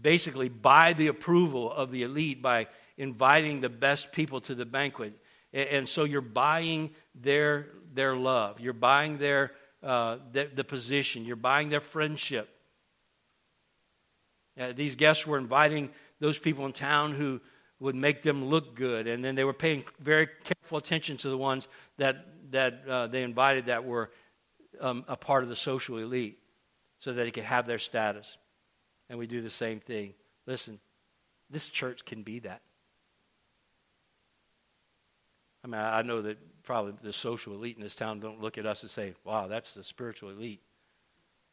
basically 0.00 0.48
buy 0.48 0.94
the 0.94 1.08
approval 1.08 1.70
of 1.70 1.90
the 1.90 2.02
elite 2.02 2.42
by 2.42 2.66
inviting 2.96 3.60
the 3.60 3.68
best 3.68 4.12
people 4.12 4.40
to 4.42 4.54
the 4.54 4.64
banquet. 4.64 5.14
And 5.52 5.88
so 5.88 6.04
you're 6.04 6.20
buying 6.20 6.90
their, 7.14 7.68
their 7.92 8.16
love, 8.16 8.60
you're 8.60 8.72
buying 8.72 9.18
their, 9.18 9.52
uh, 9.82 10.18
the, 10.32 10.48
the 10.54 10.64
position, 10.64 11.24
you're 11.24 11.36
buying 11.36 11.68
their 11.68 11.80
friendship. 11.80 12.48
Uh, 14.60 14.72
these 14.72 14.94
guests 14.94 15.26
were 15.26 15.38
inviting 15.38 15.90
those 16.20 16.38
people 16.38 16.66
in 16.66 16.72
town 16.72 17.12
who 17.12 17.40
would 17.78 17.94
make 17.94 18.22
them 18.22 18.44
look 18.44 18.74
good, 18.74 19.06
and 19.06 19.24
then 19.24 19.34
they 19.34 19.44
were 19.44 19.54
paying 19.54 19.82
very 20.00 20.28
careful 20.44 20.76
attention 20.76 21.16
to 21.16 21.30
the 21.30 21.38
ones 21.38 21.66
that, 21.96 22.26
that 22.50 22.82
uh, 22.86 23.06
they 23.06 23.22
invited 23.22 23.66
that 23.66 23.84
were 23.84 24.10
um, 24.80 25.04
a 25.08 25.16
part 25.16 25.42
of 25.42 25.48
the 25.48 25.56
social 25.56 25.96
elite 25.96 26.38
so 26.98 27.12
that 27.12 27.22
they 27.24 27.30
could 27.30 27.44
have 27.44 27.66
their 27.66 27.78
status 27.78 28.36
and 29.10 29.18
we 29.18 29.26
do 29.26 29.42
the 29.42 29.50
same 29.50 29.80
thing. 29.80 30.14
Listen, 30.46 30.78
this 31.50 31.68
church 31.68 32.04
can 32.06 32.22
be 32.22 32.38
that. 32.38 32.62
I 35.62 35.66
mean, 35.66 35.80
I 35.80 36.00
know 36.02 36.22
that 36.22 36.38
probably 36.62 36.94
the 37.02 37.12
social 37.12 37.52
elite 37.52 37.76
in 37.76 37.82
this 37.82 37.96
town 37.96 38.20
don't 38.20 38.40
look 38.40 38.56
at 38.56 38.64
us 38.64 38.82
and 38.82 38.90
say, 38.90 39.12
wow, 39.24 39.48
that's 39.48 39.74
the 39.74 39.84
spiritual 39.84 40.30
elite. 40.30 40.62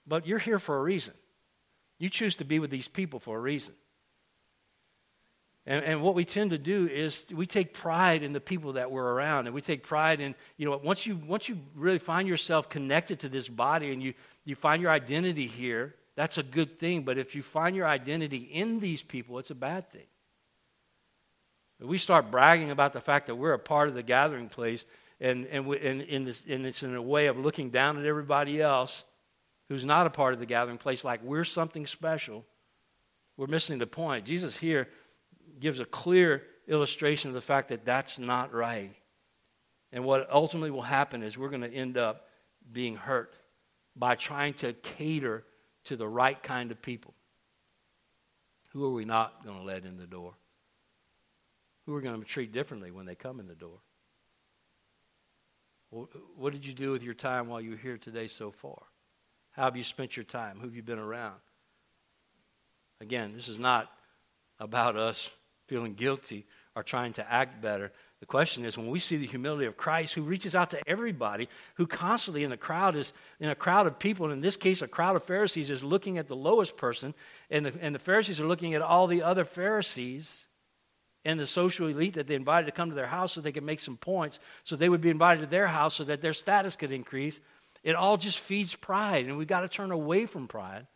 But 0.05 0.25
you're 0.25 0.39
here 0.39 0.59
for 0.59 0.77
a 0.77 0.81
reason. 0.81 1.15
You 1.99 2.09
choose 2.09 2.35
to 2.35 2.45
be 2.45 2.59
with 2.59 2.69
these 2.69 2.87
people 2.87 3.19
for 3.19 3.37
a 3.37 3.39
reason. 3.39 3.73
And, 5.65 5.83
and 5.83 6.01
what 6.01 6.15
we 6.15 6.23
tend 6.23 6.51
to 6.51 6.57
do 6.57 6.87
is 6.87 7.25
we 7.31 7.45
take 7.45 7.73
pride 7.73 8.23
in 8.23 8.31
the 8.31 8.39
people 8.39 8.73
that 8.73 8.89
we're 8.89 9.03
around. 9.03 9.47
And 9.47 9.53
we 9.53 9.61
take 9.61 9.83
pride 9.83 10.21
in, 10.21 10.33
you 10.55 10.67
know, 10.67 10.79
once 10.81 11.05
you, 11.05 11.17
once 11.17 11.49
you 11.49 11.59
really 11.75 11.99
find 11.99 12.27
yourself 12.27 12.69
connected 12.69 13.19
to 13.19 13.29
this 13.29 13.49
body 13.49 13.91
and 13.91 14.01
you, 14.01 14.13
you 14.45 14.55
find 14.55 14.81
your 14.81 14.91
identity 14.91 15.45
here, 15.45 15.93
that's 16.15 16.37
a 16.37 16.43
good 16.43 16.79
thing. 16.79 17.03
But 17.03 17.17
if 17.17 17.35
you 17.35 17.43
find 17.43 17.75
your 17.75 17.85
identity 17.85 18.37
in 18.37 18.79
these 18.79 19.03
people, 19.03 19.39
it's 19.39 19.51
a 19.51 19.55
bad 19.55 19.91
thing. 19.91 20.07
If 21.81 21.87
we 21.87 21.97
start 21.97 22.31
bragging 22.31 22.71
about 22.71 22.93
the 22.93 23.01
fact 23.01 23.27
that 23.27 23.35
we're 23.35 23.53
a 23.53 23.59
part 23.59 23.89
of 23.89 23.93
the 23.93 24.03
gathering 24.03 24.47
place, 24.47 24.85
and, 25.19 25.45
and, 25.47 25.67
we, 25.67 25.79
and, 25.79 26.01
in 26.01 26.25
this, 26.25 26.43
and 26.47 26.65
it's 26.65 26.81
in 26.81 26.95
a 26.95 27.01
way 27.01 27.27
of 27.27 27.37
looking 27.37 27.71
down 27.71 27.97
at 27.99 28.05
everybody 28.05 28.61
else 28.61 29.03
who's 29.69 29.85
not 29.85 30.07
a 30.07 30.09
part 30.09 30.33
of 30.33 30.39
the 30.39 30.45
gathering 30.45 30.77
place 30.77 31.03
like 31.03 31.23
we're 31.23 31.43
something 31.43 31.85
special, 31.85 32.45
we're 33.35 33.47
missing 33.47 33.77
the 33.77 33.87
point. 33.87 34.25
Jesus 34.25 34.57
here 34.57 34.87
gives 35.59 35.79
a 35.79 35.85
clear 35.85 36.43
illustration 36.67 37.29
of 37.29 37.33
the 37.33 37.41
fact 37.41 37.69
that 37.69 37.85
that's 37.85 38.19
not 38.19 38.53
right. 38.53 38.93
And 39.91 40.03
what 40.03 40.29
ultimately 40.31 40.71
will 40.71 40.81
happen 40.81 41.23
is 41.23 41.37
we're 41.37 41.49
going 41.49 41.61
to 41.61 41.73
end 41.73 41.97
up 41.97 42.27
being 42.71 42.95
hurt 42.95 43.33
by 43.95 44.15
trying 44.15 44.53
to 44.55 44.73
cater 44.73 45.43
to 45.85 45.95
the 45.95 46.07
right 46.07 46.41
kind 46.41 46.71
of 46.71 46.81
people? 46.81 47.13
Who 48.71 48.85
are 48.85 48.91
we 48.91 49.05
not 49.05 49.43
going 49.43 49.57
to 49.57 49.63
let 49.63 49.85
in 49.85 49.97
the 49.97 50.05
door? 50.05 50.33
Who 51.85 51.93
are 51.93 51.95
we 51.97 52.01
going 52.01 52.19
to 52.19 52.25
treat 52.25 52.51
differently 52.51 52.91
when 52.91 53.05
they 53.05 53.15
come 53.15 53.39
in 53.39 53.47
the 53.47 53.55
door? 53.55 53.79
What 55.89 56.51
did 56.51 56.65
you 56.65 56.73
do 56.73 56.91
with 56.91 57.01
your 57.01 57.13
time 57.13 57.47
while 57.47 57.61
you 57.61 57.71
were 57.71 57.77
here 57.77 57.97
today 57.97 58.27
so 58.27 58.51
far? 58.51 58.83
How 59.57 59.63
have 59.63 59.75
you 59.75 59.83
spent 59.83 60.15
your 60.15 60.23
time? 60.23 60.57
Who 60.59 60.67
have 60.67 60.75
you 60.75 60.83
been 60.83 60.99
around? 60.99 61.35
Again, 63.01 63.33
this 63.35 63.47
is 63.47 63.57
not 63.57 63.91
about 64.59 64.95
us 64.95 65.31
feeling 65.67 65.95
guilty 65.95 66.45
or 66.75 66.83
trying 66.83 67.13
to 67.13 67.31
act 67.31 67.59
better. 67.59 67.91
The 68.19 68.27
question 68.27 68.65
is 68.65 68.77
when 68.77 68.89
we 68.89 68.99
see 68.99 69.17
the 69.17 69.25
humility 69.25 69.65
of 69.65 69.75
Christ 69.75 70.13
who 70.13 70.21
reaches 70.21 70.55
out 70.55 70.69
to 70.71 70.79
everybody, 70.87 71.49
who 71.75 71.87
constantly 71.87 72.43
in 72.43 72.51
the 72.51 72.57
crowd 72.57 72.95
is 72.95 73.13
in 73.39 73.49
a 73.49 73.55
crowd 73.55 73.87
of 73.87 73.97
people, 73.97 74.25
and 74.25 74.33
in 74.33 74.41
this 74.41 74.57
case, 74.57 74.83
a 74.83 74.87
crowd 74.87 75.15
of 75.15 75.23
Pharisees 75.23 75.71
is 75.71 75.83
looking 75.83 76.19
at 76.19 76.27
the 76.27 76.35
lowest 76.35 76.77
person, 76.77 77.15
and 77.49 77.65
the, 77.65 77.77
and 77.81 77.93
the 77.93 77.99
Pharisees 77.99 78.39
are 78.39 78.47
looking 78.47 78.75
at 78.75 78.81
all 78.83 79.07
the 79.07 79.23
other 79.23 79.43
Pharisees 79.43 80.45
and 81.25 81.39
the 81.39 81.47
social 81.47 81.87
elite 81.87 82.13
that 82.13 82.27
they 82.27 82.35
invited 82.35 82.67
to 82.67 82.71
come 82.71 82.89
to 82.89 82.95
their 82.95 83.07
house 83.07 83.33
so 83.33 83.41
they 83.41 83.51
could 83.51 83.63
make 83.63 83.79
some 83.79 83.97
points, 83.97 84.39
so 84.63 84.75
they 84.75 84.89
would 84.89 85.01
be 85.01 85.09
invited 85.09 85.41
to 85.41 85.47
their 85.47 85.67
house 85.67 85.95
so 85.95 86.03
that 86.03 86.21
their 86.21 86.33
status 86.33 86.75
could 86.75 86.91
increase. 86.91 87.39
It 87.87 87.95
all 87.95 88.17
just 88.17 88.39
feeds 88.39 88.75
pride, 88.75 89.25
and 89.25 89.37
we've 89.37 89.47
got 89.47 89.61
to 89.61 89.69
turn 89.69 89.91
away 89.91 90.25
from 90.25 90.47
pride 90.47 90.87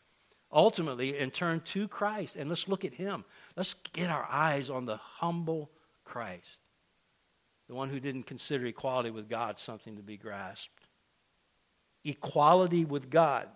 ultimately 0.51 1.17
and 1.17 1.33
turn 1.33 1.61
to 1.61 1.87
Christ. 1.87 2.35
And 2.35 2.49
let's 2.49 2.67
look 2.67 2.83
at 2.83 2.93
Him. 2.93 3.23
Let's 3.55 3.75
get 3.93 4.09
our 4.09 4.27
eyes 4.29 4.69
on 4.69 4.85
the 4.85 4.97
humble 4.97 5.71
Christ 6.03 6.59
the 7.71 7.77
one 7.77 7.87
who 7.87 8.01
didn't 8.01 8.23
consider 8.23 8.65
equality 8.65 9.11
with 9.11 9.29
God 9.29 9.57
something 9.57 9.95
to 9.95 10.03
be 10.03 10.17
grasped. 10.17 10.87
Equality 12.03 12.83
with 12.83 13.09
God. 13.09 13.47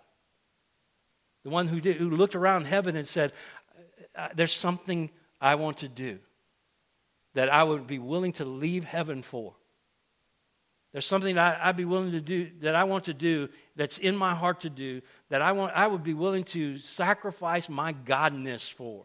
The 1.44 1.50
one 1.50 1.68
who, 1.68 1.82
did, 1.82 1.98
who 1.98 2.08
looked 2.08 2.34
around 2.34 2.64
heaven 2.64 2.96
and 2.96 3.06
said, 3.06 3.34
There's 4.34 4.54
something 4.54 5.10
I 5.38 5.56
want 5.56 5.76
to 5.78 5.88
do 5.88 6.18
that 7.34 7.52
I 7.52 7.62
would 7.62 7.86
be 7.86 7.98
willing 7.98 8.32
to 8.32 8.46
leave 8.46 8.84
heaven 8.84 9.22
for. 9.22 9.54
There's 10.92 11.06
something 11.06 11.34
that 11.34 11.60
I'd 11.62 11.76
be 11.76 11.84
willing 11.84 12.12
to 12.12 12.20
do, 12.20 12.50
that 12.60 12.74
I 12.74 12.84
want 12.84 13.04
to 13.04 13.14
do, 13.14 13.48
that's 13.74 13.98
in 13.98 14.16
my 14.16 14.34
heart 14.34 14.60
to 14.60 14.70
do, 14.70 15.02
that 15.28 15.42
I, 15.42 15.52
want, 15.52 15.74
I 15.74 15.86
would 15.86 16.02
be 16.02 16.14
willing 16.14 16.44
to 16.44 16.78
sacrifice 16.78 17.68
my 17.68 17.92
godness 17.92 18.72
for. 18.72 19.04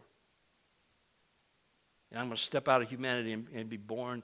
And 2.10 2.20
I'm 2.20 2.26
going 2.26 2.36
to 2.36 2.42
step 2.42 2.68
out 2.68 2.82
of 2.82 2.88
humanity 2.88 3.32
and, 3.32 3.46
and 3.54 3.68
be 3.68 3.76
born 3.76 4.22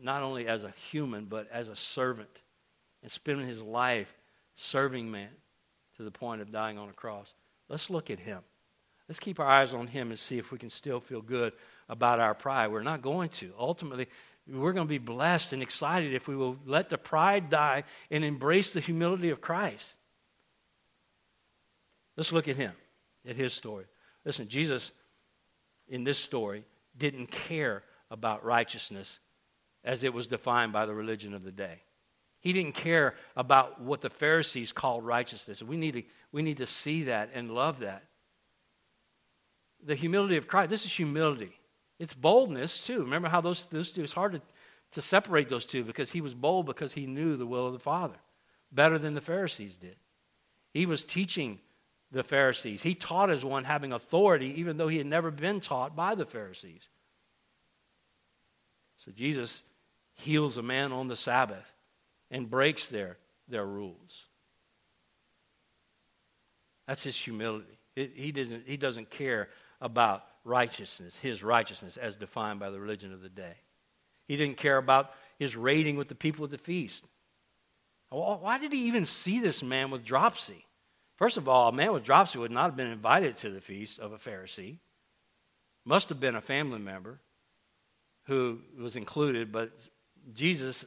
not 0.00 0.22
only 0.22 0.46
as 0.46 0.64
a 0.64 0.72
human, 0.90 1.24
but 1.24 1.48
as 1.52 1.68
a 1.68 1.76
servant 1.76 2.42
and 3.02 3.10
spending 3.10 3.46
his 3.46 3.62
life 3.62 4.12
serving 4.54 5.10
man 5.10 5.30
to 5.96 6.02
the 6.02 6.10
point 6.10 6.42
of 6.42 6.50
dying 6.50 6.78
on 6.78 6.88
a 6.88 6.92
cross. 6.92 7.34
Let's 7.68 7.90
look 7.90 8.10
at 8.10 8.18
him. 8.18 8.40
Let's 9.08 9.18
keep 9.18 9.40
our 9.40 9.46
eyes 9.46 9.74
on 9.74 9.88
him 9.88 10.10
and 10.10 10.18
see 10.18 10.38
if 10.38 10.52
we 10.52 10.58
can 10.58 10.70
still 10.70 11.00
feel 11.00 11.20
good 11.20 11.52
about 11.88 12.20
our 12.20 12.34
pride. 12.34 12.68
We're 12.68 12.82
not 12.82 13.02
going 13.02 13.30
to. 13.30 13.52
Ultimately, 13.58 14.06
we're 14.48 14.72
going 14.72 14.86
to 14.86 14.90
be 14.90 14.98
blessed 14.98 15.52
and 15.52 15.62
excited 15.62 16.14
if 16.14 16.26
we 16.26 16.36
will 16.36 16.56
let 16.66 16.90
the 16.90 16.98
pride 16.98 17.50
die 17.50 17.84
and 18.10 18.24
embrace 18.24 18.72
the 18.72 18.80
humility 18.80 19.30
of 19.30 19.40
Christ. 19.40 19.94
Let's 22.16 22.32
look 22.32 22.48
at 22.48 22.56
him, 22.56 22.72
at 23.26 23.36
his 23.36 23.52
story. 23.52 23.84
Listen, 24.24 24.48
Jesus, 24.48 24.92
in 25.88 26.04
this 26.04 26.18
story, 26.18 26.64
didn't 26.96 27.28
care 27.30 27.84
about 28.10 28.44
righteousness 28.44 29.20
as 29.84 30.04
it 30.04 30.12
was 30.12 30.26
defined 30.26 30.72
by 30.72 30.86
the 30.86 30.94
religion 30.94 31.32
of 31.32 31.44
the 31.44 31.52
day. 31.52 31.82
He 32.40 32.52
didn't 32.52 32.74
care 32.74 33.14
about 33.36 33.80
what 33.80 34.00
the 34.00 34.10
Pharisees 34.10 34.72
called 34.72 35.04
righteousness. 35.04 35.62
We 35.62 35.76
need 35.76 35.92
to, 35.92 36.02
we 36.32 36.42
need 36.42 36.56
to 36.58 36.66
see 36.66 37.04
that 37.04 37.30
and 37.34 37.50
love 37.50 37.80
that. 37.80 38.04
The 39.84 39.94
humility 39.94 40.36
of 40.36 40.48
Christ, 40.48 40.70
this 40.70 40.84
is 40.84 40.92
humility. 40.92 41.52
It's 42.00 42.14
boldness, 42.14 42.80
too. 42.80 43.00
Remember 43.00 43.28
how 43.28 43.42
those, 43.42 43.66
those 43.66 43.92
two, 43.92 44.02
it's 44.02 44.14
hard 44.14 44.32
to, 44.32 44.40
to 44.92 45.02
separate 45.02 45.50
those 45.50 45.66
two 45.66 45.84
because 45.84 46.10
he 46.10 46.22
was 46.22 46.34
bold 46.34 46.64
because 46.64 46.94
he 46.94 47.06
knew 47.06 47.36
the 47.36 47.46
will 47.46 47.66
of 47.66 47.74
the 47.74 47.78
Father. 47.78 48.16
better 48.72 48.98
than 48.98 49.14
the 49.14 49.20
Pharisees 49.20 49.76
did. 49.76 49.96
He 50.72 50.86
was 50.86 51.04
teaching 51.04 51.58
the 52.10 52.22
Pharisees. 52.22 52.82
He 52.82 52.94
taught 52.94 53.30
as 53.30 53.44
one 53.44 53.64
having 53.64 53.92
authority, 53.92 54.54
even 54.60 54.78
though 54.78 54.88
he 54.88 54.96
had 54.96 55.06
never 55.06 55.30
been 55.30 55.60
taught 55.60 55.94
by 55.94 56.14
the 56.14 56.24
Pharisees. 56.24 56.88
So 58.96 59.12
Jesus 59.12 59.62
heals 60.14 60.56
a 60.56 60.62
man 60.62 60.92
on 60.92 61.06
the 61.06 61.16
Sabbath 61.16 61.70
and 62.30 62.48
breaks 62.48 62.86
their, 62.88 63.18
their 63.46 63.66
rules. 63.66 64.24
That's 66.86 67.02
his 67.02 67.16
humility. 67.16 67.78
It, 67.94 68.12
he, 68.14 68.32
doesn't, 68.32 68.64
he 68.66 68.78
doesn't 68.78 69.10
care 69.10 69.50
about 69.82 70.24
righteousness, 70.44 71.18
his 71.18 71.42
righteousness 71.42 71.96
as 71.96 72.16
defined 72.16 72.60
by 72.60 72.70
the 72.70 72.80
religion 72.80 73.12
of 73.12 73.22
the 73.22 73.28
day. 73.28 73.54
He 74.26 74.36
didn't 74.36 74.56
care 74.56 74.76
about 74.76 75.12
his 75.38 75.56
rating 75.56 75.96
with 75.96 76.08
the 76.08 76.14
people 76.14 76.44
at 76.44 76.50
the 76.50 76.58
feast. 76.58 77.06
Why 78.10 78.58
did 78.58 78.72
he 78.72 78.86
even 78.86 79.06
see 79.06 79.40
this 79.40 79.62
man 79.62 79.90
with 79.90 80.04
dropsy? 80.04 80.66
First 81.16 81.36
of 81.36 81.48
all, 81.48 81.68
a 81.68 81.72
man 81.72 81.92
with 81.92 82.04
dropsy 82.04 82.38
would 82.38 82.50
not 82.50 82.66
have 82.66 82.76
been 82.76 82.90
invited 82.90 83.36
to 83.38 83.50
the 83.50 83.60
feast 83.60 83.98
of 83.98 84.12
a 84.12 84.18
Pharisee. 84.18 84.78
Must 85.84 86.08
have 86.08 86.20
been 86.20 86.34
a 86.34 86.40
family 86.40 86.78
member 86.78 87.20
who 88.24 88.60
was 88.78 88.96
included, 88.96 89.52
but 89.52 89.70
Jesus 90.32 90.84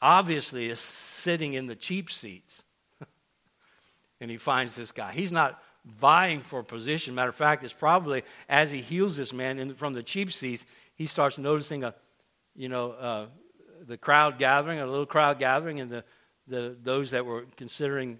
obviously 0.00 0.68
is 0.68 0.80
sitting 0.80 1.54
in 1.54 1.66
the 1.66 1.76
cheap 1.76 2.10
seats. 2.10 2.62
and 4.20 4.30
he 4.30 4.36
finds 4.36 4.74
this 4.74 4.92
guy. 4.92 5.12
He's 5.12 5.32
not 5.32 5.60
vying 5.84 6.40
for 6.40 6.60
a 6.60 6.64
position. 6.64 7.14
Matter 7.14 7.30
of 7.30 7.34
fact, 7.34 7.64
it's 7.64 7.72
probably 7.72 8.22
as 8.48 8.70
he 8.70 8.80
heals 8.80 9.16
this 9.16 9.32
man 9.32 9.58
in, 9.58 9.74
from 9.74 9.92
the 9.92 10.02
cheap 10.02 10.32
seats, 10.32 10.64
he 10.94 11.06
starts 11.06 11.38
noticing 11.38 11.84
a, 11.84 11.94
you 12.54 12.68
know, 12.68 12.92
uh, 12.92 13.26
the 13.86 13.96
crowd 13.96 14.38
gathering, 14.38 14.78
a 14.78 14.86
little 14.86 15.06
crowd 15.06 15.38
gathering, 15.38 15.80
and 15.80 15.90
the, 15.90 16.04
the 16.46 16.76
those 16.82 17.10
that 17.10 17.26
were 17.26 17.46
considering 17.56 18.18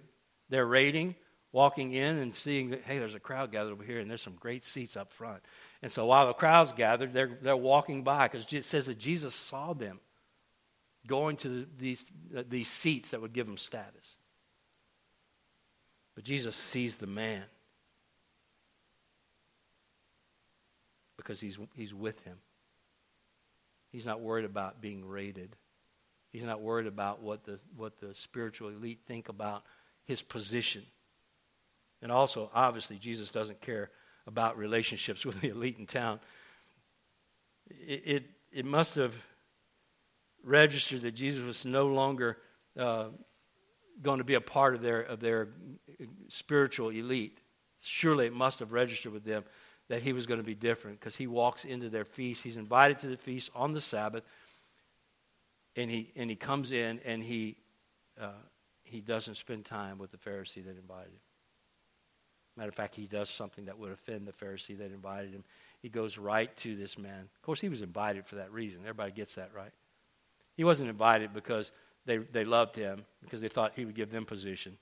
their 0.49 0.65
rating, 0.65 1.15
walking 1.53 1.93
in 1.93 2.17
and 2.17 2.35
seeing 2.35 2.71
that, 2.71 2.81
hey, 2.83 2.97
there's 2.97 3.15
a 3.15 3.19
crowd 3.19 3.51
gathered 3.51 3.71
over 3.71 3.83
here 3.83 3.99
and 3.99 4.09
there's 4.09 4.21
some 4.21 4.35
great 4.39 4.65
seats 4.65 4.97
up 4.97 5.13
front. 5.13 5.41
And 5.81 5.91
so 5.91 6.05
while 6.07 6.27
the 6.27 6.33
crowd's 6.33 6.73
gathered, 6.73 7.13
they're, 7.13 7.37
they're 7.41 7.55
walking 7.55 8.03
by 8.03 8.27
because 8.27 8.51
it 8.51 8.65
says 8.65 8.87
that 8.87 8.97
Jesus 8.97 9.35
saw 9.35 9.73
them 9.73 9.99
going 11.05 11.37
to 11.37 11.49
the, 11.49 11.67
these, 11.77 12.05
uh, 12.35 12.43
these 12.49 12.67
seats 12.67 13.11
that 13.11 13.21
would 13.21 13.33
give 13.33 13.45
them 13.45 13.57
status. 13.57 14.17
But 16.15 16.23
Jesus 16.23 16.55
sees 16.55 16.97
the 16.97 17.07
man 17.07 17.43
because 21.17 21.39
he's, 21.39 21.57
he's 21.73 21.93
with 21.93 22.19
him. 22.23 22.37
He's 23.91 24.05
not 24.05 24.21
worried 24.21 24.45
about 24.45 24.81
being 24.81 25.07
rated. 25.07 25.55
He's 26.31 26.43
not 26.43 26.61
worried 26.61 26.87
about 26.87 27.21
what 27.21 27.43
the, 27.45 27.59
what 27.75 27.99
the 27.99 28.13
spiritual 28.13 28.69
elite 28.69 28.99
think 29.07 29.29
about 29.29 29.63
his 30.05 30.21
position. 30.21 30.83
And 32.01 32.11
also, 32.11 32.49
obviously, 32.53 32.97
Jesus 32.97 33.31
doesn't 33.31 33.61
care 33.61 33.89
about 34.27 34.57
relationships 34.57 35.25
with 35.25 35.39
the 35.41 35.49
elite 35.49 35.77
in 35.79 35.85
town. 35.85 36.19
It, 37.69 38.01
it, 38.05 38.23
it 38.51 38.65
must 38.65 38.95
have 38.95 39.13
registered 40.43 41.01
that 41.01 41.13
Jesus 41.13 41.43
was 41.43 41.65
no 41.65 41.87
longer 41.87 42.37
uh, 42.77 43.05
going 44.01 44.17
to 44.17 44.23
be 44.23 44.33
a 44.33 44.41
part 44.41 44.75
of 44.75 44.81
their, 44.81 45.01
of 45.01 45.19
their 45.19 45.49
spiritual 46.27 46.89
elite. 46.89 47.39
Surely 47.81 48.25
it 48.25 48.33
must 48.33 48.59
have 48.59 48.71
registered 48.71 49.13
with 49.13 49.23
them 49.23 49.43
that 49.89 50.01
he 50.01 50.13
was 50.13 50.25
going 50.25 50.39
to 50.39 50.45
be 50.45 50.55
different 50.55 50.99
because 50.99 51.15
he 51.15 51.27
walks 51.27 51.65
into 51.65 51.89
their 51.89 52.05
feast. 52.05 52.43
He's 52.43 52.57
invited 52.57 52.99
to 52.99 53.07
the 53.07 53.17
feast 53.17 53.51
on 53.53 53.73
the 53.73 53.81
Sabbath, 53.81 54.23
and 55.75 55.91
he, 55.91 56.11
and 56.15 56.29
he 56.29 56.35
comes 56.35 56.71
in 56.71 56.99
and 57.05 57.21
he, 57.21 57.57
uh, 58.19 58.31
he 58.83 59.01
doesn't 59.01 59.35
spend 59.35 59.65
time 59.65 59.97
with 59.97 60.11
the 60.11 60.17
Pharisee 60.17 60.63
that 60.65 60.77
invited 60.77 61.11
him. 61.11 61.19
Matter 62.55 62.69
of 62.69 62.75
fact, 62.75 62.95
he 62.95 63.07
does 63.07 63.29
something 63.29 63.65
that 63.65 63.77
would 63.79 63.91
offend 63.91 64.27
the 64.27 64.31
Pharisee 64.31 64.77
that 64.77 64.91
invited 64.91 65.31
him. 65.31 65.43
He 65.81 65.89
goes 65.89 66.17
right 66.17 66.55
to 66.57 66.75
this 66.75 66.97
man. 66.97 67.21
Of 67.35 67.41
course, 67.41 67.59
he 67.59 67.69
was 67.69 67.81
invited 67.81 68.25
for 68.25 68.35
that 68.35 68.51
reason. 68.51 68.81
Everybody 68.81 69.11
gets 69.11 69.35
that, 69.35 69.51
right? 69.55 69.71
He 70.55 70.63
wasn't 70.63 70.89
invited 70.89 71.33
because 71.33 71.71
they, 72.05 72.17
they 72.17 72.43
loved 72.43 72.75
him, 72.75 73.05
because 73.21 73.41
they 73.41 73.49
thought 73.49 73.73
he 73.75 73.85
would 73.85 73.95
give 73.95 74.11
them 74.11 74.25
position. 74.25 74.77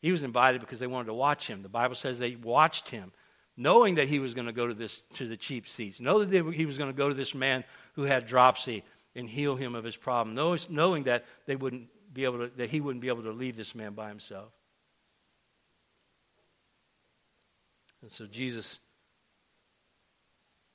He 0.00 0.12
was 0.12 0.22
invited 0.22 0.60
because 0.60 0.78
they 0.78 0.86
wanted 0.86 1.06
to 1.06 1.14
watch 1.14 1.46
him. 1.46 1.62
The 1.62 1.68
Bible 1.68 1.94
says 1.94 2.18
they 2.18 2.36
watched 2.36 2.90
him, 2.90 3.12
knowing 3.56 3.94
that 3.94 4.08
he 4.08 4.18
was 4.18 4.34
going 4.34 4.46
to 4.46 4.52
go 4.52 4.66
to, 4.66 4.74
this, 4.74 5.02
to 5.14 5.26
the 5.26 5.36
cheap 5.36 5.68
seats, 5.68 6.00
know 6.00 6.22
that 6.22 6.52
he 6.52 6.66
was 6.66 6.78
going 6.78 6.90
to 6.90 6.96
go 6.96 7.08
to 7.08 7.14
this 7.14 7.34
man 7.34 7.64
who 7.94 8.02
had 8.02 8.26
dropsy 8.26 8.84
and 9.14 9.28
heal 9.28 9.56
him 9.56 9.74
of 9.74 9.82
his 9.82 9.96
problem, 9.96 10.34
knowing 10.68 11.04
that 11.04 11.24
they 11.46 11.56
wouldn't 11.56 11.88
be 12.12 12.24
able 12.24 12.38
to, 12.38 12.50
that 12.56 12.68
he 12.68 12.80
wouldn't 12.80 13.00
be 13.00 13.08
able 13.08 13.22
to 13.22 13.32
leave 13.32 13.56
this 13.56 13.74
man 13.74 13.94
by 13.94 14.08
himself. 14.08 14.52
And 18.02 18.12
so 18.12 18.26
Jesus 18.26 18.78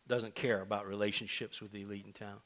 doesn't 0.07 0.35
care 0.35 0.61
about 0.61 0.87
relationships 0.87 1.61
with 1.61 1.71
the 1.71 1.83
elite 1.83 2.05
in 2.05 2.13
town. 2.13 2.39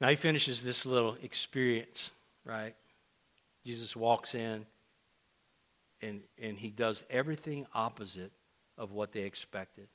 Now 0.00 0.08
he 0.08 0.16
finishes 0.16 0.62
this 0.62 0.84
little 0.84 1.16
experience, 1.22 2.10
right? 2.44 2.74
Jesus 3.64 3.96
walks 3.96 4.34
in 4.34 4.66
and, 6.02 6.20
and 6.40 6.58
he 6.58 6.70
does 6.70 7.04
everything 7.08 7.66
opposite 7.74 8.32
of 8.76 8.92
what 8.92 9.12
they 9.12 9.20
expected. 9.20 9.88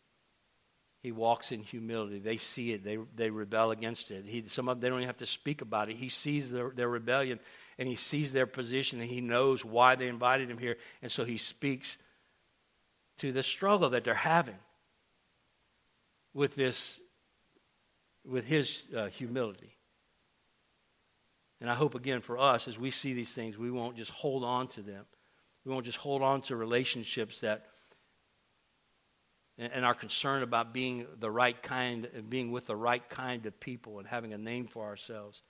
He 1.02 1.12
walks 1.12 1.52
in 1.52 1.62
humility. 1.62 2.20
They 2.20 2.38
see 2.38 2.74
it. 2.74 2.84
They, 2.84 2.98
they 3.16 3.30
rebel 3.30 3.72
against 3.72 4.12
it. 4.12 4.26
He, 4.26 4.44
some 4.48 4.68
of 4.68 4.78
them, 4.78 4.82
they 4.82 4.90
don't 4.90 5.00
even 5.00 5.08
have 5.08 5.18
to 5.18 5.26
speak 5.26 5.62
about 5.62 5.90
it. 5.90 5.96
He 5.96 6.10
sees 6.10 6.52
their, 6.52 6.72
their 6.72 6.90
rebellion 6.90 7.40
and 7.78 7.88
he 7.88 7.96
sees 7.96 8.34
their 8.34 8.48
position 8.48 9.00
and 9.00 9.10
he 9.10 9.22
knows 9.22 9.64
why 9.64 9.96
they 9.96 10.08
invited 10.08 10.50
him 10.50 10.58
here. 10.58 10.78
And 11.02 11.12
so 11.12 11.24
he 11.24 11.38
speaks 11.38 11.98
to 13.20 13.32
the 13.32 13.44
struggle 13.44 13.90
that 13.92 14.04
they're 14.04 14.14
having 14.14 14.58
with 16.34 16.56
this, 16.56 17.00
with 18.26 18.46
his 18.46 18.88
uh, 18.96 19.08
humility. 19.08 19.79
And 21.62 21.70
I 21.70 21.76
hope 21.76 21.96
again 21.96 22.22
for 22.22 22.38
us, 22.38 22.68
as 22.68 22.80
we 22.80 22.92
see 22.92 23.14
these 23.14 23.34
things, 23.34 23.58
we 23.58 23.72
won't 23.72 23.98
just 23.98 24.12
hold 24.12 24.44
on 24.44 24.68
to 24.70 24.82
them. 24.82 25.06
We 25.66 25.74
won't 25.74 25.86
just 25.86 25.98
hold 25.98 26.22
on 26.22 26.42
to 26.44 26.56
relationships 26.56 27.42
that 27.42 27.66
and, 29.58 29.84
are 29.86 29.94
concerned 29.94 30.44
about 30.44 30.74
being 30.74 31.06
the 31.20 31.30
right 31.30 31.62
kind 31.62 32.08
and 32.16 32.30
being 32.30 32.52
with 32.52 32.66
the 32.66 32.76
right 32.76 33.08
kind 33.10 33.46
of 33.46 33.60
people 33.60 34.00
and 34.00 34.08
having 34.08 34.34
a 34.34 34.38
name 34.38 34.68
for 34.68 34.86
ourselves 34.86 35.42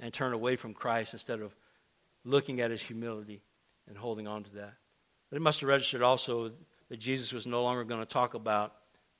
and 0.00 0.12
turn 0.12 0.32
away 0.32 0.56
from 0.56 0.74
Christ 0.74 1.12
instead 1.12 1.40
of 1.40 1.54
looking 2.24 2.60
at 2.60 2.72
his 2.72 2.82
humility 2.82 3.42
and 3.88 3.96
holding 3.96 4.26
on 4.26 4.42
to 4.42 4.54
that. 4.56 4.74
But 5.30 5.36
it 5.36 5.40
must 5.40 5.60
have 5.60 5.68
registered 5.68 6.02
also 6.02 6.50
that 6.88 6.98
Jesus 6.98 7.32
was 7.32 7.46
no 7.46 7.62
longer 7.62 7.84
going 7.84 8.00
to 8.00 8.06
talk 8.06 8.34
about 8.34 8.74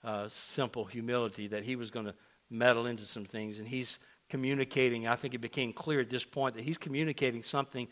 uh, 0.04 0.28
simple 0.28 0.84
humility, 0.84 1.48
that 1.48 1.62
he 1.62 1.76
was 1.76 1.90
going 1.90 2.06
to 2.06 2.14
meddle 2.50 2.86
into 2.86 3.04
some 3.04 3.24
things. 3.24 3.58
And 3.60 3.68
he's 3.68 3.98
communicating, 4.28 5.06
I 5.06 5.16
think 5.16 5.34
it 5.34 5.40
became 5.40 5.72
clear 5.72 6.00
at 6.00 6.10
this 6.10 6.24
point 6.24 6.56
that 6.56 6.64
he's 6.64 6.78
communicating 6.78 7.42
something 7.42 7.88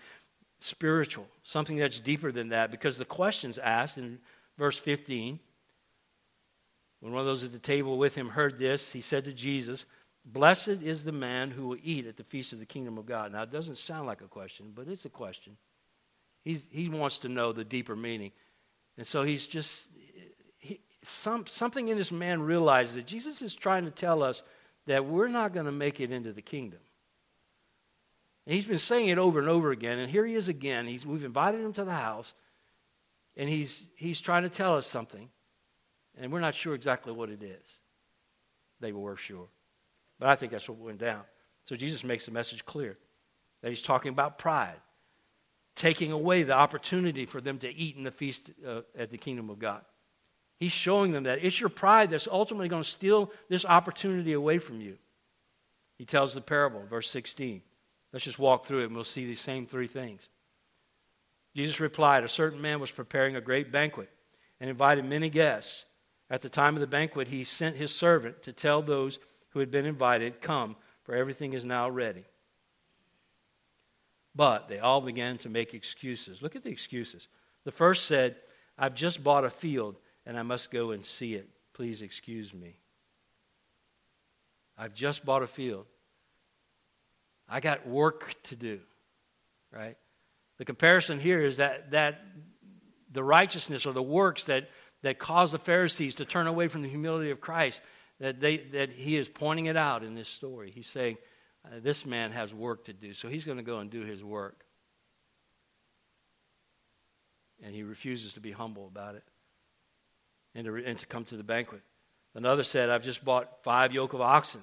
spiritual, 0.59 1.27
something 1.43 1.77
that's 1.77 2.01
deeper 2.01 2.33
than 2.33 2.49
that, 2.51 2.71
because 2.71 2.99
the 2.99 3.05
questions 3.05 3.59
asked 3.59 3.99
in 3.99 4.19
verse 4.59 4.79
15 4.79 5.39
when 7.05 7.13
one 7.13 7.21
of 7.21 7.27
those 7.27 7.45
at 7.45 7.53
the 7.53 7.59
table 7.59 7.99
with 7.99 8.15
him 8.15 8.31
heard 8.31 8.59
this, 8.59 8.91
he 8.91 9.03
said 9.03 9.27
to 9.27 9.33
Jesus, 9.35 9.85
Blessed 10.25 10.69
is 10.69 11.05
the 11.05 11.13
man 11.13 11.51
who 11.51 11.69
will 11.69 11.77
eat 11.83 12.07
at 12.07 12.17
the 12.17 12.25
feast 12.25 12.55
of 12.55 12.59
the 12.59 12.65
kingdom 12.65 12.97
of 12.97 13.05
God. 13.05 13.31
Now, 13.31 13.43
it 13.43 13.53
doesn't 13.53 13.77
sound 13.77 14.07
like 14.07 14.23
a 14.23 14.27
question, 14.27 14.73
but 14.75 14.89
it's 14.89 15.05
a 15.05 15.11
question. 15.11 15.59
He's, 16.45 16.67
he 16.71 16.89
wants 16.89 17.19
to 17.19 17.29
know 17.29 17.53
the 17.53 17.63
deeper 17.63 17.95
meaning. 17.95 18.33
And 18.97 19.07
so 19.07 19.23
he's 19.23 19.47
just, 19.47 19.91
he, 20.57 20.81
some, 21.03 21.45
something 21.47 21.89
in 21.89 21.99
this 21.99 22.11
man 22.11 22.41
realizes 22.41 22.95
that 22.95 23.05
Jesus 23.05 23.43
is 23.43 23.55
trying 23.55 23.85
to 23.85 23.91
tell 23.91 24.23
us 24.23 24.43
that 24.87 25.07
we're 25.07 25.29
not 25.29 25.53
going 25.53 25.67
to 25.67 25.73
make 25.73 26.01
it 26.01 26.11
into 26.11 26.33
the 26.33 26.43
kingdom. 26.43 26.81
And 28.47 28.55
he's 28.55 28.67
been 28.67 28.79
saying 28.79 29.09
it 29.09 29.19
over 29.19 29.39
and 29.39 29.49
over 29.49 29.71
again, 29.71 29.99
and 29.99 30.11
here 30.11 30.27
he 30.27 30.35
is 30.35 30.49
again. 30.49 30.87
He's, 30.87 31.07
we've 31.07 31.25
invited 31.25 31.61
him 31.63 31.73
to 31.75 31.85
the 31.85 31.93
house, 31.93 32.35
and 33.37 33.49
he's, 33.49 33.89
he's 33.97 34.21
trying 34.21 34.43
to 34.43 34.51
tell 34.51 34.77
us 34.77 34.87
something, 34.87 35.31
and 36.19 36.31
we're 36.31 36.41
not 36.41 36.55
sure 36.55 36.75
exactly 36.75 37.13
what 37.13 37.31
it 37.31 37.43
is. 37.43 37.67
They 38.81 38.93
were 38.93 39.17
sure. 39.17 39.49
But 40.19 40.29
I 40.29 40.37
think 40.37 40.53
that's 40.53 40.69
what 40.69 40.79
went 40.79 40.99
down. 40.99 41.23
So 41.65 41.77
Jesus 41.77 42.05
makes 42.05 42.27
the 42.27 42.33
message 42.33 42.67
clear 42.67 42.99
that 43.63 43.71
he's 43.71 43.83
talking 43.83 44.13
about 44.13 44.39
pride 44.39 44.81
taking 45.75 46.13
away 46.13 46.43
the 46.43 46.53
opportunity 46.53 47.27
for 47.27 47.41
them 47.41 47.59
to 47.59 47.75
eat 47.75 47.97
in 47.97 48.05
the 48.05 48.11
feast 48.11 48.51
uh, 48.67 48.83
at 48.97 49.11
the 49.11 49.19
kingdom 49.19 49.51
of 49.51 49.59
God. 49.59 49.83
He's 50.65 50.73
showing 50.73 51.13
them 51.13 51.25
that 51.25 51.45
it's 51.45 51.61
your 51.61 51.69
pride 51.69 52.09
that's 52.09 52.27
ultimately 52.27 52.69
going 52.69 52.83
to 52.83 52.89
steal 52.89 53.31
this 53.51 53.67
opportunity 53.67 54.33
away 54.33 54.57
from 54.57 54.81
you. 54.81 54.97
He 55.99 56.07
tells 56.07 56.33
the 56.33 56.41
parable, 56.41 56.83
verse 56.89 57.11
16. 57.11 57.61
Let's 58.15 58.25
just 58.25 58.39
walk 58.39 58.65
through 58.65 58.81
it 58.81 58.87
and 58.87 58.95
we'll 58.95 59.05
see 59.05 59.27
these 59.27 59.43
same 59.43 59.67
three 59.67 59.87
things. 59.87 60.27
Jesus 61.55 61.81
replied, 61.81 62.25
A 62.25 62.31
certain 62.31 62.63
man 62.63 62.81
was 62.81 62.91
preparing 62.91 63.37
a 63.37 63.43
great 63.43 63.73
banquet 63.73 64.09
and 64.59 64.71
invited 64.71 65.05
many 65.05 65.29
guests. 65.29 65.85
At 66.31 66.41
the 66.41 66.49
time 66.49 66.77
of 66.77 66.81
the 66.81 66.87
banquet, 66.87 67.29
he 67.29 67.45
sent 67.45 67.77
his 67.77 67.95
servant 67.95 68.43
to 68.45 68.55
tell 68.55 68.81
those 68.81 69.19
who 69.51 69.59
had 69.59 69.71
been 69.71 69.85
invited, 69.85 70.41
Come, 70.41 70.77
for 71.03 71.15
everything 71.15 71.53
is 71.53 71.67
now 71.67 71.91
ready. 71.91 72.25
But 74.35 74.69
they 74.69 74.79
all 74.79 75.03
began 75.03 75.37
to 75.39 75.51
make 75.51 75.75
excuses. 75.75 76.41
Look 76.41 76.57
at 76.57 76.65
the 76.65 76.71
excuses. 76.71 77.29
The 77.65 77.71
first 77.71 78.07
said, 78.07 78.37
I've 78.79 78.95
just 78.95 79.23
bought 79.23 79.45
a 79.45 79.51
field 79.51 79.97
and 80.27 80.39
I 80.39 80.43
must 80.43 80.71
go 80.71 80.91
and 80.91 81.05
see 81.05 81.35
it. 81.35 81.49
Please 81.73 82.03
excuse 82.03 82.55
me. 82.55 82.79
I've 84.77 84.95
just 84.95 85.25
bought 85.25 85.43
a 85.43 85.47
field. 85.47 85.87
I 87.49 87.61
got 87.61 87.87
work 87.87 88.35
to 88.45 88.57
do. 88.57 88.81
Right? 89.71 89.97
The 90.59 90.65
comparison 90.65 91.21
here 91.21 91.43
is 91.43 91.59
that, 91.59 91.91
that 91.91 92.21
the 93.13 93.23
righteousness 93.23 93.87
or 93.87 93.93
the 93.93 94.03
works 94.03 94.45
that, 94.45 94.71
that 95.03 95.19
caused 95.19 95.53
the 95.53 95.59
Pharisees 95.59 96.17
to 96.17 96.25
turn 96.25 96.47
away 96.47 96.69
from 96.69 96.83
the 96.83 96.89
humility 96.89 97.31
of 97.31 97.41
Christ, 97.41 97.81
that, 98.21 98.41
they, 98.41 98.59
that 98.59 98.91
he 98.91 99.17
is 99.17 99.29
pointing 99.29 99.67
it 99.67 99.77
out 99.77 100.05
in 100.05 100.15
this 100.15 100.29
story. 100.29 100.71
He's 100.71 100.89
saying, 100.89 101.19
uh, 101.65 101.81
This 101.83 102.07
man 102.07 102.31
has 102.33 102.55
work 102.55 102.87
to 102.87 102.93
do, 102.93 103.15
so 103.15 103.29
he's 103.29 103.45
going 103.45 103.59
to 103.59 103.65
go 103.65 103.79
and 103.79 103.91
do 103.91 104.03
his 104.03 104.23
work. 104.23 104.65
And 107.63 107.75
he 107.75 107.83
refuses 107.83 108.35
to 108.35 108.41
be 108.41 108.53
humble 108.53 108.87
about 108.87 109.17
it 109.17 109.25
and 110.55 110.67
to, 110.67 110.77
and 110.85 110.99
to 110.99 111.07
come 111.07 111.25
to 111.27 111.37
the 111.37 111.43
banquet. 111.43 111.83
Another 112.35 112.65
said, 112.65 112.91
I've 112.91 113.05
just 113.05 113.25
bought 113.25 113.63
five 113.63 113.93
yoke 113.93 114.13
of 114.13 114.21
oxen, 114.21 114.63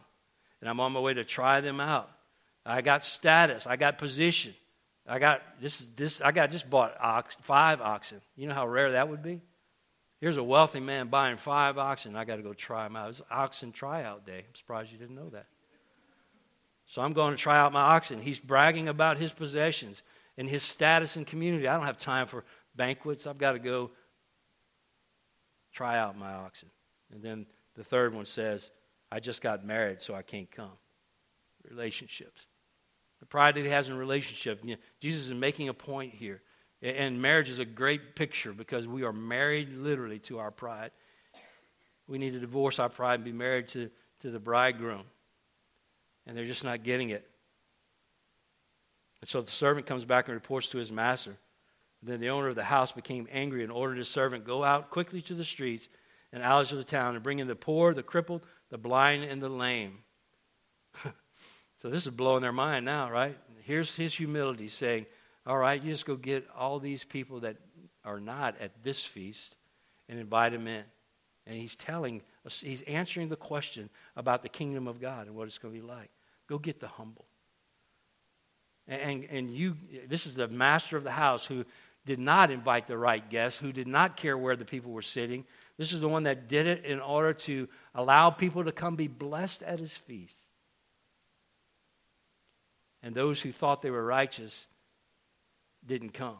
and 0.59 0.69
I'm 0.69 0.79
on 0.79 0.91
my 0.91 0.99
way 0.99 1.13
to 1.13 1.23
try 1.23 1.61
them 1.61 1.79
out. 1.79 2.09
I 2.65 2.81
got 2.81 3.03
status, 3.03 3.65
I 3.65 3.75
got 3.75 3.97
position. 3.97 4.53
I 5.07 5.19
got 5.19 5.41
this 5.59 5.87
this 5.95 6.21
I 6.21 6.31
got 6.31 6.51
just 6.51 6.69
bought 6.69 6.95
ox, 7.01 7.35
five 7.41 7.81
oxen. 7.81 8.21
You 8.35 8.47
know 8.47 8.53
how 8.53 8.67
rare 8.67 8.91
that 8.91 9.09
would 9.09 9.23
be? 9.23 9.41
Here's 10.19 10.37
a 10.37 10.43
wealthy 10.43 10.79
man 10.79 11.07
buying 11.07 11.37
five 11.37 11.79
oxen. 11.79 12.15
I 12.15 12.25
got 12.25 12.35
to 12.35 12.43
go 12.43 12.53
try 12.53 12.83
them 12.83 12.95
out. 12.95 13.09
It's 13.09 13.21
oxen 13.31 13.71
tryout 13.71 14.25
day. 14.25 14.45
I'm 14.47 14.55
surprised 14.55 14.91
you 14.91 14.99
didn't 14.99 15.15
know 15.15 15.29
that. 15.29 15.47
So 16.85 17.01
I'm 17.01 17.13
going 17.13 17.35
to 17.35 17.41
try 17.41 17.57
out 17.57 17.73
my 17.73 17.81
oxen. 17.81 18.19
He's 18.19 18.39
bragging 18.39 18.87
about 18.87 19.17
his 19.17 19.31
possessions 19.31 20.03
and 20.37 20.47
his 20.47 20.61
status 20.61 21.17
in 21.17 21.25
community. 21.25 21.67
I 21.67 21.75
don't 21.75 21.87
have 21.87 21.97
time 21.97 22.27
for 22.27 22.43
banquets. 22.75 23.25
I've 23.25 23.39
got 23.39 23.53
to 23.53 23.59
go 23.59 23.91
try 25.73 25.97
out 25.97 26.17
my 26.17 26.33
oxen. 26.33 26.69
And 27.13 27.21
then 27.21 27.45
the 27.75 27.83
third 27.83 28.13
one 28.13 28.25
says, 28.25 28.71
I 29.11 29.19
just 29.19 29.41
got 29.41 29.65
married, 29.65 30.01
so 30.01 30.13
I 30.13 30.21
can't 30.21 30.49
come. 30.49 30.71
Relationships. 31.69 32.45
The 33.19 33.25
pride 33.25 33.55
that 33.55 33.61
he 33.61 33.69
has 33.69 33.89
in 33.89 33.97
relationship. 33.97 34.61
You 34.63 34.75
know, 34.75 34.81
Jesus 34.99 35.25
is 35.25 35.33
making 35.33 35.69
a 35.69 35.73
point 35.73 36.13
here. 36.13 36.41
And 36.81 37.21
marriage 37.21 37.49
is 37.49 37.59
a 37.59 37.65
great 37.65 38.15
picture 38.15 38.53
because 38.53 38.87
we 38.87 39.03
are 39.03 39.13
married 39.13 39.71
literally 39.75 40.19
to 40.19 40.39
our 40.39 40.49
pride. 40.49 40.91
We 42.07 42.17
need 42.17 42.33
to 42.33 42.39
divorce 42.39 42.79
our 42.79 42.89
pride 42.89 43.15
and 43.15 43.23
be 43.23 43.31
married 43.31 43.67
to, 43.69 43.89
to 44.21 44.31
the 44.31 44.39
bridegroom. 44.39 45.03
And 46.25 46.35
they're 46.35 46.45
just 46.45 46.63
not 46.63 46.83
getting 46.83 47.11
it. 47.11 47.27
And 49.21 49.29
so 49.29 49.41
the 49.41 49.51
servant 49.51 49.85
comes 49.85 50.05
back 50.05 50.27
and 50.27 50.33
reports 50.33 50.67
to 50.67 50.79
his 50.79 50.91
master. 50.91 51.37
Then 52.03 52.19
the 52.19 52.29
owner 52.29 52.47
of 52.47 52.55
the 52.55 52.63
house 52.63 52.91
became 52.91 53.27
angry 53.31 53.63
and 53.63 53.71
ordered 53.71 53.97
his 53.97 54.09
servant, 54.09 54.45
Go 54.45 54.63
out 54.63 54.89
quickly 54.89 55.21
to 55.23 55.35
the 55.35 55.43
streets 55.43 55.87
and 56.33 56.41
alleys 56.41 56.71
of 56.71 56.77
the 56.77 56.83
town 56.83 57.15
and 57.15 57.23
bring 57.23 57.39
in 57.39 57.47
the 57.47 57.55
poor, 57.55 57.93
the 57.93 58.03
crippled, 58.03 58.41
the 58.69 58.77
blind, 58.77 59.23
and 59.23 59.41
the 59.41 59.49
lame. 59.49 59.99
so 61.81 61.89
this 61.89 62.05
is 62.05 62.11
blowing 62.11 62.41
their 62.41 62.51
mind 62.51 62.85
now, 62.85 63.09
right? 63.11 63.37
Here's 63.63 63.95
his 63.95 64.15
humility 64.15 64.69
saying, 64.69 65.05
All 65.45 65.57
right, 65.57 65.81
you 65.81 65.91
just 65.91 66.05
go 66.05 66.15
get 66.15 66.47
all 66.57 66.79
these 66.79 67.03
people 67.03 67.41
that 67.41 67.57
are 68.03 68.19
not 68.19 68.59
at 68.59 68.83
this 68.83 69.03
feast 69.03 69.55
and 70.09 70.19
invite 70.19 70.53
them 70.53 70.67
in. 70.67 70.83
And 71.45 71.57
he's 71.57 71.75
telling, 71.75 72.21
he's 72.47 72.81
answering 72.83 73.29
the 73.29 73.35
question 73.35 73.89
about 74.15 74.41
the 74.41 74.49
kingdom 74.49 74.87
of 74.87 75.01
God 75.01 75.27
and 75.27 75.35
what 75.35 75.47
it's 75.47 75.57
going 75.57 75.73
to 75.73 75.79
be 75.79 75.85
like. 75.85 76.09
Go 76.47 76.57
get 76.57 76.79
the 76.79 76.87
humble. 76.87 77.25
And, 78.87 79.25
and 79.25 79.49
you, 79.49 79.75
this 80.07 80.25
is 80.25 80.35
the 80.35 80.47
master 80.47 80.97
of 80.97 81.03
the 81.03 81.11
house 81.11 81.45
who 81.45 81.65
did 82.05 82.19
not 82.19 82.49
invite 82.49 82.87
the 82.87 82.97
right 82.97 83.27
guests, 83.29 83.59
who 83.59 83.71
did 83.71 83.87
not 83.87 84.17
care 84.17 84.37
where 84.37 84.55
the 84.55 84.65
people 84.65 84.91
were 84.91 85.01
sitting. 85.01 85.45
This 85.77 85.93
is 85.93 85.99
the 85.99 86.09
one 86.09 86.23
that 86.23 86.47
did 86.47 86.67
it 86.67 86.85
in 86.85 86.99
order 86.99 87.33
to 87.33 87.67
allow 87.93 88.29
people 88.29 88.63
to 88.63 88.71
come 88.71 88.95
be 88.95 89.07
blessed 89.07 89.63
at 89.63 89.79
his 89.79 89.93
feast. 89.93 90.35
And 93.03 93.15
those 93.15 93.39
who 93.39 93.51
thought 93.51 93.81
they 93.81 93.91
were 93.91 94.05
righteous 94.05 94.67
didn't 95.85 96.13
come. 96.13 96.37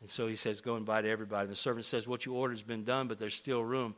And 0.00 0.10
so 0.10 0.26
he 0.26 0.36
says, 0.36 0.60
Go 0.60 0.76
invite 0.76 1.06
everybody. 1.06 1.44
And 1.44 1.52
the 1.52 1.56
servant 1.56 1.86
says, 1.86 2.06
What 2.06 2.26
you 2.26 2.34
ordered 2.34 2.54
has 2.54 2.62
been 2.62 2.84
done, 2.84 3.08
but 3.08 3.18
there's 3.18 3.34
still 3.34 3.62
room. 3.64 3.94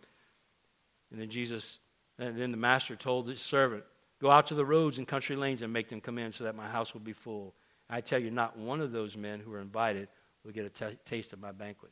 And 1.11 1.21
then 1.21 1.31
Jesus, 1.31 1.79
and 2.19 2.39
then 2.39 2.51
the 2.51 2.57
master 2.57 2.95
told 2.97 3.27
the 3.27 3.37
servant, 3.37 3.85
Go 4.21 4.31
out 4.31 4.47
to 4.49 4.55
the 4.55 4.65
roads 4.65 4.99
and 4.99 5.07
country 5.07 5.37
lanes 5.37 5.63
and 5.63 5.73
make 5.73 5.89
them 5.89 6.01
come 6.01 6.19
in 6.19 6.33
so 6.33 6.45
that 6.45 6.55
my 6.55 6.69
house 6.69 6.95
will 6.95 7.01
be 7.01 7.13
full. 7.13 7.55
I 7.91 8.01
tell 8.01 8.19
you, 8.19 8.31
not 8.31 8.59
one 8.59 8.81
of 8.81 8.93
those 8.93 9.17
men 9.17 9.41
who 9.41 9.51
were 9.51 9.61
invited 9.61 10.09
will 10.47 10.53
get 10.53 10.65
a 10.65 10.71
t- 10.71 10.97
taste 11.05 11.33
of 11.33 11.41
my 11.41 11.53
banquet. 11.53 11.91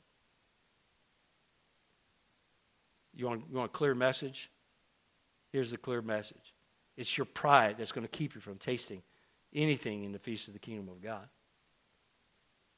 You 3.14 3.26
want, 3.26 3.44
you 3.50 3.56
want 3.56 3.70
a 3.70 3.72
clear 3.72 3.94
message? 3.94 4.50
Here's 5.52 5.70
the 5.70 5.76
clear 5.76 6.00
message 6.00 6.54
it's 6.96 7.18
your 7.18 7.24
pride 7.26 7.76
that's 7.78 7.92
going 7.92 8.06
to 8.06 8.10
keep 8.10 8.34
you 8.34 8.40
from 8.40 8.56
tasting 8.56 9.02
anything 9.52 10.04
in 10.04 10.12
the 10.12 10.18
feast 10.18 10.46
of 10.48 10.54
the 10.54 10.60
kingdom 10.60 10.88
of 10.88 11.02
God. 11.02 11.28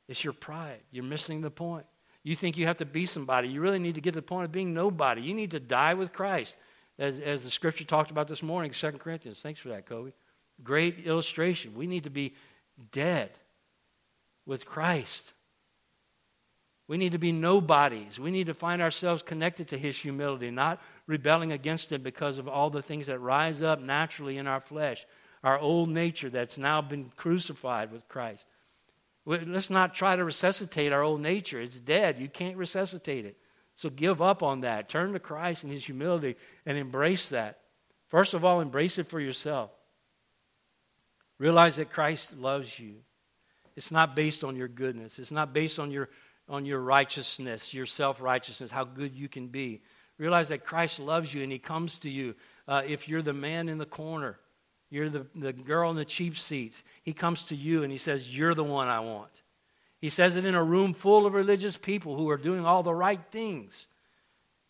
It's 0.08 0.24
your 0.24 0.32
pride. 0.32 0.80
You're 0.90 1.04
missing 1.04 1.40
the 1.40 1.50
point. 1.50 1.86
You 2.22 2.34
think 2.34 2.56
you 2.56 2.66
have 2.66 2.78
to 2.78 2.84
be 2.84 3.06
somebody. 3.06 3.48
You 3.48 3.60
really 3.60 3.78
need 3.78 3.94
to 3.96 4.00
get 4.00 4.12
to 4.14 4.20
the 4.20 4.26
point 4.26 4.46
of 4.46 4.52
being 4.52 4.74
nobody. 4.74 5.22
You 5.22 5.34
need 5.34 5.52
to 5.52 5.60
die 5.60 5.94
with 5.94 6.12
Christ. 6.12 6.56
As, 6.98 7.20
as 7.20 7.44
the 7.44 7.50
scripture 7.50 7.84
talked 7.84 8.10
about 8.10 8.26
this 8.26 8.42
morning, 8.42 8.70
2 8.70 8.92
Corinthians. 8.92 9.40
Thanks 9.40 9.60
for 9.60 9.68
that, 9.68 9.86
Kobe. 9.86 10.12
Great 10.62 11.06
illustration. 11.06 11.74
We 11.74 11.86
need 11.86 12.04
to 12.04 12.10
be 12.10 12.34
dead 12.90 13.30
with 14.46 14.64
Christ. 14.64 15.34
We 16.88 16.98
need 16.98 17.12
to 17.12 17.18
be 17.18 17.32
nobodies. 17.32 18.18
We 18.18 18.30
need 18.30 18.46
to 18.46 18.54
find 18.54 18.80
ourselves 18.80 19.22
connected 19.22 19.68
to 19.68 19.78
His 19.78 19.96
humility, 19.96 20.50
not 20.50 20.80
rebelling 21.06 21.52
against 21.52 21.90
Him 21.90 22.02
because 22.02 22.38
of 22.38 22.48
all 22.48 22.70
the 22.70 22.82
things 22.82 23.06
that 23.06 23.18
rise 23.18 23.60
up 23.62 23.80
naturally 23.80 24.38
in 24.38 24.46
our 24.46 24.60
flesh, 24.60 25.04
our 25.42 25.58
old 25.58 25.88
nature 25.88 26.30
that's 26.30 26.58
now 26.58 26.80
been 26.80 27.10
crucified 27.16 27.90
with 27.90 28.08
Christ. 28.08 28.46
Let's 29.24 29.70
not 29.70 29.94
try 29.94 30.14
to 30.14 30.24
resuscitate 30.24 30.92
our 30.92 31.02
old 31.02 31.20
nature. 31.20 31.60
It's 31.60 31.80
dead. 31.80 32.20
You 32.20 32.28
can't 32.28 32.56
resuscitate 32.56 33.26
it. 33.26 33.36
So 33.74 33.90
give 33.90 34.22
up 34.22 34.44
on 34.44 34.60
that. 34.60 34.88
Turn 34.88 35.12
to 35.12 35.18
Christ 35.18 35.64
and 35.64 35.72
His 35.72 35.84
humility 35.84 36.36
and 36.64 36.78
embrace 36.78 37.30
that. 37.30 37.58
First 38.08 38.34
of 38.34 38.44
all, 38.44 38.60
embrace 38.60 38.98
it 38.98 39.08
for 39.08 39.18
yourself. 39.18 39.70
Realize 41.38 41.76
that 41.76 41.90
Christ 41.90 42.36
loves 42.36 42.78
you. 42.78 42.94
It's 43.74 43.90
not 43.90 44.16
based 44.16 44.44
on 44.44 44.56
your 44.56 44.68
goodness, 44.68 45.18
it's 45.18 45.32
not 45.32 45.52
based 45.52 45.78
on 45.78 45.90
your 45.90 46.08
on 46.48 46.64
your 46.64 46.80
righteousness, 46.80 47.74
your 47.74 47.86
self 47.86 48.20
righteousness, 48.20 48.70
how 48.70 48.84
good 48.84 49.14
you 49.14 49.28
can 49.28 49.48
be. 49.48 49.80
Realize 50.18 50.48
that 50.48 50.64
Christ 50.64 50.98
loves 50.98 51.32
you 51.34 51.42
and 51.42 51.52
He 51.52 51.58
comes 51.58 51.98
to 52.00 52.10
you. 52.10 52.34
Uh, 52.66 52.82
if 52.86 53.08
you're 53.08 53.22
the 53.22 53.32
man 53.32 53.68
in 53.68 53.78
the 53.78 53.86
corner, 53.86 54.38
you're 54.90 55.10
the, 55.10 55.26
the 55.34 55.52
girl 55.52 55.90
in 55.90 55.96
the 55.96 56.04
cheap 56.04 56.38
seats, 56.38 56.84
He 57.02 57.12
comes 57.12 57.44
to 57.44 57.56
you 57.56 57.82
and 57.82 57.92
He 57.92 57.98
says, 57.98 58.36
You're 58.36 58.54
the 58.54 58.64
one 58.64 58.88
I 58.88 59.00
want. 59.00 59.42
He 59.98 60.10
says 60.10 60.36
it 60.36 60.44
in 60.44 60.54
a 60.54 60.62
room 60.62 60.94
full 60.94 61.26
of 61.26 61.34
religious 61.34 61.76
people 61.76 62.16
who 62.16 62.28
are 62.30 62.36
doing 62.36 62.64
all 62.64 62.82
the 62.82 62.94
right 62.94 63.20
things, 63.30 63.86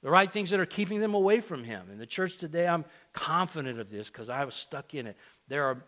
the 0.03 0.11
right 0.11 0.33
things 0.33 0.51
that 0.51 0.61
are 0.61 0.67
keeping 0.67 1.01
them 1.01 1.15
away 1.15 1.41
from 1.41 1.62
Him. 1.62 1.89
In 1.93 1.99
the 1.99 2.07
church 2.07 2.39
today, 2.39 2.67
I'm 2.67 2.85
confident 3.12 3.79
of 3.79 3.91
this 3.91 4.09
because 4.09 4.31
I 4.31 4.45
was 4.45 4.55
stuck 4.55 4.95
in 4.95 5.07
it. 5.07 5.17
There 5.49 5.65
are 5.65 5.85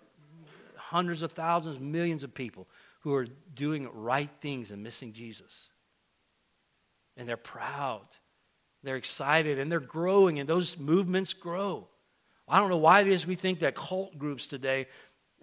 hundreds 0.77 1.22
of 1.22 1.33
thousands, 1.33 1.81
millions 1.81 2.24
of 2.24 2.35
people 2.35 2.68
who 3.01 3.14
are 3.14 3.27
doing 3.55 3.88
right 3.92 4.31
things 4.40 4.70
and 4.70 4.83
missing 4.83 5.12
Jesus 5.12 5.70
and 7.18 7.28
they're 7.28 7.37
proud. 7.37 8.07
They're 8.83 8.96
excited 8.96 9.59
and 9.59 9.70
they're 9.70 9.81
growing, 9.81 10.38
and 10.38 10.48
those 10.48 10.78
movements 10.78 11.35
grow. 11.35 11.88
I 12.46 12.59
don't 12.61 12.70
know 12.70 12.78
why 12.78 13.00
it 13.00 13.09
is 13.09 13.26
we 13.26 13.35
think 13.35 13.61
that 13.61 13.74
cult 13.74 14.16
groups 14.16 14.46
today 14.46 14.87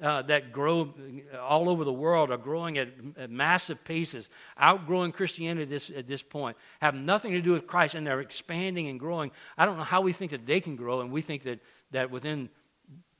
uh, 0.01 0.23
that 0.23 0.51
grow 0.51 0.93
all 1.39 1.69
over 1.69 1.83
the 1.83 1.93
world 1.93 2.31
are 2.31 2.37
growing 2.37 2.77
at, 2.77 2.89
at, 3.17 3.29
massive 3.29 3.83
paces, 3.85 4.29
outgrowing 4.57 5.11
Christianity 5.11 5.63
at 5.63 5.69
this, 5.69 5.89
at 5.89 6.07
this 6.07 6.21
point, 6.21 6.57
have 6.81 6.95
nothing 6.95 7.31
to 7.31 7.41
do 7.41 7.53
with 7.53 7.67
Christ, 7.67 7.95
and 7.95 8.05
they're 8.05 8.19
expanding 8.19 8.87
and 8.87 8.99
growing. 8.99 9.31
I 9.57 9.65
don't 9.65 9.77
know 9.77 9.83
how 9.83 10.01
we 10.01 10.11
think 10.11 10.31
that 10.31 10.45
they 10.45 10.59
can 10.59 10.75
grow, 10.75 10.99
and 10.99 11.11
we 11.11 11.21
think 11.21 11.43
that, 11.43 11.59
that 11.91 12.11
within 12.11 12.49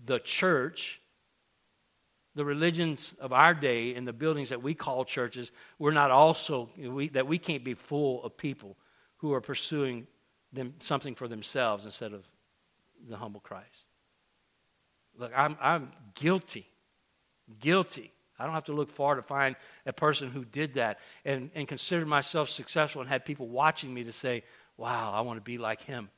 the 0.04 0.20
church, 0.20 1.00
the 2.36 2.46
religions 2.46 3.16
of 3.20 3.32
our 3.32 3.54
day 3.54 3.96
and 3.96 4.08
the 4.08 4.14
buildings 4.14 4.50
that 4.50 4.62
we 4.62 4.74
call 4.74 5.06
churches, 5.06 5.52
we're 5.80 5.92
not 5.92 6.12
also, 6.12 6.70
we, 6.78 7.10
that 7.10 7.28
we 7.28 7.38
can't 7.38 7.64
be 7.64 7.74
full 7.74 8.24
of 8.24 8.36
people 8.36 8.78
who 9.18 9.34
are 9.34 9.42
pursuing 9.42 10.06
them, 10.52 10.74
something 10.80 11.16
for 11.16 11.28
themselves 11.28 11.86
instead 11.86 12.14
of 12.14 12.28
the 13.08 13.16
humble 13.16 13.40
Christ. 13.40 13.86
Look, 15.18 15.32
I'm, 15.36 15.58
I'm 15.62 15.92
guilty. 16.14 16.68
Guilty. 17.60 18.12
I 18.38 18.44
don't 18.44 18.54
have 18.54 18.66
to 18.66 18.74
look 18.74 18.90
far 18.90 19.16
to 19.16 19.22
find 19.22 19.56
a 19.86 19.94
person 19.94 20.30
who 20.30 20.44
did 20.44 20.74
that 20.74 21.00
and, 21.24 21.52
and 21.56 21.68
considered 21.68 22.08
myself 22.08 22.50
successful 22.50 23.02
and 23.02 23.10
had 23.10 23.24
people 23.24 23.48
watching 23.48 23.94
me 23.94 24.04
to 24.04 24.12
say, 24.12 24.44
wow, 24.76 25.14
I 25.14 25.22
want 25.22 25.38
to 25.38 25.42
be 25.42 25.58
like 25.58 25.82
him. 25.82 26.10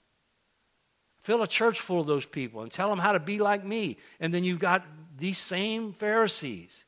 Fill 1.28 1.44
a 1.44 1.48
church 1.48 1.82
full 1.82 2.00
of 2.00 2.08
those 2.08 2.26
people 2.26 2.62
and 2.62 2.72
tell 2.72 2.90
them 2.90 3.00
how 3.00 3.12
to 3.12 3.20
be 3.20 3.38
like 3.38 3.66
me. 3.66 3.98
And 4.22 4.34
then 4.34 4.46
you've 4.46 4.62
got 4.62 4.86
these 5.18 5.38
same 5.38 5.92
Pharisees 5.92 6.86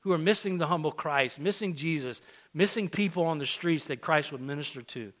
who 0.00 0.12
are 0.12 0.18
missing 0.18 0.56
the 0.56 0.66
humble 0.66 0.90
Christ, 0.90 1.38
missing 1.38 1.74
Jesus, 1.74 2.22
missing 2.54 2.88
people 2.88 3.26
on 3.26 3.36
the 3.36 3.44
streets 3.44 3.84
that 3.88 4.00
Christ 4.00 4.32
would 4.32 4.40
minister 4.40 4.80
to, 4.80 5.12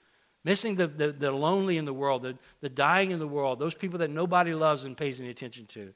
missing 0.44 0.76
the, 0.76 0.86
the, 0.86 1.12
the 1.12 1.30
lonely 1.30 1.76
in 1.76 1.84
the 1.84 1.92
world, 1.92 2.22
the, 2.22 2.38
the 2.62 2.70
dying 2.70 3.10
in 3.10 3.18
the 3.18 3.28
world, 3.28 3.58
those 3.58 3.74
people 3.74 3.98
that 3.98 4.08
nobody 4.08 4.54
loves 4.54 4.86
and 4.86 4.96
pays 4.96 5.20
any 5.20 5.28
attention 5.28 5.66
to. 5.66 5.92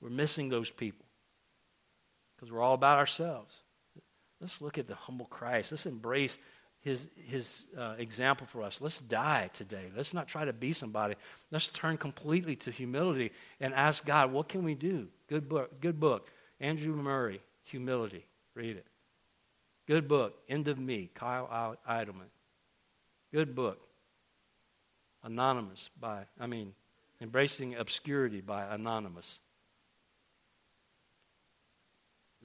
We're 0.00 0.08
missing 0.08 0.48
those 0.48 0.70
people 0.70 1.04
because 2.34 2.50
we're 2.50 2.62
all 2.62 2.72
about 2.72 2.96
ourselves. 2.96 3.54
Let's 4.40 4.62
look 4.62 4.78
at 4.78 4.86
the 4.86 4.94
humble 4.94 5.26
Christ. 5.26 5.72
Let's 5.72 5.84
embrace 5.84 6.38
his, 6.84 7.08
his 7.26 7.62
uh, 7.78 7.94
example 7.96 8.46
for 8.46 8.62
us. 8.62 8.80
Let's 8.82 9.00
die 9.00 9.48
today. 9.54 9.86
Let's 9.96 10.12
not 10.12 10.28
try 10.28 10.44
to 10.44 10.52
be 10.52 10.74
somebody. 10.74 11.14
Let's 11.50 11.68
turn 11.68 11.96
completely 11.96 12.56
to 12.56 12.70
humility 12.70 13.32
and 13.58 13.72
ask 13.72 14.04
God, 14.04 14.30
what 14.30 14.50
can 14.50 14.64
we 14.64 14.74
do? 14.74 15.08
Good 15.26 15.48
book. 15.48 15.80
Good 15.80 15.98
book. 15.98 16.28
Andrew 16.60 16.94
Murray, 16.94 17.40
Humility. 17.64 18.26
Read 18.54 18.76
it. 18.76 18.86
Good 19.86 20.06
book. 20.06 20.34
End 20.46 20.68
of 20.68 20.78
Me, 20.78 21.10
Kyle 21.14 21.78
Idleman. 21.88 22.28
Good 23.32 23.54
book. 23.54 23.80
Anonymous 25.22 25.88
by, 25.98 26.24
I 26.38 26.46
mean, 26.46 26.74
Embracing 27.22 27.76
Obscurity 27.76 28.42
by 28.42 28.66
Anonymous. 28.74 29.40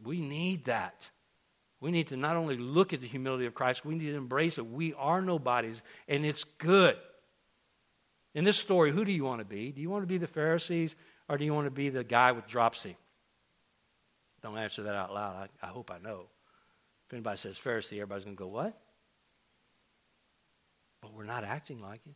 We 0.02 0.22
need 0.22 0.66
that. 0.66 1.10
We 1.82 1.92
need 1.92 2.08
to 2.08 2.18
not 2.18 2.36
only 2.36 2.58
look 2.58 2.94
at 2.94 3.02
the 3.02 3.08
humility 3.08 3.46
of 3.46 3.54
Christ, 3.54 3.86
we 3.86 3.96
need 3.96 4.12
to 4.12 4.16
embrace 4.16 4.58
it. 4.58 4.66
We 4.66 4.94
are 4.96 5.22
nobodies, 5.22 5.82
and 6.08 6.26
it's 6.26 6.44
good. 6.44 6.98
In 8.36 8.44
this 8.44 8.58
story, 8.58 8.92
who 8.92 9.06
do 9.06 9.12
you 9.12 9.24
want 9.24 9.40
to 9.40 9.46
be? 9.46 9.72
Do 9.72 9.82
you 9.82 9.90
want 9.90 10.04
to 10.04 10.08
be 10.08 10.18
the 10.18 10.28
Pharisees, 10.28 10.96
or 11.30 11.38
do 11.38 11.46
you 11.46 11.54
want 11.54 11.68
to 11.68 11.72
be 11.72 11.90
the 11.90 12.04
guy 12.04 12.32
with 12.34 12.48
dropsy? 12.48 12.98
Don't 14.42 14.58
answer 14.58 14.84
that 14.84 14.96
out 14.96 15.14
loud. 15.14 15.50
I, 15.62 15.68
I 15.68 15.70
hope 15.70 15.92
I 15.92 16.00
know. 16.00 16.26
If 17.08 17.14
anybody 17.14 17.38
says 17.38 17.58
Pharisee, 17.58 17.94
everybody's 17.94 18.26
going 18.26 18.36
to 18.36 18.40
go, 18.40 18.48
What? 18.48 18.78
But 21.02 21.14
we're 21.14 21.24
not 21.24 21.44
acting 21.44 21.82
like 21.82 22.02
it. 22.06 22.16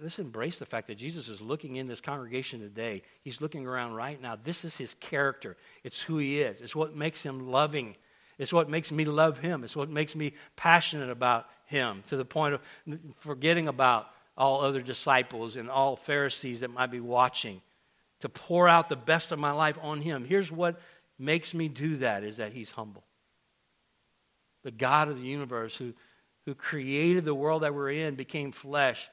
Let's 0.00 0.18
embrace 0.18 0.58
the 0.58 0.66
fact 0.66 0.86
that 0.88 0.96
Jesus 0.96 1.28
is 1.28 1.40
looking 1.40 1.76
in 1.76 1.86
this 1.86 2.00
congregation 2.00 2.60
today. 2.60 3.02
He's 3.22 3.40
looking 3.40 3.66
around 3.66 3.94
right 3.94 4.20
now. 4.20 4.36
This 4.42 4.64
is 4.64 4.76
his 4.76 4.94
character, 4.94 5.56
it's 5.84 6.00
who 6.00 6.18
he 6.18 6.40
is, 6.40 6.60
it's 6.60 6.76
what 6.76 6.94
makes 6.96 7.22
him 7.22 7.50
loving. 7.50 7.96
It's 8.38 8.52
what 8.52 8.68
makes 8.68 8.90
me 8.90 9.04
love 9.04 9.38
him. 9.38 9.62
It's 9.62 9.76
what 9.76 9.90
makes 9.90 10.16
me 10.16 10.32
passionate 10.56 11.10
about 11.10 11.46
him 11.66 12.02
to 12.08 12.16
the 12.16 12.24
point 12.24 12.54
of 12.54 12.60
forgetting 13.20 13.68
about 13.68 14.08
all 14.36 14.62
other 14.62 14.80
disciples 14.80 15.56
and 15.56 15.70
all 15.70 15.96
Pharisees 15.96 16.60
that 16.60 16.72
might 16.72 16.90
be 16.90 16.98
watching 16.98 17.60
to 18.20 18.28
pour 18.28 18.68
out 18.68 18.88
the 18.88 18.96
best 18.96 19.32
of 19.32 19.38
my 19.38 19.52
life 19.52 19.78
on 19.82 20.00
him. 20.00 20.24
Here's 20.24 20.50
what 20.50 20.80
makes 21.18 21.52
me 21.52 21.68
do 21.68 21.96
that 21.96 22.24
is 22.24 22.38
that 22.38 22.52
he's 22.52 22.70
humble. 22.70 23.04
The 24.64 24.70
God 24.70 25.08
of 25.08 25.20
the 25.20 25.26
universe 25.26 25.76
who, 25.76 25.92
who 26.46 26.54
created 26.54 27.24
the 27.24 27.34
world 27.34 27.62
that 27.62 27.74
we're 27.74 27.90
in 27.90 28.14
became 28.14 28.52
flesh 28.52 29.08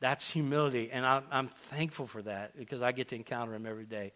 that's 0.00 0.28
humility, 0.28 0.90
and 0.92 1.06
I, 1.06 1.22
am 1.32 1.48
thankful 1.48 2.06
for 2.06 2.22
that 2.22 2.56
because 2.56 2.82
I 2.82 2.92
get 2.92 3.08
to 3.08 3.16
encounter 3.16 3.54
him 3.54 3.66
every 3.66 3.86
day. 3.86 4.12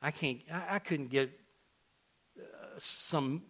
I 0.00 0.10
can't, 0.10 0.40
I, 0.50 0.76
I 0.76 0.78
couldn't 0.78 1.10
get 1.10 1.30
uh, 2.38 2.42
some 2.78 3.42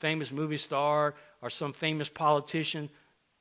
famous 0.00 0.32
movie 0.32 0.56
star 0.56 1.14
or 1.40 1.50
some 1.50 1.72
famous 1.72 2.08
politician 2.08 2.90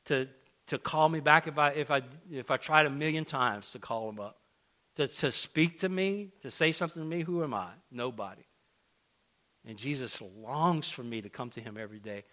to 0.05 0.27
to 0.67 0.77
call 0.77 1.07
me 1.07 1.21
back 1.21 1.47
if 1.47 1.57
I 1.57 1.69
if 1.69 1.89
I 1.89 2.01
if 2.29 2.51
I 2.51 2.57
tried 2.57 2.85
a 2.85 2.89
million 2.89 3.25
times 3.25 3.71
to 3.71 3.79
call 3.79 4.09
him 4.09 4.19
up, 4.19 4.37
to 4.95 5.07
to 5.07 5.31
speak 5.31 5.79
to 5.79 5.89
me, 5.89 6.29
to 6.41 6.51
say 6.51 6.71
something 6.71 7.01
to 7.01 7.07
me. 7.07 7.21
Who 7.23 7.43
am 7.43 7.53
I? 7.53 7.69
Nobody. 7.91 8.45
And 9.65 9.77
Jesus 9.77 10.21
longs 10.41 10.87
for 10.87 11.03
me 11.03 11.21
to 11.21 11.29
come 11.29 11.49
to 11.51 11.61
him 11.61 11.77
every 11.77 11.99
day. 11.99 12.23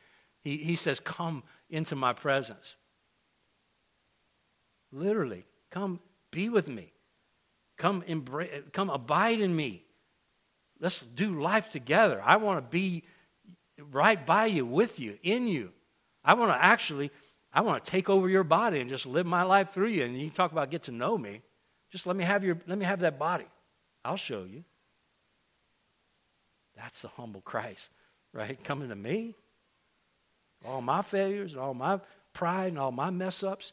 He, 0.40 0.58
he 0.58 0.76
says, 0.76 1.00
Come 1.00 1.42
into 1.68 1.96
my 1.96 2.12
presence. 2.12 2.74
Literally, 4.94 5.44
come 5.70 5.98
be 6.30 6.48
with 6.48 6.68
me. 6.68 6.92
Come 7.76 8.04
embrace, 8.06 8.62
come 8.72 8.88
abide 8.88 9.40
in 9.40 9.54
me. 9.54 9.84
Let's 10.80 11.00
do 11.00 11.40
life 11.40 11.70
together. 11.70 12.22
I 12.24 12.36
want 12.36 12.58
to 12.58 12.70
be 12.70 13.02
right 13.90 14.24
by 14.24 14.46
you, 14.46 14.64
with 14.64 15.00
you, 15.00 15.18
in 15.22 15.48
you. 15.48 15.72
I 16.24 16.34
want 16.34 16.52
to 16.52 16.64
actually, 16.64 17.10
I 17.52 17.62
want 17.62 17.84
to 17.84 17.90
take 17.90 18.08
over 18.08 18.28
your 18.28 18.44
body 18.44 18.80
and 18.80 18.88
just 18.88 19.04
live 19.04 19.26
my 19.26 19.42
life 19.42 19.70
through 19.70 19.88
you. 19.88 20.04
And 20.04 20.16
you 20.18 20.30
talk 20.30 20.52
about 20.52 20.70
get 20.70 20.84
to 20.84 20.92
know 20.92 21.18
me. 21.18 21.42
Just 21.90 22.06
let 22.06 22.14
me 22.14 22.24
have 22.24 22.44
your, 22.44 22.58
let 22.66 22.78
me 22.78 22.84
have 22.84 23.00
that 23.00 23.18
body. 23.18 23.46
I'll 24.04 24.16
show 24.16 24.44
you. 24.44 24.64
That's 26.76 27.02
the 27.02 27.08
humble 27.08 27.40
Christ, 27.40 27.90
right? 28.32 28.62
Coming 28.62 28.88
to 28.90 28.96
me. 28.96 29.34
All 30.64 30.80
my 30.80 31.02
failures 31.02 31.52
and 31.52 31.60
all 31.60 31.74
my 31.74 32.00
pride 32.32 32.68
and 32.68 32.78
all 32.78 32.92
my 32.92 33.10
mess 33.10 33.42
ups. 33.42 33.72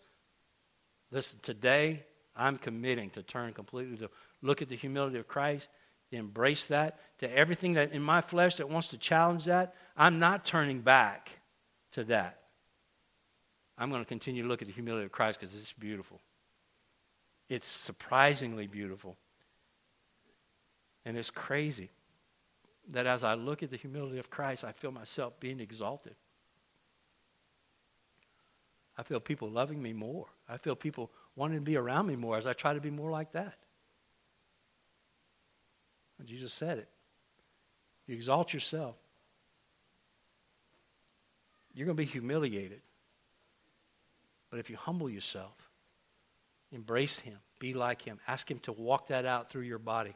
Listen, 1.12 1.40
today 1.42 2.04
I'm 2.36 2.58
committing 2.58 3.10
to 3.12 3.24
turn 3.24 3.54
completely 3.54 3.98
to 3.98 4.10
look 4.42 4.62
at 4.62 4.70
the 4.70 4.76
humility 4.76 5.20
of 5.20 5.28
Christ, 5.28 5.70
to 6.12 6.18
embrace 6.18 6.66
that, 6.68 7.00
to 7.20 7.32
everything 7.38 7.74
that 7.74 7.92
in 7.92 8.02
my 8.02 8.22
flesh 8.22 8.56
that 8.56 8.70
wants 8.70 8.90
to 8.90 8.98
challenge 8.98 9.46
that. 9.46 9.76
I'm 9.98 10.20
not 10.20 10.46
turning 10.46 10.82
back 10.82 11.30
to 11.94 12.04
that. 12.06 12.40
I'm 13.78 13.90
going 13.90 14.02
to 14.02 14.08
continue 14.08 14.44
to 14.44 14.48
look 14.48 14.62
at 14.62 14.68
the 14.68 14.74
humility 14.74 15.06
of 15.06 15.12
Christ 15.12 15.40
because 15.40 15.56
it's 15.56 15.74
beautiful. 15.74 16.20
It's 17.50 17.68
surprisingly 17.68 18.68
beautiful. 18.68 19.18
And 21.04 21.18
it's 21.18 21.32
crazy 21.32 21.90
that 22.90 23.06
as 23.06 23.24
I 23.24 23.34
look 23.34 23.64
at 23.64 23.72
the 23.72 23.78
humility 23.78 24.20
of 24.20 24.30
Christ, 24.30 24.64
I 24.64 24.72
feel 24.72 24.92
myself 24.92 25.40
being 25.40 25.60
exalted. 25.60 26.16
I 29.02 29.04
feel 29.04 29.20
people 29.20 29.50
loving 29.50 29.82
me 29.82 29.94
more. 29.94 30.28
I 30.48 30.58
feel 30.58 30.76
people 30.76 31.10
wanting 31.36 31.58
to 31.58 31.64
be 31.64 31.76
around 31.76 32.06
me 32.06 32.16
more 32.16 32.38
as 32.38 32.46
I 32.46 32.54
try 32.54 32.76
to 32.76 32.80
be 32.80 32.92
more 32.92 33.10
like 33.10 33.32
that. 33.32 33.56
And 36.20 36.28
Jesus 36.28 36.54
said 36.54 36.78
it. 36.78 36.88
You 38.06 38.14
exalt 38.14 38.54
yourself, 38.54 38.94
you're 41.74 41.88
going 41.88 41.98
to 41.98 42.04
be 42.04 42.06
humiliated. 42.06 42.82
But 44.52 44.60
if 44.60 44.70
you 44.70 44.78
humble 44.78 45.10
yourself, 45.10 45.56
embrace 46.72 47.18
Him, 47.18 47.40
be 47.58 47.74
like 47.74 48.04
Him, 48.04 48.20
ask 48.28 48.52
Him 48.52 48.60
to 48.60 48.72
walk 48.72 49.08
that 49.08 49.26
out 49.26 49.50
through 49.50 49.64
your 49.64 49.80
body. 49.80 50.14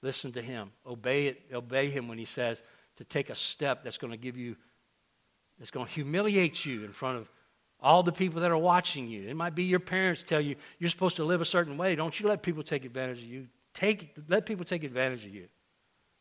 Listen 0.00 0.32
to 0.32 0.40
Him, 0.40 0.70
obey 0.86 1.26
it, 1.26 1.42
obey 1.52 1.90
Him 1.90 2.08
when 2.08 2.16
He 2.16 2.24
says 2.24 2.62
to 2.96 3.04
take 3.04 3.28
a 3.28 3.34
step 3.34 3.84
that's 3.84 3.98
going 3.98 4.12
to 4.12 4.16
give 4.16 4.38
you 4.38 4.56
that's 5.58 5.70
going 5.70 5.86
to 5.86 5.92
humiliate 5.92 6.64
you 6.64 6.84
in 6.84 6.92
front 6.92 7.18
of 7.18 7.30
all 7.84 8.02
the 8.02 8.12
people 8.12 8.40
that 8.40 8.50
are 8.50 8.56
watching 8.56 9.08
you. 9.08 9.28
It 9.28 9.36
might 9.36 9.54
be 9.54 9.64
your 9.64 9.78
parents 9.78 10.22
tell 10.22 10.40
you 10.40 10.56
you're 10.78 10.88
supposed 10.88 11.16
to 11.16 11.24
live 11.24 11.42
a 11.42 11.44
certain 11.44 11.76
way. 11.76 11.94
Don't 11.94 12.18
you 12.18 12.26
let 12.26 12.42
people 12.42 12.62
take 12.62 12.86
advantage 12.86 13.18
of 13.18 13.28
you. 13.28 13.46
Take, 13.74 14.14
let 14.26 14.46
people 14.46 14.64
take 14.64 14.84
advantage 14.84 15.26
of 15.26 15.34
you 15.34 15.48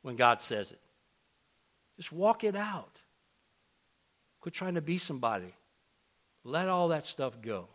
when 0.02 0.18
God 0.18 0.42
says 0.42 0.74
it. 0.74 0.82
Just 1.96 2.12
walk 2.12 2.44
it 2.44 2.58
out. 2.58 3.00
Quit 4.42 4.54
trying 4.54 4.74
to 4.74 4.82
be 4.82 4.98
somebody. 4.98 5.54
Let 6.44 6.68
all 6.68 6.90
that 6.90 7.06
stuff 7.06 7.42
go. 7.42 7.70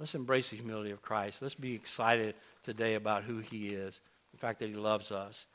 Let's 0.00 0.16
embrace 0.16 0.50
the 0.50 0.56
humility 0.56 0.90
of 0.90 1.00
Christ. 1.00 1.40
Let's 1.40 1.54
be 1.54 1.72
excited 1.72 2.34
today 2.62 2.94
about 2.94 3.22
who 3.22 3.38
He 3.38 3.68
is, 3.68 4.00
the 4.32 4.38
fact 4.38 4.58
that 4.58 4.68
He 4.68 4.74
loves 4.74 5.12
us. 5.12 5.46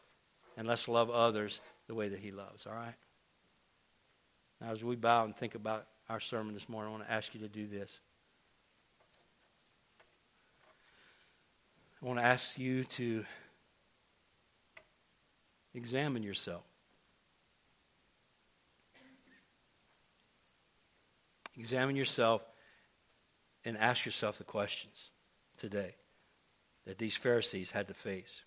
And 0.56 0.66
let's 0.66 0.88
love 0.88 1.10
others 1.10 1.60
the 1.88 1.94
way 1.94 2.08
that 2.08 2.20
He 2.20 2.32
loves, 2.32 2.66
all 2.66 2.74
right? 2.74 2.96
Now, 4.62 4.72
as 4.72 4.84
we 4.84 4.96
bow 4.96 5.26
and 5.26 5.36
think 5.36 5.56
about 5.56 5.88
our 6.08 6.20
sermon 6.20 6.54
this 6.54 6.70
morning, 6.70 6.94
I 6.94 6.98
want 6.98 7.08
to 7.08 7.12
ask 7.12 7.34
you 7.34 7.42
to 7.42 7.48
do 7.48 7.68
this. 7.68 8.00
I 12.02 12.06
want 12.06 12.20
to 12.20 12.26
ask 12.26 12.60
you 12.60 12.84
to 12.84 13.26
examine 15.74 16.22
yourself. 16.22 16.64
Examine 21.58 21.96
yourself 21.96 22.44
and 23.66 23.78
ask 23.78 24.06
yourself 24.06 24.38
the 24.38 24.44
questions 24.44 25.10
today 25.58 25.96
that 26.86 26.98
these 26.98 27.16
Pharisees 27.16 27.72
had 27.72 27.88
to 27.88 27.94
face. 27.94 28.42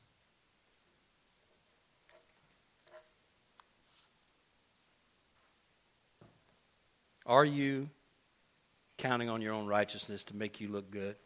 Are 7.27 7.45
you 7.45 7.89
counting 8.99 9.29
on 9.29 9.41
your 9.41 9.55
own 9.55 9.67
righteousness 9.67 10.25
to 10.25 10.37
make 10.37 10.61
you 10.61 10.69
look 10.69 10.91
good? 10.91 11.17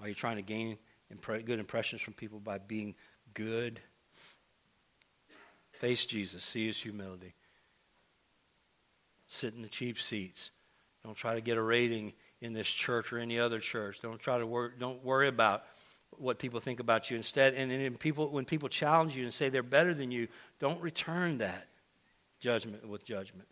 Are 0.00 0.08
you 0.08 0.14
trying 0.14 0.36
to 0.36 0.42
gain 0.42 0.78
good 1.26 1.58
impressions 1.58 2.02
from 2.02 2.14
people 2.14 2.40
by 2.40 2.58
being 2.58 2.94
good? 3.34 3.80
Face 5.72 6.04
Jesus, 6.06 6.42
see 6.44 6.66
his 6.66 6.78
humility. 6.78 7.34
Sit 9.28 9.54
in 9.54 9.62
the 9.62 9.68
cheap 9.68 9.98
seats. 9.98 10.50
Don't 11.04 11.16
try 11.16 11.34
to 11.34 11.40
get 11.40 11.56
a 11.56 11.62
rating 11.62 12.12
in 12.40 12.52
this 12.52 12.68
church 12.68 13.12
or 13.12 13.18
any 13.18 13.38
other 13.38 13.58
church. 13.58 14.00
Don't 14.02 14.20
try 14.20 14.38
to 14.38 14.46
worry, 14.46 14.70
don't 14.78 15.02
worry 15.04 15.28
about 15.28 15.64
what 16.18 16.38
people 16.38 16.60
think 16.60 16.80
about 16.80 17.10
you. 17.10 17.16
Instead, 17.16 17.54
and, 17.54 17.72
and 17.72 17.98
people, 17.98 18.28
when 18.28 18.44
people 18.44 18.68
challenge 18.68 19.16
you 19.16 19.24
and 19.24 19.32
say 19.32 19.48
they're 19.48 19.62
better 19.62 19.94
than 19.94 20.10
you, 20.10 20.28
don't 20.60 20.80
return 20.80 21.38
that 21.38 21.68
judgment 22.40 22.86
with 22.86 23.04
judgment. 23.04 23.48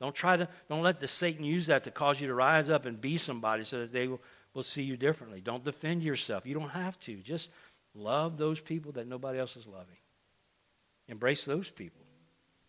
Don't 0.00 0.14
try 0.14 0.36
to, 0.36 0.48
don't 0.68 0.82
let 0.82 1.00
the 1.00 1.08
Satan 1.08 1.44
use 1.44 1.66
that 1.66 1.84
to 1.84 1.90
cause 1.90 2.20
you 2.20 2.26
to 2.26 2.34
rise 2.34 2.68
up 2.68 2.84
and 2.84 3.00
be 3.00 3.16
somebody 3.16 3.64
so 3.64 3.80
that 3.80 3.92
they 3.92 4.06
will, 4.08 4.20
will 4.52 4.62
see 4.62 4.82
you 4.82 4.96
differently. 4.96 5.40
Don't 5.40 5.64
defend 5.64 6.02
yourself. 6.02 6.44
You 6.44 6.54
don't 6.54 6.70
have 6.70 6.98
to. 7.00 7.16
Just 7.16 7.50
love 7.94 8.36
those 8.36 8.60
people 8.60 8.92
that 8.92 9.06
nobody 9.06 9.38
else 9.38 9.56
is 9.56 9.66
loving. 9.66 9.96
Embrace 11.08 11.44
those 11.44 11.70
people. 11.70 12.02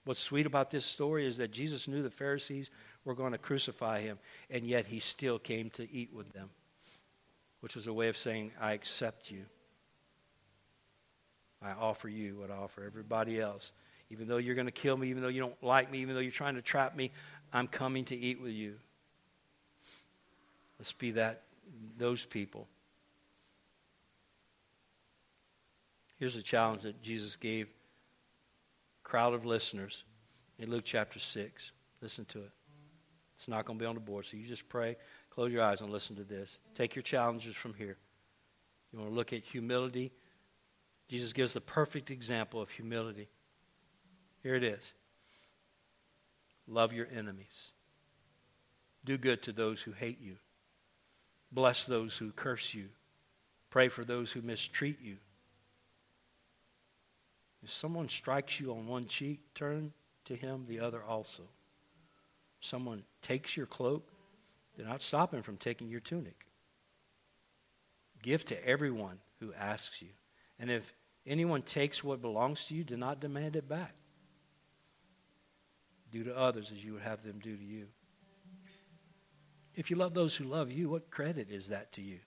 What's 0.06 0.22
sweet 0.22 0.46
about 0.46 0.72
this 0.72 0.86
story 0.86 1.28
is 1.28 1.36
that 1.38 1.52
Jesus 1.52 1.86
knew 1.86 2.02
the 2.02 2.10
Pharisees 2.10 2.70
were 3.04 3.14
going 3.14 3.34
to 3.34 3.38
crucify 3.38 4.02
him, 4.02 4.20
and 4.50 4.66
yet 4.66 4.86
he 4.86 5.02
still 5.02 5.38
came 5.38 5.70
to 5.72 5.92
eat 5.92 6.14
with 6.14 6.32
them, 6.32 6.50
which 7.60 7.76
was 7.76 7.88
a 7.88 7.94
way 7.94 8.08
of 8.08 8.18
saying, 8.18 8.52
I 8.62 8.72
accept 8.72 9.30
you. 9.30 9.44
I 11.62 11.72
offer 11.72 12.08
you 12.08 12.38
what 12.38 12.52
I 12.52 12.56
offer 12.56 12.86
everybody 12.86 13.42
else. 13.42 13.74
Even 14.10 14.28
though 14.28 14.38
you're 14.38 14.56
going 14.56 14.68
to 14.68 14.72
kill 14.72 14.96
me, 14.96 15.10
even 15.10 15.22
though 15.22 15.30
you 15.30 15.42
don't 15.42 15.62
like 15.64 15.92
me, 15.92 16.00
even 16.00 16.16
though 16.16 16.22
you're 16.22 16.32
trying 16.32 16.56
to 16.56 16.62
trap 16.62 16.96
me, 16.96 17.12
I'm 17.52 17.68
coming 17.68 18.06
to 18.06 18.16
eat 18.16 18.42
with 18.42 18.54
you. 18.54 18.76
Let's 20.80 20.94
be 20.94 21.12
that 21.12 21.44
those 21.98 22.24
people. 22.24 22.68
Here's 26.20 26.36
a 26.36 26.42
challenge 26.42 26.84
that 26.84 27.02
Jesus 27.02 27.36
gave 27.36 27.68
crowd 29.04 29.34
of 29.34 29.46
listeners 29.46 30.04
in 30.60 30.70
Luke 30.70 30.84
chapter 30.86 31.20
6. 31.20 31.72
Listen 32.02 32.26
to 32.26 32.40
it. 32.40 32.52
It's 33.36 33.48
not 33.48 33.66
going 33.66 33.78
to 33.78 33.84
be 33.84 33.88
on 33.88 33.96
the 33.96 34.02
board, 34.02 34.26
so 34.26 34.36
you 34.36 34.48
just 34.48 34.68
pray, 34.68 34.98
close 35.30 35.52
your 35.52 35.64
eyes, 35.64 35.82
and 35.82 35.92
listen 35.92 36.16
to 36.16 36.24
this. 36.24 36.60
Take 36.76 36.96
your 36.96 37.04
challenges 37.04 37.56
from 37.56 37.74
here. 37.76 37.98
You 38.92 39.00
want 39.00 39.12
to 39.12 39.16
look 39.16 39.32
at 39.32 39.44
humility? 39.44 40.12
Jesus 41.08 41.34
gives 41.34 41.54
the 41.54 41.62
perfect 41.62 42.10
example 42.10 42.62
of 42.62 42.70
humility. 42.70 43.30
Here 44.48 44.56
it 44.56 44.64
is 44.64 44.94
Love 46.70 46.94
your 46.94 47.10
enemies, 47.14 47.74
do 49.04 49.18
good 49.18 49.44
to 49.44 49.52
those 49.52 49.82
who 49.82 49.92
hate 49.92 50.22
you, 50.22 50.38
bless 51.52 51.86
those 51.86 52.16
who 52.16 52.32
curse 52.32 52.74
you, 52.74 52.86
pray 53.70 53.90
for 53.90 54.06
those 54.06 54.32
who 54.32 54.42
mistreat 54.42 55.02
you. 55.02 55.18
If 57.62 57.74
someone 57.74 58.08
strikes 58.08 58.58
you 58.58 58.72
on 58.72 58.88
one 58.88 59.08
cheek, 59.08 59.42
turn 59.54 59.92
to 60.24 60.36
him 60.38 60.64
the 60.66 60.80
other 60.80 61.04
also. 61.04 61.44
Someone 62.62 63.04
takes 63.22 63.58
your 63.58 63.66
cloak, 63.66 64.08
do 64.78 64.86
not 64.86 65.02
stop 65.02 65.34
him 65.34 65.44
from 65.44 65.58
taking 65.58 65.90
your 65.90 66.00
tunic. 66.00 66.46
Give 68.24 68.46
to 68.46 68.66
everyone 68.66 69.20
who 69.42 69.52
asks 69.54 70.02
you. 70.02 70.12
And 70.58 70.72
if 70.72 70.94
anyone 71.26 71.64
takes 71.64 72.02
what 72.02 72.22
belongs 72.22 72.66
to 72.68 72.76
you, 72.76 72.86
do 72.86 72.96
not 72.96 73.20
demand 73.20 73.58
it 73.58 73.68
back. 73.68 73.94
Do 76.12 76.24
to 76.24 76.38
others 76.38 76.72
as 76.76 76.84
you 76.84 76.94
would 76.94 77.02
have 77.02 77.24
them 77.24 77.40
do 77.44 77.56
to 77.56 77.64
you. 77.64 77.88
If 79.76 79.92
you 79.92 79.98
love 79.98 80.14
those 80.14 80.36
who 80.36 80.46
love 80.46 80.72
you, 80.72 80.90
what 80.90 81.12
credit 81.12 81.50
is 81.52 81.68
that 81.68 81.92
to 81.94 82.02
you? 82.02 82.20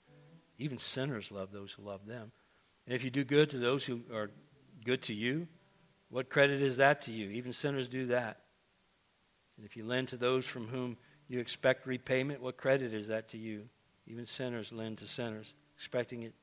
Even 0.58 0.78
sinners 0.78 1.32
love 1.32 1.50
those 1.50 1.72
who 1.72 1.82
love 1.82 2.06
them. 2.06 2.30
And 2.86 2.94
if 2.94 3.02
you 3.02 3.10
do 3.10 3.24
good 3.24 3.50
to 3.50 3.58
those 3.58 3.84
who 3.84 4.02
are 4.12 4.30
good 4.84 5.02
to 5.02 5.14
you, 5.14 5.48
what 6.10 6.28
credit 6.28 6.60
is 6.60 6.76
that 6.76 7.02
to 7.02 7.12
you? 7.12 7.30
Even 7.30 7.52
sinners 7.52 7.88
do 7.88 8.06
that. 8.06 8.38
And 9.56 9.66
if 9.66 9.76
you 9.76 9.84
lend 9.84 10.08
to 10.08 10.16
those 10.16 10.44
from 10.44 10.66
whom 10.66 10.96
you 11.28 11.38
expect 11.38 11.86
repayment, 11.86 12.42
what 12.42 12.56
credit 12.56 12.92
is 12.92 13.08
that 13.08 13.28
to 13.28 13.38
you? 13.38 13.68
Even 14.06 14.26
sinners 14.26 14.72
lend 14.72 14.98
to 14.98 15.06
sinners, 15.06 15.54
expecting 15.76 16.22
it 16.22 16.34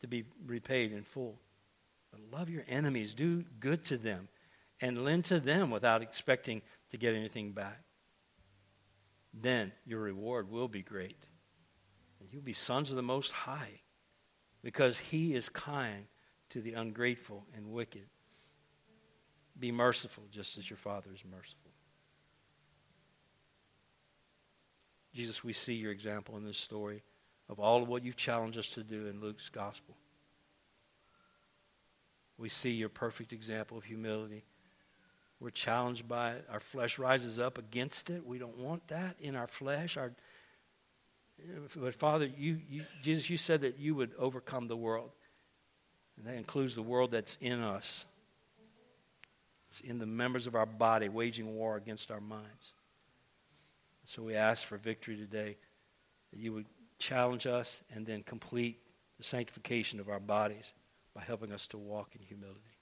to 0.00 0.06
be 0.06 0.24
repaid 0.46 0.92
in 0.92 1.02
full. 1.02 1.38
But 2.10 2.20
love 2.38 2.48
your 2.48 2.64
enemies, 2.68 3.14
do 3.14 3.44
good 3.60 3.84
to 3.86 3.96
them, 3.96 4.28
and 4.80 5.04
lend 5.04 5.24
to 5.26 5.40
them 5.40 5.70
without 5.70 6.02
expecting 6.02 6.62
to 6.96 7.06
get 7.06 7.14
anything 7.14 7.52
back. 7.52 7.82
Then 9.34 9.72
your 9.84 10.00
reward 10.00 10.50
will 10.50 10.68
be 10.68 10.82
great. 10.82 11.28
And 12.20 12.28
you'll 12.32 12.42
be 12.42 12.54
sons 12.54 12.88
of 12.90 12.96
the 12.96 13.02
Most 13.02 13.32
High 13.32 13.80
because 14.62 14.98
He 14.98 15.34
is 15.34 15.50
kind 15.50 16.06
to 16.50 16.62
the 16.62 16.72
ungrateful 16.72 17.46
and 17.54 17.70
wicked. 17.70 18.06
Be 19.58 19.70
merciful 19.70 20.24
just 20.30 20.56
as 20.56 20.70
your 20.70 20.78
Father 20.78 21.10
is 21.14 21.22
merciful. 21.30 21.70
Jesus, 25.12 25.44
we 25.44 25.52
see 25.52 25.74
your 25.74 25.92
example 25.92 26.36
in 26.36 26.44
this 26.44 26.58
story 26.58 27.02
of 27.48 27.60
all 27.60 27.82
of 27.82 27.88
what 27.88 28.04
you've 28.04 28.16
challenged 28.16 28.58
us 28.58 28.68
to 28.70 28.82
do 28.82 29.06
in 29.06 29.20
Luke's 29.20 29.48
gospel. 29.50 29.96
We 32.38 32.48
see 32.48 32.72
your 32.72 32.88
perfect 32.88 33.32
example 33.32 33.78
of 33.78 33.84
humility 33.84 34.44
we're 35.40 35.50
challenged 35.50 36.08
by 36.08 36.32
it. 36.32 36.46
Our 36.50 36.60
flesh 36.60 36.98
rises 36.98 37.38
up 37.38 37.58
against 37.58 38.10
it. 38.10 38.24
We 38.26 38.38
don't 38.38 38.56
want 38.56 38.88
that 38.88 39.16
in 39.20 39.36
our 39.36 39.46
flesh. 39.46 39.96
Our, 39.96 40.12
but 41.76 41.94
Father, 41.94 42.24
you, 42.24 42.58
you, 42.68 42.84
Jesus, 43.02 43.28
you 43.28 43.36
said 43.36 43.60
that 43.60 43.78
you 43.78 43.94
would 43.94 44.12
overcome 44.18 44.68
the 44.68 44.76
world. 44.76 45.10
And 46.16 46.26
that 46.26 46.34
includes 46.34 46.74
the 46.74 46.82
world 46.82 47.10
that's 47.10 47.36
in 47.40 47.60
us. 47.60 48.06
It's 49.70 49.80
in 49.80 49.98
the 49.98 50.06
members 50.06 50.46
of 50.46 50.54
our 50.54 50.64
body 50.64 51.10
waging 51.10 51.54
war 51.54 51.76
against 51.76 52.10
our 52.10 52.20
minds. 52.20 52.72
So 54.04 54.22
we 54.22 54.36
ask 54.36 54.64
for 54.64 54.78
victory 54.78 55.16
today, 55.16 55.56
that 56.32 56.38
you 56.38 56.52
would 56.54 56.66
challenge 56.98 57.46
us 57.46 57.82
and 57.94 58.06
then 58.06 58.22
complete 58.22 58.80
the 59.18 59.24
sanctification 59.24 60.00
of 60.00 60.08
our 60.08 60.20
bodies 60.20 60.72
by 61.14 61.22
helping 61.22 61.52
us 61.52 61.66
to 61.68 61.78
walk 61.78 62.14
in 62.14 62.22
humility. 62.22 62.75